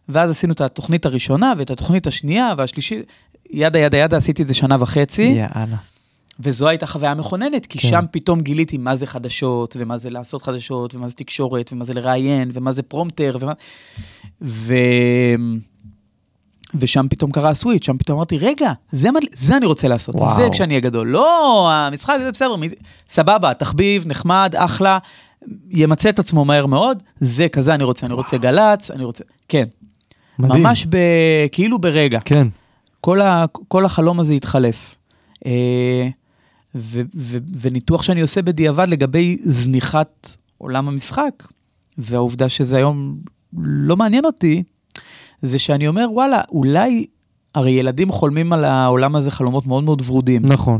ואז 0.09 0.31
עשינו 0.31 0.53
את 0.53 0.61
התוכנית 0.61 1.05
הראשונה, 1.05 1.53
ואת 1.57 1.69
התוכנית 1.69 2.07
השנייה, 2.07 2.53
והשלישית, 2.57 3.05
ידה 3.49 3.79
ידה 3.79 3.97
ידה, 3.97 4.17
עשיתי 4.17 4.41
את 4.41 4.47
זה 4.47 4.53
שנה 4.53 4.77
וחצי. 4.79 5.23
יאללה. 5.23 5.77
וזו 6.39 6.67
הייתה 6.67 6.87
חוויה 6.87 7.13
מכוננת, 7.13 7.65
כי 7.65 7.79
כן. 7.79 7.87
שם 7.87 8.05
פתאום 8.11 8.41
גיליתי 8.41 8.77
מה 8.77 8.95
זה 8.95 9.07
חדשות, 9.07 9.75
ומה 9.79 9.97
זה 9.97 10.09
לעשות 10.09 10.43
חדשות, 10.43 10.95
ומה 10.95 11.09
זה 11.09 11.15
תקשורת, 11.15 11.73
ומה 11.73 11.85
זה 11.85 11.93
לראיין, 11.93 12.49
ומה 12.53 12.71
זה 12.71 12.83
פרומטר, 12.83 13.37
ומה... 13.39 13.53
ו... 14.41 14.73
ושם 16.75 17.07
פתאום 17.09 17.31
קרה 17.31 17.49
הסוויץ', 17.49 17.85
שם 17.85 17.97
פתאום 17.97 18.17
אמרתי, 18.17 18.37
רגע, 18.37 18.71
זה, 18.91 19.11
מה... 19.11 19.19
זה 19.33 19.57
אני 19.57 19.65
רוצה 19.65 19.87
לעשות, 19.87 20.15
וואו. 20.15 20.35
זה 20.35 20.47
כשאני 20.51 20.69
אהיה 20.69 20.79
גדול. 20.79 21.07
לא, 21.07 21.69
המשחק 21.71 22.17
זה 22.21 22.31
בסדר, 22.31 22.55
מי... 22.55 22.69
סבבה, 23.09 23.53
תחביב, 23.53 24.07
נחמד, 24.07 24.53
אחלה, 24.57 24.97
ימצה 25.69 26.09
את 26.09 26.19
עצמו 26.19 26.45
מהר 26.45 26.65
מאוד, 26.65 27.03
זה 27.19 27.49
כזה 27.49 27.75
אני 27.75 27.83
רוצה, 27.83 28.05
אני 28.05 28.13
רוצה 28.13 28.37
גל"צ, 28.37 28.91
אני 28.91 29.03
רוצה... 29.03 29.23
כן, 29.47 29.65
מדהים. 30.39 30.63
ממש 30.63 30.85
ב... 30.89 30.97
כאילו 31.51 31.79
ברגע. 31.79 32.19
כן. 32.25 32.47
כל, 33.01 33.21
ה, 33.21 33.45
כל 33.67 33.85
החלום 33.85 34.19
הזה 34.19 34.33
התחלף. 34.33 34.95
אה, 35.45 36.09
ו, 36.75 37.01
ו, 37.15 37.37
וניתוח 37.61 38.03
שאני 38.03 38.21
עושה 38.21 38.41
בדיעבד 38.41 38.87
לגבי 38.89 39.37
זניחת 39.43 40.37
עולם 40.57 40.87
המשחק, 40.87 41.43
והעובדה 41.97 42.49
שזה 42.49 42.77
היום 42.77 43.17
לא 43.57 43.97
מעניין 43.97 44.25
אותי, 44.25 44.63
זה 45.41 45.59
שאני 45.59 45.87
אומר, 45.87 46.07
וואלה, 46.11 46.41
אולי, 46.49 47.05
הרי 47.55 47.71
ילדים 47.71 48.11
חולמים 48.11 48.53
על 48.53 48.65
העולם 48.65 49.15
הזה 49.15 49.31
חלומות 49.31 49.65
מאוד 49.65 49.83
מאוד 49.83 50.01
ורודים. 50.07 50.41
נכון. 50.45 50.79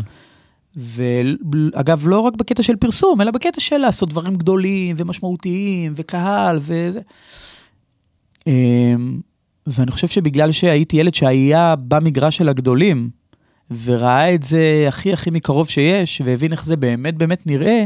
ואגב, 0.76 2.08
לא 2.08 2.20
רק 2.20 2.36
בקטע 2.36 2.64
של 2.64 2.76
פרסום, 2.76 3.22
אלא 3.22 3.32
בקטע 3.32 3.62
של 3.62 3.78
לעשות 3.78 4.10
דברים 4.10 4.36
גדולים 4.36 4.96
ומשמעותיים 5.00 5.94
וקהל 5.96 6.60
וזה. 6.62 7.00
אמ, 8.48 9.20
ואני 9.68 9.92
חושב 9.92 10.08
שבגלל 10.08 10.52
שהייתי 10.52 10.98
ילד 10.98 11.14
שהיה 11.14 11.76
במגרש 11.88 12.38
של 12.38 12.50
הגדולים, 12.50 13.10
וראה 13.84 14.34
את 14.34 14.44
זה 14.44 14.86
הכי 14.88 15.14
הכי 15.14 15.30
מקרוב 15.30 15.70
שיש, 15.70 16.22
והבין 16.26 16.52
איך 16.52 16.66
זה 16.66 16.78
באמת 16.78 17.18
באמת 17.18 17.48
נראה, 17.48 17.86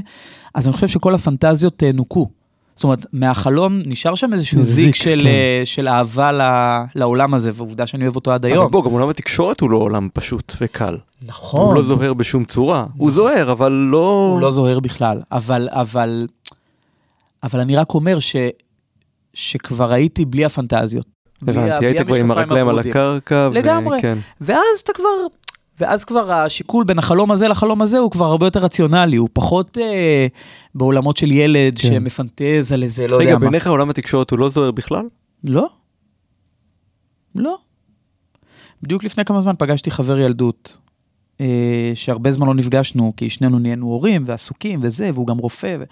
אז 0.55 0.67
אני 0.67 0.73
חושב 0.73 0.87
שכל 0.87 1.13
הפנטזיות 1.13 1.83
אה, 1.83 1.91
נוקו. 1.91 2.29
זאת 2.75 2.83
אומרת, 2.83 3.05
מהחלום 3.13 3.79
נשאר 3.85 4.15
שם 4.15 4.33
איזשהו 4.33 4.63
זיק, 4.63 4.85
זיק 4.85 4.95
של, 4.95 5.19
כן. 5.23 5.27
אה, 5.27 5.61
של 5.65 5.87
אהבה 5.87 6.31
ל- 6.31 6.83
לעולם 6.95 7.33
הזה, 7.33 7.51
ועובדה 7.53 7.87
שאני 7.87 8.03
אוהב 8.03 8.15
אותו 8.15 8.31
עד 8.31 8.45
אבל 8.45 8.53
היום. 8.55 8.71
בוא, 8.71 8.85
גם 8.85 8.91
עולם 8.91 9.09
התקשורת 9.09 9.59
הוא 9.59 9.69
לא 9.69 9.77
עולם 9.77 10.09
פשוט 10.13 10.53
וקל. 10.61 10.97
נכון. 11.27 11.65
הוא 11.65 11.75
לא 11.75 11.83
זוהר 11.83 12.13
בשום 12.13 12.45
צורה. 12.45 12.85
הוא 12.97 13.11
זוהר, 13.11 13.51
אבל 13.51 13.71
לא... 13.71 14.29
הוא 14.33 14.41
לא 14.41 14.51
זוהר 14.51 14.79
בכלל, 14.79 15.21
אבל, 15.31 15.69
אבל, 15.71 16.27
אבל 17.43 17.59
אני 17.59 17.75
רק 17.75 17.93
אומר 17.93 18.19
ש, 18.19 18.35
שכבר 19.33 19.91
הייתי 19.91 20.25
בלי 20.25 20.45
הפנטזיות. 20.45 21.05
הבנתי, 21.41 21.85
היית 21.85 22.01
כבר 22.01 22.15
עם 22.15 22.31
הרגליים 22.31 22.67
על. 22.67 22.79
הקרקע. 22.79 23.49
ו- 23.53 23.57
לגמרי. 23.57 24.01
כן. 24.01 24.17
ואז 24.41 24.79
אתה 24.83 24.93
כבר, 24.93 25.07
ואז 25.79 26.03
כבר 26.03 26.31
השיקול 26.31 26.83
בין 26.83 26.99
החלום 26.99 27.31
הזה 27.31 27.47
לחלום 27.47 27.81
הזה 27.81 27.97
הוא 27.97 28.11
כבר 28.11 28.25
הרבה 28.25 28.47
יותר 28.47 28.59
רציונלי, 28.59 29.17
הוא 29.17 29.29
פחות 29.33 29.77
אה, 29.77 30.27
בעולמות 30.75 31.17
של 31.17 31.31
ילד 31.31 31.79
כן. 31.79 31.87
שמפנטז 31.87 32.71
על 32.71 32.83
איזה, 32.83 33.07
לא 33.07 33.15
רגע, 33.15 33.23
יודע 33.23 33.33
מה. 33.33 33.39
בעיניך 33.39 33.67
עולם 33.67 33.89
התקשורת 33.89 34.31
הוא 34.31 34.39
לא 34.39 34.49
זוהר 34.49 34.71
בכלל? 34.71 35.05
לא. 35.43 35.69
לא. 37.35 37.57
בדיוק 38.83 39.03
לפני 39.03 39.25
כמה 39.25 39.41
זמן 39.41 39.53
פגשתי 39.57 39.91
חבר 39.91 40.19
ילדות, 40.19 40.77
אה, 41.41 41.91
שהרבה 41.95 42.31
זמן 42.31 42.47
לא 42.47 42.53
נפגשנו, 42.55 43.13
כי 43.17 43.29
שנינו 43.29 43.59
נהיינו 43.59 43.85
הורים 43.85 44.23
ועסוקים 44.25 44.79
וזה, 44.83 45.09
והוא 45.13 45.27
גם 45.27 45.37
רופא, 45.37 45.77
ו... 45.79 45.83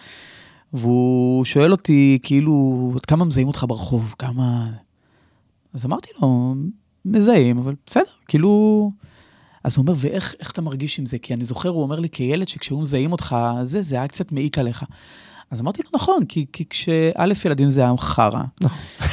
והוא 0.73 1.45
שואל 1.45 1.71
אותי, 1.71 2.19
כאילו, 2.23 2.91
עד 2.95 3.05
כמה 3.05 3.25
מזהים 3.25 3.47
אותך 3.47 3.65
ברחוב? 3.67 4.15
כמה... 4.19 4.69
אז 5.73 5.85
אמרתי 5.85 6.09
לו, 6.21 6.55
מזהים, 7.05 7.57
אבל 7.57 7.75
בסדר, 7.85 8.03
כאילו... 8.27 8.91
אז 9.63 9.77
הוא 9.77 9.83
אומר, 9.83 9.93
ואיך 9.97 10.35
איך 10.39 10.51
אתה 10.51 10.61
מרגיש 10.61 10.99
עם 10.99 11.05
זה? 11.05 11.17
כי 11.17 11.33
אני 11.33 11.43
זוכר, 11.43 11.69
הוא 11.69 11.81
אומר 11.81 11.99
לי, 11.99 12.09
כילד 12.09 12.47
שכשהוא 12.47 12.81
מזהים 12.81 13.11
אותך, 13.11 13.35
זה, 13.63 13.81
זה 13.81 13.95
היה 13.95 14.07
קצת 14.07 14.31
מעיק 14.31 14.57
עליך. 14.57 14.83
אז 15.51 15.61
אמרתי 15.61 15.81
לו, 15.85 15.89
נכון, 15.93 16.25
כי, 16.25 16.45
כי 16.53 16.63
כשא' 16.69 17.23
ילדים 17.45 17.69
זה 17.69 17.81
היה 17.81 17.93
חרא. 17.97 18.43
נכון. 18.61 19.07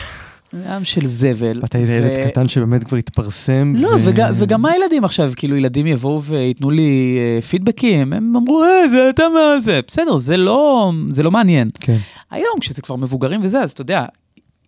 זה 0.52 0.74
עם 0.74 0.84
של 0.84 1.06
זבל. 1.06 1.58
ואתה 1.62 1.78
היית 1.78 1.90
ילד 1.90 2.26
קטן 2.26 2.48
שבאמת 2.48 2.84
כבר 2.84 2.96
התפרסם. 2.96 3.72
לא, 3.76 3.88
ו- 3.88 4.04
וגם, 4.04 4.32
וגם 4.36 4.62
מה 4.62 4.70
הילדים 4.70 5.04
עכשיו? 5.04 5.32
כאילו, 5.36 5.56
ילדים 5.56 5.86
יבואו 5.86 6.22
וייתנו 6.22 6.70
לי 6.70 7.18
אה, 7.18 7.42
פידבקים, 7.42 8.12
הם 8.12 8.36
אמרו, 8.36 8.62
אה, 8.62 8.88
זה 8.88 9.10
אתה 9.10 9.22
מה 9.34 9.60
זה. 9.60 9.80
בסדר, 9.86 10.16
זה 10.16 10.36
לא, 10.36 10.92
זה 11.10 11.22
לא 11.22 11.30
מעניין. 11.30 11.68
כן. 11.80 11.96
היום, 12.30 12.60
כשזה 12.60 12.82
כבר 12.82 12.96
מבוגרים 12.96 13.40
וזה, 13.42 13.60
אז 13.60 13.72
אתה 13.72 13.80
יודע, 13.80 14.06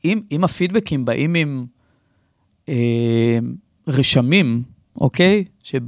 אם, 0.04 0.20
אם 0.32 0.44
הפידבקים 0.44 1.04
באים 1.04 1.34
עם 1.34 1.66
אה, 2.68 3.38
רשמים, 3.88 4.62
אוקיי? 5.00 5.44
שב, 5.62 5.80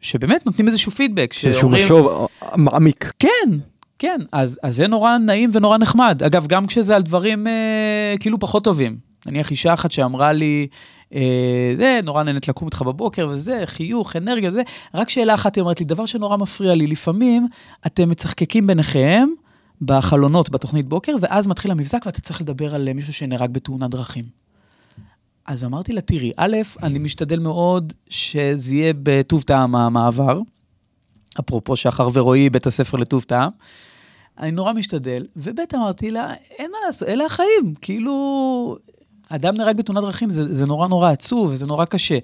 שבאמת 0.00 0.46
נותנים 0.46 0.68
איזשהו 0.68 0.92
פידבק. 0.92 1.34
איזשהו 1.44 1.68
משוב 1.68 2.26
מעמיק. 2.56 3.12
כן, 3.18 3.58
כן, 3.98 4.20
אז, 4.32 4.58
אז 4.62 4.76
זה 4.76 4.86
נורא 4.86 5.18
נעים 5.18 5.50
ונורא 5.52 5.78
נחמד. 5.78 6.22
אגב, 6.26 6.46
גם 6.46 6.66
כשזה 6.66 6.96
על 6.96 7.02
דברים 7.02 7.46
אה, 7.46 8.14
כאילו 8.20 8.38
פחות 8.38 8.64
טובים. 8.64 8.98
נניח 9.26 9.50
אישה 9.50 9.74
אחת 9.74 9.90
שאמרה 9.90 10.32
לי, 10.32 10.66
אה, 11.14 11.72
זה, 11.76 12.00
נורא 12.04 12.22
נהנית 12.22 12.48
לקום 12.48 12.68
איתך 12.68 12.82
בבוקר 12.82 13.28
וזה, 13.30 13.62
חיוך, 13.64 14.16
אנרגיה 14.16 14.50
וזה. 14.50 14.62
רק 14.94 15.08
שאלה 15.08 15.34
אחת 15.34 15.56
היא 15.56 15.62
אומרת 15.62 15.80
לי, 15.80 15.86
דבר 15.86 16.06
שנורא 16.06 16.36
מפריע 16.36 16.74
לי, 16.74 16.86
לפעמים 16.86 17.46
אתם 17.86 18.08
מצחקקים 18.08 18.66
ביניכם 18.66 19.28
בחלונות 19.82 20.50
בתוכנית 20.50 20.86
בוקר, 20.86 21.16
ואז 21.20 21.46
מתחיל 21.46 21.70
המבזק 21.70 22.02
ואתה 22.06 22.20
צריך 22.20 22.40
לדבר 22.40 22.74
על 22.74 22.92
מישהו 22.92 23.12
שנהרג 23.12 23.50
בתאונת 23.50 23.90
דרכים. 23.90 24.43
אז 25.46 25.64
אמרתי 25.64 25.92
לה, 25.92 26.00
תראי, 26.00 26.32
א', 26.36 26.56
אני 26.82 26.98
משתדל 26.98 27.38
מאוד 27.38 27.92
שזה 28.08 28.74
יהיה 28.74 28.92
בטוב 29.02 29.42
טעם 29.42 29.76
המעבר, 29.76 30.40
אפרופו 31.40 31.76
שחר 31.76 32.08
ורועי, 32.12 32.50
בית 32.50 32.66
הספר 32.66 32.96
לטוב 32.96 33.22
טעם. 33.22 33.50
אני 34.38 34.50
נורא 34.50 34.72
משתדל, 34.72 35.26
וב' 35.36 35.58
אמרתי 35.74 36.10
לה, 36.10 36.34
אין 36.58 36.70
מה 36.70 36.78
לעשות, 36.86 37.08
אלה 37.08 37.24
החיים. 37.24 37.74
כאילו, 37.80 38.76
אדם 39.28 39.56
נהרג 39.56 39.76
בתאונת 39.76 40.02
דרכים, 40.02 40.30
זה, 40.30 40.54
זה 40.54 40.66
נורא 40.66 40.88
נורא 40.88 41.10
עצוב 41.10 41.50
וזה 41.52 41.66
נורא 41.66 41.84
קשה. 41.84 42.18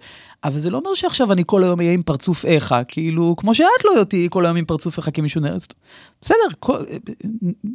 אבל 0.44 0.58
זה 0.58 0.70
לא 0.70 0.78
אומר 0.78 0.94
שעכשיו 0.94 1.32
אני 1.32 1.42
כל 1.46 1.64
היום 1.64 1.80
אהיה 1.80 1.92
עם 1.92 2.02
פרצוף 2.02 2.44
איכה, 2.44 2.84
כאילו, 2.84 3.34
כמו 3.36 3.54
שאת 3.54 3.66
לא 3.84 4.04
תהיי 4.04 4.28
כל 4.30 4.46
היום 4.46 4.56
עם 4.56 4.64
פרצוף 4.64 4.98
איכה 4.98 5.10
כי 5.10 5.20
מישהו 5.20 5.40
נהרג. 5.40 5.60
בסדר, 6.20 6.36
כל, 6.58 6.78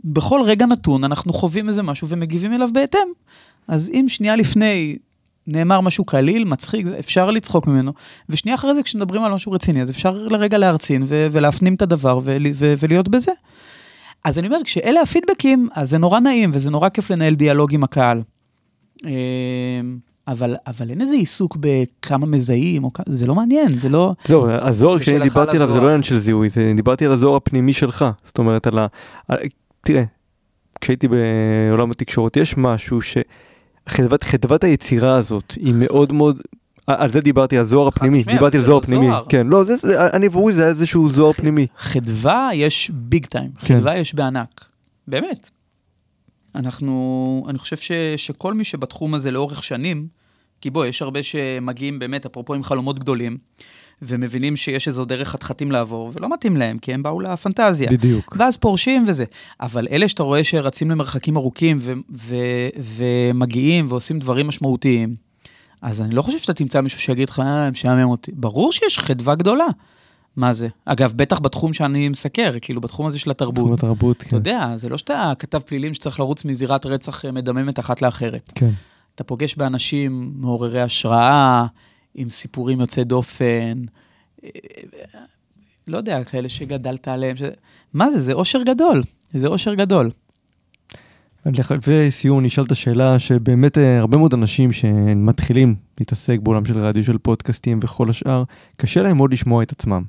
בכל 0.03 0.41
רגע 0.45 0.65
נתון 0.65 1.03
אנחנו 1.03 1.33
חווים 1.33 1.69
איזה 1.69 1.83
משהו 1.83 2.07
ומגיבים 2.07 2.53
אליו 2.53 2.69
בהתאם. 2.73 3.07
אז 3.67 3.89
אם 3.93 4.05
שנייה 4.07 4.35
לפני 4.35 4.97
נאמר 5.47 5.81
משהו 5.81 6.05
קליל, 6.05 6.43
מצחיק, 6.43 6.87
אפשר 6.99 7.31
לצחוק 7.31 7.67
ממנו, 7.67 7.91
ושנייה 8.29 8.55
אחרי 8.55 8.75
זה 8.75 8.83
כשמדברים 8.83 9.23
על 9.23 9.33
משהו 9.33 9.51
רציני, 9.51 9.81
אז 9.81 9.91
אפשר 9.91 10.11
לרגע 10.11 10.57
להרצין 10.57 11.03
ו- 11.07 11.27
ולהפנים 11.31 11.73
את 11.75 11.81
הדבר 11.81 12.19
ול- 12.23 12.47
ו- 12.53 12.73
ולהיות 12.79 13.09
בזה. 13.09 13.31
אז 14.25 14.39
אני 14.39 14.47
אומר, 14.47 14.57
כשאלה 14.63 15.01
הפידבקים, 15.01 15.69
אז 15.75 15.89
זה 15.89 15.97
נורא 15.97 16.19
נעים 16.19 16.51
וזה 16.53 16.71
נורא 16.71 16.89
כיף 16.89 17.09
לנהל 17.09 17.35
דיאלוג 17.35 17.73
עם 17.73 17.83
הקהל. 17.83 18.21
אמ, 19.05 19.09
אבל, 20.27 20.55
אבל 20.67 20.89
אין 20.89 21.01
איזה 21.01 21.15
עיסוק 21.15 21.57
בכמה 21.59 22.25
מזהים, 22.25 22.83
או 22.83 22.89
זה 23.05 23.27
לא 23.27 23.35
מעניין, 23.35 23.79
זה 23.79 23.89
לא... 23.89 24.13
זהו, 24.25 24.49
הזוהר, 24.49 24.99
כשאני 24.99 25.19
דיברתי 25.19 25.57
על 25.57 25.63
עליו, 25.63 25.73
זה 25.75 25.81
לא. 25.81 25.85
עניין 25.85 26.03
של 26.03 26.17
זיהוי, 26.17 26.49
זה- 26.49 26.73
דיברתי 26.75 27.05
על 27.05 27.11
הזוהר 27.11 27.35
הפנימי 27.35 27.73
שלך. 27.73 28.05
זאת 28.25 28.37
אומרת, 28.37 28.67
על 28.67 28.79
ה... 28.79 28.87
על- 29.27 29.37
תראה, 29.81 30.03
כשהייתי 30.81 31.07
בעולם 31.07 31.91
התקשורת, 31.91 32.37
יש 32.37 32.57
משהו 32.57 33.01
ש... 33.01 33.17
חדוות, 33.89 34.23
חדוות 34.23 34.63
היצירה 34.63 35.15
הזאת 35.15 35.51
היא 35.51 35.73
מאוד 35.79 36.13
מאוד 36.13 36.41
על 36.87 37.09
זה 37.11 37.21
דיברתי, 37.21 37.57
על 37.57 37.63
זוהר 37.63 37.87
הפנימי, 37.87 38.19
משמעית, 38.19 38.37
דיברתי 38.37 38.57
על 38.57 38.63
זוהר 38.63 38.81
פנימי. 38.81 39.07
כן, 39.29 39.47
לא, 39.47 39.63
זה- 39.63 39.75
זה- 39.75 40.07
אני 40.11 40.27
ועוי 40.27 40.53
זה 40.53 40.61
היה 40.61 40.69
איזשהו 40.69 41.09
זוהר 41.09 41.33
פנימי. 41.33 41.67
חדווה 41.77 42.49
יש 42.53 42.91
ביג 42.93 43.25
טיים, 43.25 43.51
כן. 43.59 43.77
חדווה 43.77 43.97
יש 43.97 44.13
בענק, 44.15 44.65
באמת. 45.07 45.49
אנחנו, 46.55 47.43
אני 47.49 47.57
חושב 47.57 47.77
ש, 47.77 47.91
שכל 48.17 48.53
מי 48.53 48.63
שבתחום 48.63 49.13
הזה 49.13 49.31
לאורך 49.31 49.63
שנים, 49.63 50.07
כי 50.61 50.69
בוא, 50.69 50.85
יש 50.85 51.01
הרבה 51.01 51.23
שמגיעים 51.23 51.99
באמת, 51.99 52.25
אפרופו 52.25 52.53
עם 52.53 52.63
חלומות 52.63 52.99
גדולים, 52.99 53.37
ומבינים 54.01 54.55
שיש 54.55 54.87
איזו 54.87 55.05
דרך 55.05 55.29
חתחתים 55.29 55.71
לעבור, 55.71 56.11
ולא 56.13 56.33
מתאים 56.33 56.57
להם, 56.57 56.77
כי 56.77 56.93
הם 56.93 57.03
באו 57.03 57.21
לפנטזיה. 57.21 57.91
בדיוק. 57.91 58.35
ואז 58.39 58.57
פורשים 58.57 59.05
וזה. 59.07 59.25
אבל 59.61 59.87
אלה 59.91 60.07
שאתה 60.07 60.23
רואה 60.23 60.43
שרצים 60.43 60.91
למרחקים 60.91 61.37
ארוכים 61.37 61.77
ו- 61.81 61.93
ו- 62.11 62.69
ומגיעים 62.77 63.85
ועושים 63.89 64.19
דברים 64.19 64.47
משמעותיים, 64.47 65.15
אז 65.81 66.01
אני 66.01 66.15
לא 66.15 66.21
חושב 66.21 66.37
שאתה 66.37 66.53
תמצא 66.53 66.81
מישהו 66.81 66.99
שיגיד 66.99 67.29
לך, 67.29 67.39
אה, 67.39 67.71
משעמם 67.71 68.09
אותי. 68.09 68.31
ברור 68.35 68.71
שיש 68.71 68.99
חדווה 68.99 69.35
גדולה. 69.35 69.65
מה 70.35 70.53
זה? 70.53 70.67
אגב, 70.85 71.13
בטח 71.15 71.39
בתחום 71.39 71.73
שאני 71.73 72.09
מסקר, 72.09 72.53
כאילו 72.61 72.81
בתחום 72.81 73.05
הזה 73.05 73.19
של 73.19 73.33
תחום 73.33 73.49
התרבות. 73.49 73.77
התרבות, 73.77 74.17
אתה 74.17 74.25
כן. 74.25 74.35
יודע, 74.35 74.73
זה 74.75 74.89
לא 74.89 74.97
שאתה 74.97 75.33
כתב 75.39 75.59
פלילים 75.59 75.93
שצריך 75.93 76.19
לרוץ 76.19 76.45
מזירת 76.45 76.85
רצח 76.85 77.25
אה, 77.25 77.31
מדממת 77.31 77.79
אחת 77.79 78.01
לאחרת. 78.01 78.51
כן. 78.55 78.69
אתה 79.15 79.23
פוגש 79.23 79.55
באנשים 79.55 80.31
מעוררי 80.35 80.81
השראה, 80.81 81.65
עם 82.15 82.29
סיפורים 82.29 82.79
יוצאי 82.79 83.03
דופן, 83.03 83.81
אה, 84.43 84.49
לא 85.87 85.97
יודע, 85.97 86.23
כאלה 86.23 86.49
שגדלת 86.49 87.07
עליהם. 87.07 87.35
ש... 87.35 87.43
מה 87.93 88.11
זה? 88.11 88.19
זה 88.19 88.33
אושר 88.33 88.63
גדול. 88.63 89.03
זה 89.33 89.47
אושר 89.47 89.73
גדול. 89.73 90.09
לסיום, 91.87 92.39
אני 92.39 92.47
אשאל 92.47 92.63
את 92.63 92.71
השאלה 92.71 93.19
שבאמת 93.19 93.77
אה, 93.77 93.99
הרבה 93.99 94.17
מאוד 94.17 94.33
אנשים 94.33 94.71
שמתחילים 94.71 95.75
להתעסק 95.99 96.39
בעולם 96.39 96.65
של 96.65 96.77
רדיו, 96.77 97.03
של 97.03 97.17
פודקאסטים 97.17 97.79
וכל 97.83 98.09
השאר, 98.09 98.43
קשה 98.75 99.01
להם 99.01 99.17
מאוד 99.17 99.33
לשמוע 99.33 99.63
את 99.63 99.71
עצמם. 99.71 100.03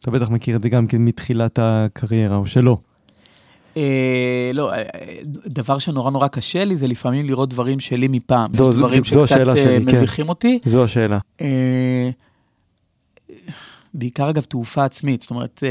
אתה 0.00 0.10
בטח 0.10 0.30
מכיר 0.30 0.56
את 0.56 0.62
זה 0.62 0.68
גם 0.68 0.86
כן 0.86 1.04
מתחילת 1.04 1.58
הקריירה, 1.62 2.36
או 2.36 2.46
שלא. 2.46 2.78
אה, 3.76 4.50
לא, 4.54 4.72
אה, 4.74 4.82
דבר 5.46 5.78
שנורא 5.78 6.10
נורא 6.10 6.28
קשה 6.28 6.64
לי 6.64 6.76
זה 6.76 6.86
לפעמים 6.86 7.26
לראות 7.26 7.48
דברים 7.48 7.80
שלי 7.80 8.08
מפעם. 8.08 8.52
זו- 8.52 8.72
זו- 8.72 8.78
דברים 8.78 9.04
זו 9.04 9.10
שקצת 9.10 9.22
השאלה 9.22 9.52
אה, 9.52 9.56
שלי, 9.56 9.86
כן. 9.86 9.96
מביכים 9.96 10.28
אותי. 10.28 10.58
זו 10.64 10.84
השאלה. 10.84 11.18
בעיקר 13.94 14.30
אגב 14.30 14.42
תעופה 14.42 14.84
עצמית, 14.84 15.20
זאת 15.20 15.30
אומרת, 15.30 15.62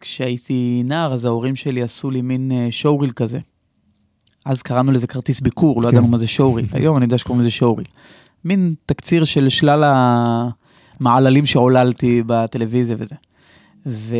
כשהייתי 0.00 0.82
נער 0.84 1.12
אז 1.14 1.24
ההורים 1.24 1.56
שלי 1.56 1.82
עשו 1.82 2.10
לי 2.10 2.22
מין 2.22 2.52
שואוריל 2.70 3.10
כזה. 3.10 3.38
אז 4.44 4.62
קראנו 4.62 4.92
לזה 4.92 5.06
כרטיס 5.06 5.40
ביקור, 5.40 5.82
לא 5.82 5.88
כן. 5.88 5.92
ידענו 5.96 6.08
מה 6.08 6.18
זה 6.18 6.26
שואוריל. 6.26 6.66
היום 6.72 6.96
אני 6.96 7.04
יודע 7.04 7.18
שקוראים 7.18 7.40
לזה 7.40 7.50
שואוריל. 7.50 7.86
מין 8.44 8.74
תקציר 8.86 9.24
של 9.24 9.48
שלל 9.48 9.84
המעללים 11.00 11.46
שעוללתי 11.46 12.22
בטלוויזיה 12.26 12.96
וזה. 13.00 13.14
ו... 13.86 14.16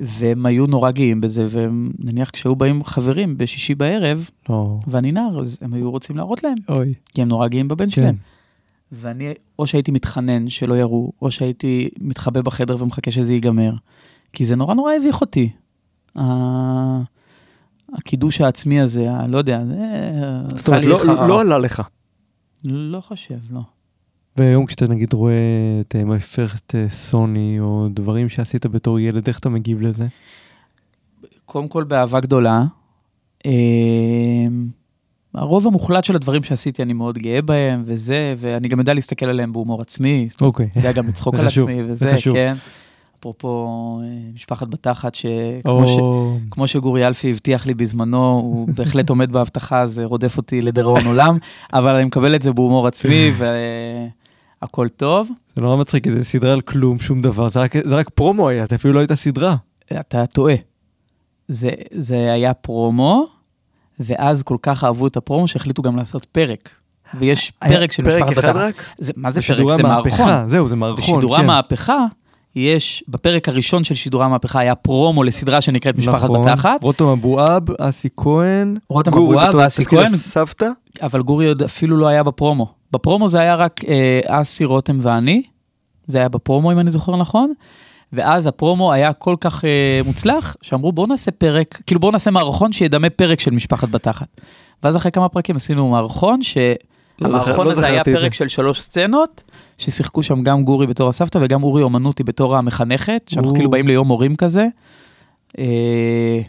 והם 0.00 0.46
היו 0.46 0.66
נורא 0.66 0.90
גאים 0.90 1.20
בזה, 1.20 1.46
ונניח 1.50 2.30
כשהיו 2.30 2.56
באים 2.56 2.84
חברים 2.84 3.38
בשישי 3.38 3.74
בערב, 3.74 4.30
לא. 4.48 4.78
ואני 4.86 5.12
נער, 5.12 5.40
אז 5.40 5.58
הם 5.62 5.74
היו 5.74 5.90
רוצים 5.90 6.16
להראות 6.16 6.42
להם, 6.42 6.54
אוי. 6.68 6.94
כי 7.14 7.22
הם 7.22 7.28
נורא 7.28 7.48
גאים 7.48 7.68
בבן 7.68 7.84
כן. 7.84 7.90
שלהם. 7.90 8.14
ואני, 8.92 9.28
או 9.58 9.66
שהייתי 9.66 9.90
מתחנן 9.90 10.48
שלא 10.48 10.74
יראו, 10.74 11.12
או 11.22 11.30
שהייתי 11.30 11.88
מתחבא 12.00 12.40
בחדר 12.42 12.76
ומחכה 12.82 13.10
שזה 13.10 13.34
ייגמר. 13.34 13.72
כי 14.32 14.44
זה 14.44 14.56
נורא 14.56 14.74
נורא 14.74 14.92
הביך 14.94 15.20
אותי. 15.20 15.50
ה- 16.18 17.02
הקידוש 17.98 18.40
העצמי 18.40 18.80
הזה, 18.80 19.10
ה- 19.12 19.26
לא 19.26 19.38
יודע, 19.38 19.64
זה 19.64 19.74
זאת 20.56 20.68
אומרת, 20.68 20.84
לא-. 20.84 21.28
לא 21.28 21.40
עלה 21.40 21.58
לך. 21.58 21.82
לא 22.64 23.00
חושב, 23.00 23.38
לא. 23.50 23.60
והיום 24.36 24.66
כשאתה 24.66 24.86
נגיד 24.86 25.12
רואה 25.12 25.32
את 25.80 25.94
אה, 25.96 26.02
My 26.02 26.34
First 26.34 26.74
אה, 26.74 26.86
Sony, 27.10 27.60
או 27.60 27.88
דברים 27.90 28.28
שעשית 28.28 28.66
בתור 28.66 29.00
ילד, 29.00 29.28
איך 29.28 29.38
אתה 29.38 29.48
מגיב 29.48 29.80
לזה? 29.80 30.06
קודם 31.44 31.68
כל 31.68 31.84
באהבה 31.84 32.20
גדולה. 32.20 32.64
אה, 33.46 33.52
הרוב 35.34 35.66
המוחלט 35.66 36.04
של 36.04 36.16
הדברים 36.16 36.42
שעשיתי 36.42 36.82
אני 36.82 36.92
מאוד 36.92 37.18
גאה 37.18 37.42
בהם, 37.42 37.82
וזה, 37.86 38.34
ואני 38.38 38.68
גם 38.68 38.78
יודע 38.78 38.94
להסתכל 38.94 39.26
עליהם 39.26 39.52
בהומור 39.52 39.80
עצמי, 39.80 40.28
אוקיי. 40.40 40.68
יודע 40.76 40.92
גם 40.92 41.08
לצחוק 41.08 41.34
על 41.34 41.46
עצמי, 41.46 41.76
זה 41.76 41.92
וזה. 41.92 42.16
כן. 42.32 42.54
אפרופו 43.20 44.00
אה, 44.04 44.08
משפחת 44.34 44.68
בתחת, 44.68 45.14
שכמו 45.14 45.82
או... 45.82 45.86
ש... 45.86 45.96
כמו 46.50 46.66
שגורי 46.66 47.06
אלפי 47.06 47.30
הבטיח 47.30 47.66
לי 47.66 47.74
בזמנו, 47.74 48.30
הוא 48.32 48.68
בהחלט 48.76 49.10
עומד 49.10 49.32
בהבטחה, 49.32 49.86
זה 49.86 50.04
רודף 50.04 50.36
אותי 50.36 50.62
לדיראון 50.62 51.06
עולם, 51.06 51.38
אבל 51.72 51.94
אני 51.94 52.04
מקבל 52.04 52.34
את 52.34 52.42
זה 52.42 52.52
בהומור 52.52 52.86
עצמי, 52.86 53.30
והכל 54.64 54.88
טוב. 54.88 55.28
זה 55.56 55.62
נורא 55.62 55.76
מצחיק, 55.76 56.10
זה 56.10 56.24
סדרה 56.24 56.52
על 56.52 56.60
כלום, 56.60 56.98
שום 56.98 57.22
דבר, 57.22 57.48
זה 57.48 57.60
רק, 57.60 57.72
זה 57.84 57.96
רק 57.96 58.10
פרומו 58.10 58.48
היה, 58.48 58.66
זה 58.66 58.74
אפילו 58.74 58.94
לא 58.94 58.98
הייתה 58.98 59.16
סדרה. 59.16 59.56
אתה 60.00 60.26
טועה. 60.26 60.54
זה, 61.48 61.70
זה 61.90 62.32
היה 62.32 62.54
פרומו, 62.54 63.26
ואז 64.00 64.42
כל 64.42 64.56
כך 64.62 64.84
אהבו 64.84 65.06
את 65.06 65.16
הפרומו 65.16 65.48
שהחליטו 65.48 65.82
גם 65.82 65.96
לעשות 65.96 66.24
פרק. 66.24 66.70
ויש 67.18 67.50
פרק 67.50 67.92
של 67.92 68.02
משפחת 68.02 68.34
פרק 68.34 68.38
אחד. 68.38 68.56
רק? 68.56 68.84
זה, 68.98 69.12
מה 69.16 69.30
זה 69.30 69.42
פרק? 69.42 69.50
בשידורי 69.50 69.76
זה 69.76 69.82
מערכון. 69.82 70.48
זהו, 70.48 70.68
זה 70.68 70.76
מערכון, 70.76 71.02
בשידורי 71.02 71.38
כן. 71.38 71.44
המהפכה, 71.44 72.06
יש, 72.56 73.04
בפרק 73.08 73.48
הראשון 73.48 73.84
של 73.84 73.94
שידורי 73.94 74.24
המהפכה 74.24 74.60
היה 74.60 74.74
פרומו 74.74 75.22
לסדרה 75.22 75.60
שנקראת 75.60 75.98
משפחת 75.98 76.24
נכון. 76.24 76.42
בתחת. 76.42 76.82
רותם 76.82 77.04
אבואב, 77.04 77.62
אסי 77.78 78.08
כהן, 78.16 78.76
רותם 78.88 79.10
גורי 79.10 79.36
אבואב 79.36 79.48
בתור 79.48 79.68
תפקיד 79.68 79.86
כהן. 79.88 80.14
הסבתא. 80.14 80.68
אבל 81.02 81.22
גורי 81.22 81.46
עוד 81.46 81.62
אפילו 81.62 81.96
לא 81.96 82.06
היה 82.06 82.22
בפרומו. 82.22 82.74
בפרומו 82.94 83.28
זה 83.28 83.40
היה 83.40 83.54
רק 83.54 83.80
אה, 83.88 84.20
אסי, 84.26 84.64
רותם 84.64 84.98
ואני, 85.00 85.42
זה 86.06 86.18
היה 86.18 86.28
בפרומו 86.28 86.72
אם 86.72 86.78
אני 86.78 86.90
זוכר 86.90 87.16
נכון, 87.16 87.52
ואז 88.12 88.46
הפרומו 88.46 88.92
היה 88.92 89.12
כל 89.12 89.36
כך 89.40 89.64
אה, 89.64 90.00
מוצלח, 90.06 90.56
שאמרו 90.62 90.92
בואו 90.92 91.06
נעשה 91.06 91.30
פרק, 91.30 91.80
כאילו 91.86 92.00
בואו 92.00 92.12
נעשה 92.12 92.30
מערכון 92.30 92.72
שידמה 92.72 93.10
פרק 93.10 93.40
של 93.40 93.50
משפחת 93.50 93.88
בתחת. 93.88 94.26
ואז 94.82 94.96
אחרי 94.96 95.12
כמה 95.12 95.28
פרקים 95.28 95.56
עשינו 95.56 95.88
מערכון, 95.88 96.38
לא 96.38 96.44
שהמערכון 96.44 97.52
זכר- 97.52 97.70
הזה 97.70 97.80
לא 97.80 97.86
היה 97.86 98.04
פרק 98.04 98.32
זה. 98.34 98.38
של 98.38 98.48
שלוש 98.48 98.80
סצנות, 98.80 99.42
ששיחקו 99.78 100.22
שם 100.22 100.42
גם 100.42 100.64
גורי 100.64 100.86
בתור 100.86 101.08
הסבתא 101.08 101.38
וגם 101.42 101.62
אורי 101.62 101.82
אומנותי 101.82 102.22
בתור 102.22 102.56
המחנכת, 102.56 103.22
שאנחנו 103.28 103.50
או. 103.50 103.54
כאילו 103.54 103.70
באים 103.70 103.88
ליום 103.88 104.08
הורים 104.08 104.36
כזה. 104.36 104.66
אה, 105.58 106.40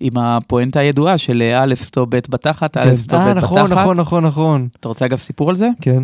עם 0.00 0.18
הפואנטה 0.18 0.80
הידועה 0.80 1.18
של 1.18 1.42
אה, 1.42 1.62
א' 1.62 1.74
סטופ 1.74 2.08
ב' 2.08 2.18
בתחת, 2.28 2.74
כן. 2.74 2.88
א' 2.88 2.96
סטופ 2.96 3.18
אה, 3.18 3.34
ב' 3.34 3.36
נכון, 3.36 3.64
בתחת. 3.64 3.78
נכון, 3.78 3.96
נכון, 3.96 4.24
נכון. 4.24 4.68
אתה 4.80 4.88
רוצה 4.88 5.06
אגב 5.06 5.18
סיפור 5.18 5.50
על 5.50 5.56
זה? 5.56 5.68
כן. 5.80 6.02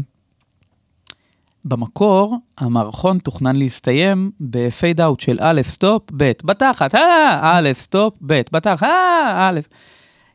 במקור, 1.64 2.36
המערכון 2.59 3.18
תוכנן 3.18 3.57
להסתיים 3.57 4.30
ב 4.41 5.01
fade 5.01 5.12
out 5.12 5.20
של 5.20 5.38
א' 5.40 5.61
סטופ, 5.62 6.03
ב', 6.16 6.32
בתחת, 6.45 6.95
אה, 6.95 7.40
א' 7.43 7.70
סטופ, 7.74 8.14
ב', 8.26 8.40
בתחת, 8.53 8.82
אה, 8.82 9.49
א'. 9.49 9.61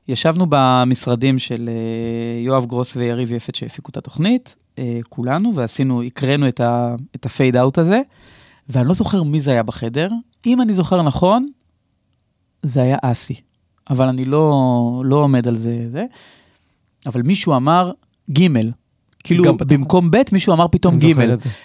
ישבנו 0.07 0.45
במשרדים 0.49 1.39
של 1.39 1.69
אה, 1.69 2.41
יואב 2.41 2.65
גרוס 2.65 2.95
ויריב 2.95 3.31
יפת 3.31 3.55
שהפיקו 3.55 3.91
את 3.91 3.97
התוכנית, 3.97 4.55
אה, 4.79 4.99
כולנו, 5.09 5.55
ועשינו, 5.55 6.01
הקראנו 6.01 6.47
את 6.47 7.25
ה 7.25 7.32
fade 7.32 7.57
out 7.57 7.77
הזה, 7.77 8.01
ואני 8.69 8.87
לא 8.87 8.93
זוכר 8.93 9.23
מי 9.23 9.41
זה 9.41 9.51
היה 9.51 9.63
בחדר. 9.63 10.09
אם 10.45 10.61
אני 10.61 10.73
זוכר 10.73 11.01
נכון, 11.01 11.45
זה 12.61 12.81
היה 12.81 12.97
אסי, 13.01 13.41
אבל 13.89 14.07
אני 14.07 14.25
לא, 14.25 15.01
לא 15.05 15.15
עומד 15.15 15.47
על 15.47 15.55
זה, 15.55 15.87
זה. 15.91 16.05
אבל 17.05 17.21
מישהו 17.21 17.55
אמר 17.55 17.91
ג', 18.31 18.47
כאילו. 19.27 19.57
במקום 19.57 20.11
ב' 20.11 20.17
מישהו 20.31 20.53
אמר 20.53 20.67
פתאום 20.67 20.97
ג'. 20.97 21.13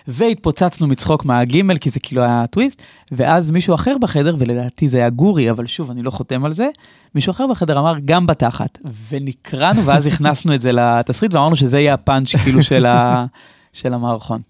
והתפוצצנו 0.09 0.87
מצחוק 0.87 1.25
מהגימל, 1.25 1.79
כי 1.79 1.91
זה 1.91 2.01
כאילו 2.01 2.23
היה 2.23 2.47
טוויסט, 2.47 2.83
ואז 3.13 3.51
מישהו 3.51 3.75
אחר 3.75 3.97
בחדר, 4.01 4.37
ולדעתי 4.39 4.89
זה 4.89 4.99
היה 4.99 5.11
גורי, 5.11 5.51
אבל 5.51 5.67
שוב, 5.67 5.91
אני 5.91 6.03
לא 6.03 6.11
חותם 6.11 6.45
על 6.45 6.53
זה, 6.53 6.69
מישהו 7.15 7.31
אחר 7.31 7.47
בחדר 7.47 7.79
אמר 7.79 7.95
גם 8.05 8.27
בתחת, 8.27 8.79
ונקרענו, 9.09 9.85
ואז 9.87 10.07
הכנסנו 10.07 10.55
את 10.55 10.61
זה 10.61 10.73
לתסריט, 10.73 11.35
ואמרנו 11.35 11.57
שזה 11.57 11.81
יהיה 11.81 11.95
הפאנץ' 11.95 12.37
כאילו 12.37 12.63
של, 12.63 12.87
ה, 12.87 13.27
של 13.73 13.95
המערכון. 13.95 14.41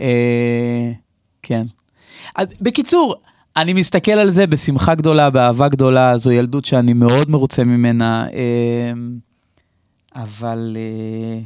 אה, 0.00 0.92
כן. 1.42 1.66
אז 2.36 2.48
בקיצור, 2.60 3.14
אני 3.56 3.72
מסתכל 3.72 4.12
על 4.12 4.30
זה 4.30 4.46
בשמחה 4.46 4.94
גדולה, 4.94 5.30
באהבה 5.30 5.68
גדולה, 5.68 6.18
זו 6.18 6.32
ילדות 6.32 6.64
שאני 6.64 6.92
מאוד 6.92 7.30
מרוצה 7.30 7.64
ממנה, 7.64 8.26
אה, 8.32 8.92
אבל... 10.14 10.76
אה, 10.76 11.40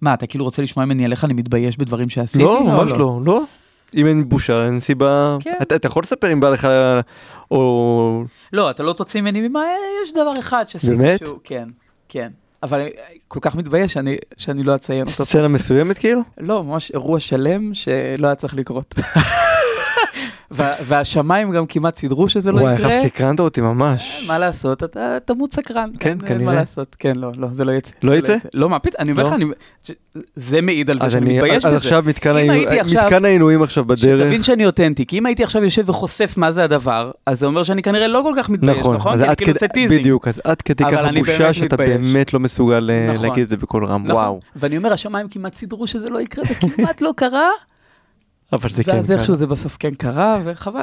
מה, 0.00 0.14
אתה 0.14 0.26
כאילו 0.26 0.44
רוצה 0.44 0.62
לשמוע 0.62 0.84
ממני 0.84 1.04
על 1.04 1.12
איך 1.12 1.24
אני 1.24 1.34
מתבייש 1.34 1.76
בדברים 1.76 2.08
שעשיתי? 2.08 2.44
לא, 2.44 2.64
ממש 2.64 2.90
לא, 2.90 3.20
לא. 3.24 3.42
אם 3.96 4.06
אין 4.06 4.28
בושה, 4.28 4.66
אין 4.66 4.80
סיבה. 4.80 5.36
כן. 5.40 5.54
אתה 5.62 5.76
אתה 5.76 5.86
יכול 5.86 6.02
לספר 6.02 6.32
אם 6.32 6.40
בא 6.40 6.48
לך, 6.48 6.68
או... 7.50 8.24
לא, 8.52 8.70
אתה 8.70 8.82
לא 8.82 8.92
תוציא 8.92 9.20
ממני 9.20 9.48
ממה, 9.48 9.62
יש 10.02 10.12
דבר 10.12 10.32
אחד 10.40 10.64
שעשיתי 10.68 10.94
באמת? 10.94 11.18
שהוא, 11.18 11.38
כן, 11.44 11.68
כן. 12.08 12.28
אבל 12.62 12.80
אני 12.80 12.90
כל 13.28 13.40
כך 13.42 13.54
מתבייש 13.54 13.92
שאני, 13.92 14.16
שאני 14.36 14.62
לא 14.62 14.74
אציין 14.74 15.06
אותו. 15.06 15.24
סצנה 15.24 15.48
מסוימת 15.48 15.98
כאילו? 15.98 16.20
לא, 16.40 16.64
ממש 16.64 16.90
אירוע 16.90 17.20
שלם 17.20 17.74
שלא 17.74 18.26
היה 18.26 18.34
צריך 18.34 18.54
לקרות. 18.54 18.94
והשמיים 20.50 21.50
גם 21.52 21.66
כמעט 21.66 21.96
סידרו 21.96 22.28
שזה 22.28 22.52
לא 22.52 22.60
וואי, 22.60 22.74
יקרה. 22.74 22.90
איך 22.92 23.06
סקרנת 23.06 23.40
אותי 23.40 23.60
ממש. 23.60 24.24
מה 24.26 24.38
לעשות, 24.38 24.84
אתה 24.84 25.18
תמות 25.24 25.52
סקרן. 25.52 25.90
כן, 26.00 26.18
כנראה. 26.26 26.44
מה 26.44 26.54
לעשות, 26.54 26.96
כן, 26.98 27.12
לא, 27.16 27.30
לא, 27.36 27.48
זה 27.52 27.64
לא 27.64 27.72
יצא. 27.72 27.92
לא 28.02 28.12
זה 28.12 28.18
יצא? 28.18 28.36
לא, 28.54 28.68
מה 28.68 28.78
פתאום, 28.78 28.94
אני 28.98 29.12
אומר 29.12 29.22
לא? 29.24 29.36
לך, 29.36 29.42
זה 30.36 30.60
מעיד 30.60 30.90
על 30.90 30.98
זה 30.98 31.04
אז 31.06 31.12
שאני 31.12 31.26
אני, 31.26 31.34
מתבייש 31.34 31.64
אז 31.64 31.74
בזה. 31.74 31.88
העינוי- 32.36 32.56
הייתי 32.58 32.80
עכשיו- 32.80 33.04
מתקן 33.04 33.24
העינויים 33.24 33.62
עכשיו 33.62 33.84
בדרך. 33.84 34.00
שתבין 34.26 34.42
שאני 34.42 34.66
אותנטי, 34.66 35.06
כי 35.06 35.18
אם 35.18 35.26
הייתי 35.26 35.44
עכשיו 35.44 35.64
יושב 35.64 35.88
וחושף 35.88 36.34
מה 36.36 36.52
זה 36.52 36.64
הדבר, 36.64 37.10
אז 37.26 37.40
זה 37.40 37.46
אומר 37.46 37.62
שאני 37.62 37.82
כנראה 37.82 38.08
לא 38.08 38.20
כל 38.24 38.34
כך 38.36 38.48
מתבייש, 38.50 38.78
נכון, 38.78 38.96
נכון? 38.96 39.12
אז 39.12 39.20
כאילו. 39.88 39.94
בדיוק, 40.00 40.28
אז 40.28 40.40
עד 40.44 40.62
כדי 40.62 40.84
ככה 40.84 41.10
בושה 41.18 41.52
שאתה. 41.52 41.76
באמת 41.76 42.34
לא 42.34 42.40
מסוגל 42.40 42.90
אה, 42.90 43.12
נכון. 43.12 43.26
להגיד 43.28 43.42
את 43.42 43.48
זה 43.50 43.56
בקול 43.56 43.84
רם, 43.84 44.02
נכון. 44.04 44.16
וואו. 44.16 44.40
ואני 44.56 44.76
אומר, 44.76 44.92
השמיים 44.92 45.28
כמעט 45.28 45.54
סידרו 45.54 45.86
שזה 45.86 46.10
לא 46.10 46.20
יקרה, 46.20 46.44
זה 46.48 46.54
כמעט 46.54 47.00
לא 47.00 47.10
קרה, 47.16 47.48
אבל 48.52 48.68
זה 48.70 48.84
כן 48.84 48.92
ואז 48.96 49.06
קרה. 49.06 49.16
איכשהו 49.16 49.36
זה 49.36 49.46
בסוף 49.46 49.76
כן 49.80 49.94
קרה, 49.94 50.38
וחבל. 50.44 50.82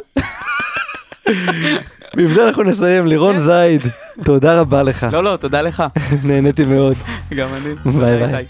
ועם 2.18 2.34
זה 2.34 2.48
אנחנו 2.48 2.64
נסיים, 2.64 3.08
לירון 3.08 3.40
זייד, 3.40 3.82
תודה 4.24 4.62
רבה 4.62 4.84
לך, 4.84 5.08
לא, 5.12 5.24
לא, 5.24 5.38
תודה 5.38 5.62
לך. 5.62 5.84
נהניתי 6.28 6.66
מאוד. 6.66 6.96
גם 7.36 7.50
אני. 7.54 7.94
ביי 8.00 8.28
ביי. 8.28 8.46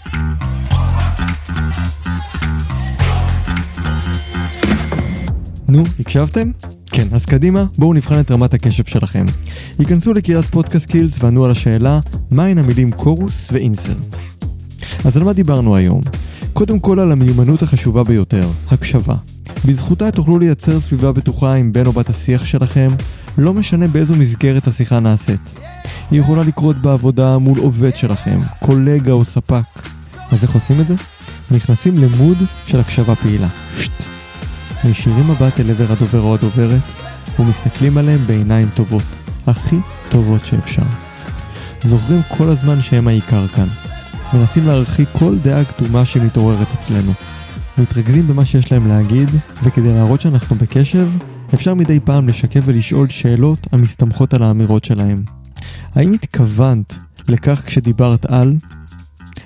נו, 5.68 5.82
הקשבתם? 6.00 6.50
כן, 6.90 7.06
אז 7.12 7.26
קדימה, 7.26 7.64
בואו 7.78 7.94
נבחן 7.94 8.20
את 8.20 8.30
רמת 8.30 8.54
הקשב 8.54 8.84
שלכם. 8.84 9.24
היכנסו 9.78 10.12
לקהילת 10.12 10.44
פודקאסט 10.44 10.90
קילס 10.90 11.22
וענו 11.22 11.44
על 11.44 11.50
השאלה, 11.50 12.00
מהן 12.30 12.58
המילים 12.58 12.92
קורוס 12.92 13.48
ואינסרט. 13.52 14.16
אז 15.04 15.16
על 15.16 15.22
מה 15.22 15.32
דיברנו 15.32 15.76
היום? 15.76 16.00
קודם 16.56 16.80
כל 16.80 17.00
על 17.00 17.12
המיומנות 17.12 17.62
החשובה 17.62 18.04
ביותר, 18.04 18.48
הקשבה. 18.70 19.14
בזכותה 19.64 20.10
תוכלו 20.10 20.38
לייצר 20.38 20.80
סביבה 20.80 21.12
בטוחה 21.12 21.54
עם 21.54 21.72
בן 21.72 21.86
או 21.86 21.92
בת 21.92 22.10
השיח 22.10 22.44
שלכם, 22.44 22.88
לא 23.38 23.54
משנה 23.54 23.88
באיזו 23.88 24.14
מסגרת 24.14 24.66
השיחה 24.66 25.00
נעשית. 25.00 25.54
היא 26.10 26.20
יכולה 26.20 26.42
לקרות 26.42 26.76
בעבודה 26.76 27.38
מול 27.38 27.58
עובד 27.58 27.96
שלכם, 27.96 28.40
קולגה 28.60 29.12
או 29.12 29.24
ספק. 29.24 29.64
אז 30.32 30.42
איך 30.42 30.54
עושים 30.54 30.80
את 30.80 30.88
זה? 30.88 30.94
נכנסים 31.50 31.98
למוד 31.98 32.36
של 32.66 32.80
הקשבה 32.80 33.14
פעילה. 33.14 33.48
שט. 33.76 34.04
מישירים 34.84 35.30
מבט 35.30 35.60
אל 35.60 35.70
עבר 35.70 35.92
הדובר 35.92 36.20
או 36.20 36.34
הדוברת, 36.34 36.82
ומסתכלים 37.38 37.98
עליהם 37.98 38.26
בעיניים 38.26 38.68
טובות, 38.74 39.06
הכי 39.46 39.76
טובות 40.08 40.44
שאפשר. 40.44 40.82
זוכרים 41.82 42.20
כל 42.28 42.48
הזמן 42.48 42.82
שהם 42.82 43.08
העיקר 43.08 43.46
כאן. 43.46 43.85
מנסים 44.34 44.66
להרחיק 44.66 45.08
כל 45.12 45.38
דעה 45.38 45.64
קדומה 45.64 46.04
שמתעוררת 46.04 46.66
אצלנו. 46.74 47.12
מתרכזים 47.78 48.26
במה 48.26 48.44
שיש 48.44 48.72
להם 48.72 48.88
להגיד, 48.88 49.28
וכדי 49.62 49.88
להראות 49.88 50.20
שאנחנו 50.20 50.56
בקשב, 50.56 51.08
אפשר 51.54 51.74
מדי 51.74 52.00
פעם 52.00 52.28
לשקף 52.28 52.60
ולשאול 52.64 53.08
שאלות 53.08 53.66
המסתמכות 53.72 54.34
על 54.34 54.42
האמירות 54.42 54.84
שלהם. 54.84 55.22
האם 55.94 56.12
התכוונת 56.12 56.98
לכך 57.28 57.62
כשדיברת 57.66 58.26
על? 58.26 58.54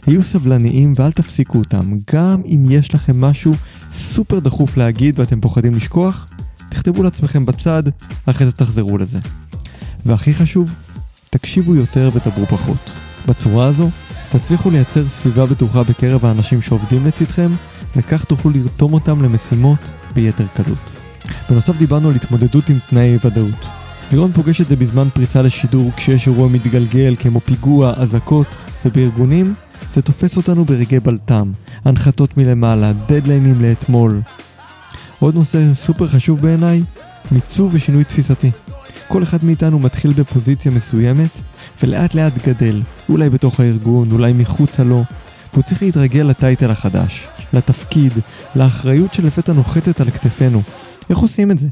היו 0.06 0.22
סבלניים 0.22 0.92
ואל 0.96 1.12
תפסיקו 1.12 1.58
אותם, 1.58 1.92
גם 2.12 2.42
אם 2.46 2.66
יש 2.70 2.94
לכם 2.94 3.20
משהו 3.20 3.54
סופר 3.92 4.38
דחוף 4.38 4.76
להגיד 4.76 5.18
ואתם 5.18 5.40
פוחדים 5.40 5.74
לשכוח, 5.74 6.26
תכתבו 6.68 7.02
לעצמכם 7.02 7.46
בצד, 7.46 7.82
אחרי 8.26 8.46
זה 8.46 8.52
תחזרו 8.52 8.98
לזה. 8.98 9.18
והכי 10.06 10.34
חשוב, 10.34 10.74
תקשיבו 11.30 11.74
יותר 11.74 12.10
ודברו 12.14 12.46
פחות. 12.46 12.90
בצורה 13.28 13.66
הזו, 13.66 13.90
תצליחו 14.32 14.70
לייצר 14.70 15.08
סביבה 15.08 15.46
בטוחה 15.46 15.82
בקרב 15.82 16.24
האנשים 16.24 16.62
שעובדים 16.62 17.06
לצדכם, 17.06 17.50
וכך 17.96 18.24
תוכלו 18.24 18.50
לרתום 18.50 18.92
אותם 18.92 19.22
למשימות 19.22 19.78
ביתר 20.14 20.44
קלות. 20.56 20.96
בנוסף 21.50 21.76
דיברנו 21.76 22.08
על 22.08 22.14
התמודדות 22.14 22.68
עם 22.68 22.78
תנאי 22.90 23.18
ודאות. 23.24 23.66
לירון 24.12 24.32
פוגש 24.32 24.60
את 24.60 24.68
זה 24.68 24.76
בזמן 24.76 25.08
פריצה 25.14 25.42
לשידור 25.42 25.90
כשיש 25.96 26.26
אירוע 26.26 26.48
מתגלגל 26.48 27.16
כמו 27.18 27.40
פיגוע, 27.40 27.92
אזעקות, 27.96 28.56
ובארגונים 28.84 29.54
זה 29.92 30.02
תופס 30.02 30.36
אותנו 30.36 30.64
ברגעי 30.64 31.00
בלטם, 31.00 31.52
הנחתות 31.84 32.36
מלמעלה, 32.36 32.92
דדליינים 32.92 33.62
לאתמול. 33.62 34.20
עוד 35.18 35.34
נושא 35.34 35.74
סופר 35.74 36.08
חשוב 36.08 36.40
בעיניי, 36.40 36.82
מיצוב 37.32 37.70
ושינוי 37.74 38.04
תפיסתי. 38.04 38.50
כל 39.08 39.22
אחד 39.22 39.44
מאיתנו 39.44 39.78
מתחיל 39.78 40.12
בפוזיציה 40.12 40.72
מסוימת, 40.72 41.30
ולאט 41.82 42.14
לאט 42.14 42.32
גדל, 42.46 42.82
אולי 43.08 43.30
בתוך 43.30 43.60
הארגון, 43.60 44.12
אולי 44.12 44.32
מחוצה 44.32 44.84
לו, 44.84 45.04
והוא 45.52 45.62
צריך 45.62 45.82
להתרגל 45.82 46.22
לטייטל 46.22 46.70
החדש, 46.70 47.26
לתפקיד, 47.52 48.12
לאחריות 48.56 49.14
שלפתע 49.14 49.52
נוחתת 49.52 50.00
על 50.00 50.10
כתפינו. 50.10 50.62
איך 51.10 51.18
עושים 51.18 51.50
את 51.50 51.58
זה? 51.58 51.68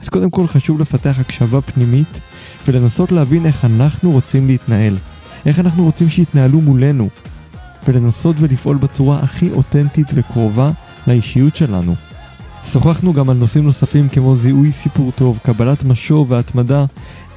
אז 0.00 0.08
קודם 0.08 0.30
כל 0.30 0.46
חשוב 0.46 0.80
לפתח 0.80 1.16
הקשבה 1.20 1.60
פנימית, 1.60 2.20
ולנסות 2.68 3.12
להבין 3.12 3.46
איך 3.46 3.64
אנחנו 3.64 4.10
רוצים 4.10 4.46
להתנהל. 4.46 4.96
איך 5.46 5.58
אנחנו 5.58 5.84
רוצים 5.84 6.10
שיתנהלו 6.10 6.60
מולנו, 6.60 7.08
ולנסות 7.88 8.36
ולפעול 8.38 8.76
בצורה 8.76 9.18
הכי 9.18 9.50
אותנטית 9.50 10.06
וקרובה 10.14 10.70
לאישיות 11.06 11.56
שלנו. 11.56 11.94
שוחחנו 12.64 13.12
גם 13.12 13.30
על 13.30 13.36
נושאים 13.36 13.64
נוספים 13.64 14.08
כמו 14.08 14.36
זיהוי 14.36 14.72
סיפור 14.72 15.12
טוב, 15.12 15.38
קבלת 15.42 15.84
משוב 15.84 16.30
והתמדה, 16.30 16.84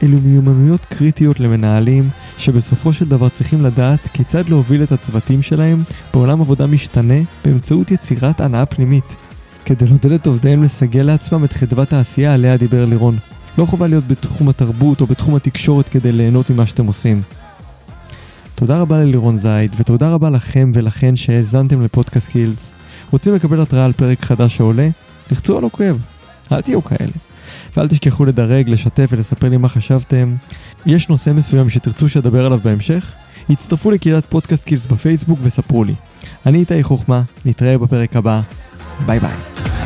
אלו 0.03 0.17
מיומנויות 0.23 0.85
קריטיות 0.85 1.39
למנהלים 1.39 2.09
שבסופו 2.37 2.93
של 2.93 3.05
דבר 3.05 3.29
צריכים 3.29 3.63
לדעת 3.63 3.99
כיצד 4.13 4.49
להוביל 4.49 4.83
את 4.83 4.91
הצוותים 4.91 5.41
שלהם 5.41 5.83
בעולם 6.13 6.41
עבודה 6.41 6.67
משתנה 6.67 7.21
באמצעות 7.45 7.91
יצירת 7.91 8.41
הנאה 8.41 8.65
פנימית, 8.65 9.15
כדי 9.65 9.87
לעודד 9.87 10.11
את 10.11 10.27
עובדיהם 10.27 10.63
לסגל 10.63 11.01
לעצמם 11.01 11.43
את 11.43 11.53
חדוות 11.53 11.93
העשייה 11.93 12.33
עליה 12.33 12.57
דיבר 12.57 12.85
לירון. 12.85 13.17
לא 13.57 13.65
חובה 13.65 13.87
להיות 13.87 14.07
בתחום 14.07 14.49
התרבות 14.49 15.01
או 15.01 15.05
בתחום 15.05 15.35
התקשורת 15.35 15.89
כדי 15.89 16.11
ליהנות 16.11 16.49
ממה 16.49 16.67
שאתם 16.67 16.85
עושים. 16.85 17.21
תודה 18.55 18.77
רבה 18.77 18.97
ללירון 18.97 19.37
זייד, 19.37 19.75
ותודה 19.77 20.09
רבה 20.09 20.29
לכם 20.29 20.71
ולכן 20.73 21.15
שהאזנתם 21.15 21.81
לפודקאסט 21.81 22.29
קילס. 22.29 22.71
רוצים 23.11 23.35
לקבל 23.35 23.61
התראה 23.61 23.85
על 23.85 23.93
פרק 23.93 24.21
חדש 24.21 24.55
שעולה? 24.55 24.89
לחצו 25.31 25.57
על 25.57 25.63
עוקב, 25.63 25.97
אל 26.51 26.61
תהיו 26.61 26.83
כאלה. 26.83 27.11
ואל 27.77 27.87
תשכחו 27.87 28.25
לדרג, 28.25 28.69
לשתף 28.69 29.07
ולספר 29.11 29.49
לי 29.49 29.57
מה 29.57 29.69
חשבתם. 29.69 30.35
יש 30.85 31.09
נושא 31.09 31.29
מסוים 31.29 31.69
שתרצו 31.69 32.09
שאדבר 32.09 32.45
עליו 32.45 32.59
בהמשך? 32.63 33.11
הצטרפו 33.49 33.91
לקהילת 33.91 34.25
פודקאסט 34.25 34.63
קילס 34.63 34.85
בפייסבוק 34.85 35.39
וספרו 35.41 35.83
לי. 35.83 35.93
אני 36.45 36.57
איתי 36.57 36.83
חוכמה, 36.83 37.21
נתראה 37.45 37.77
בפרק 37.77 38.15
הבא, 38.15 38.41
ביי 39.05 39.19
ביי. 39.19 39.84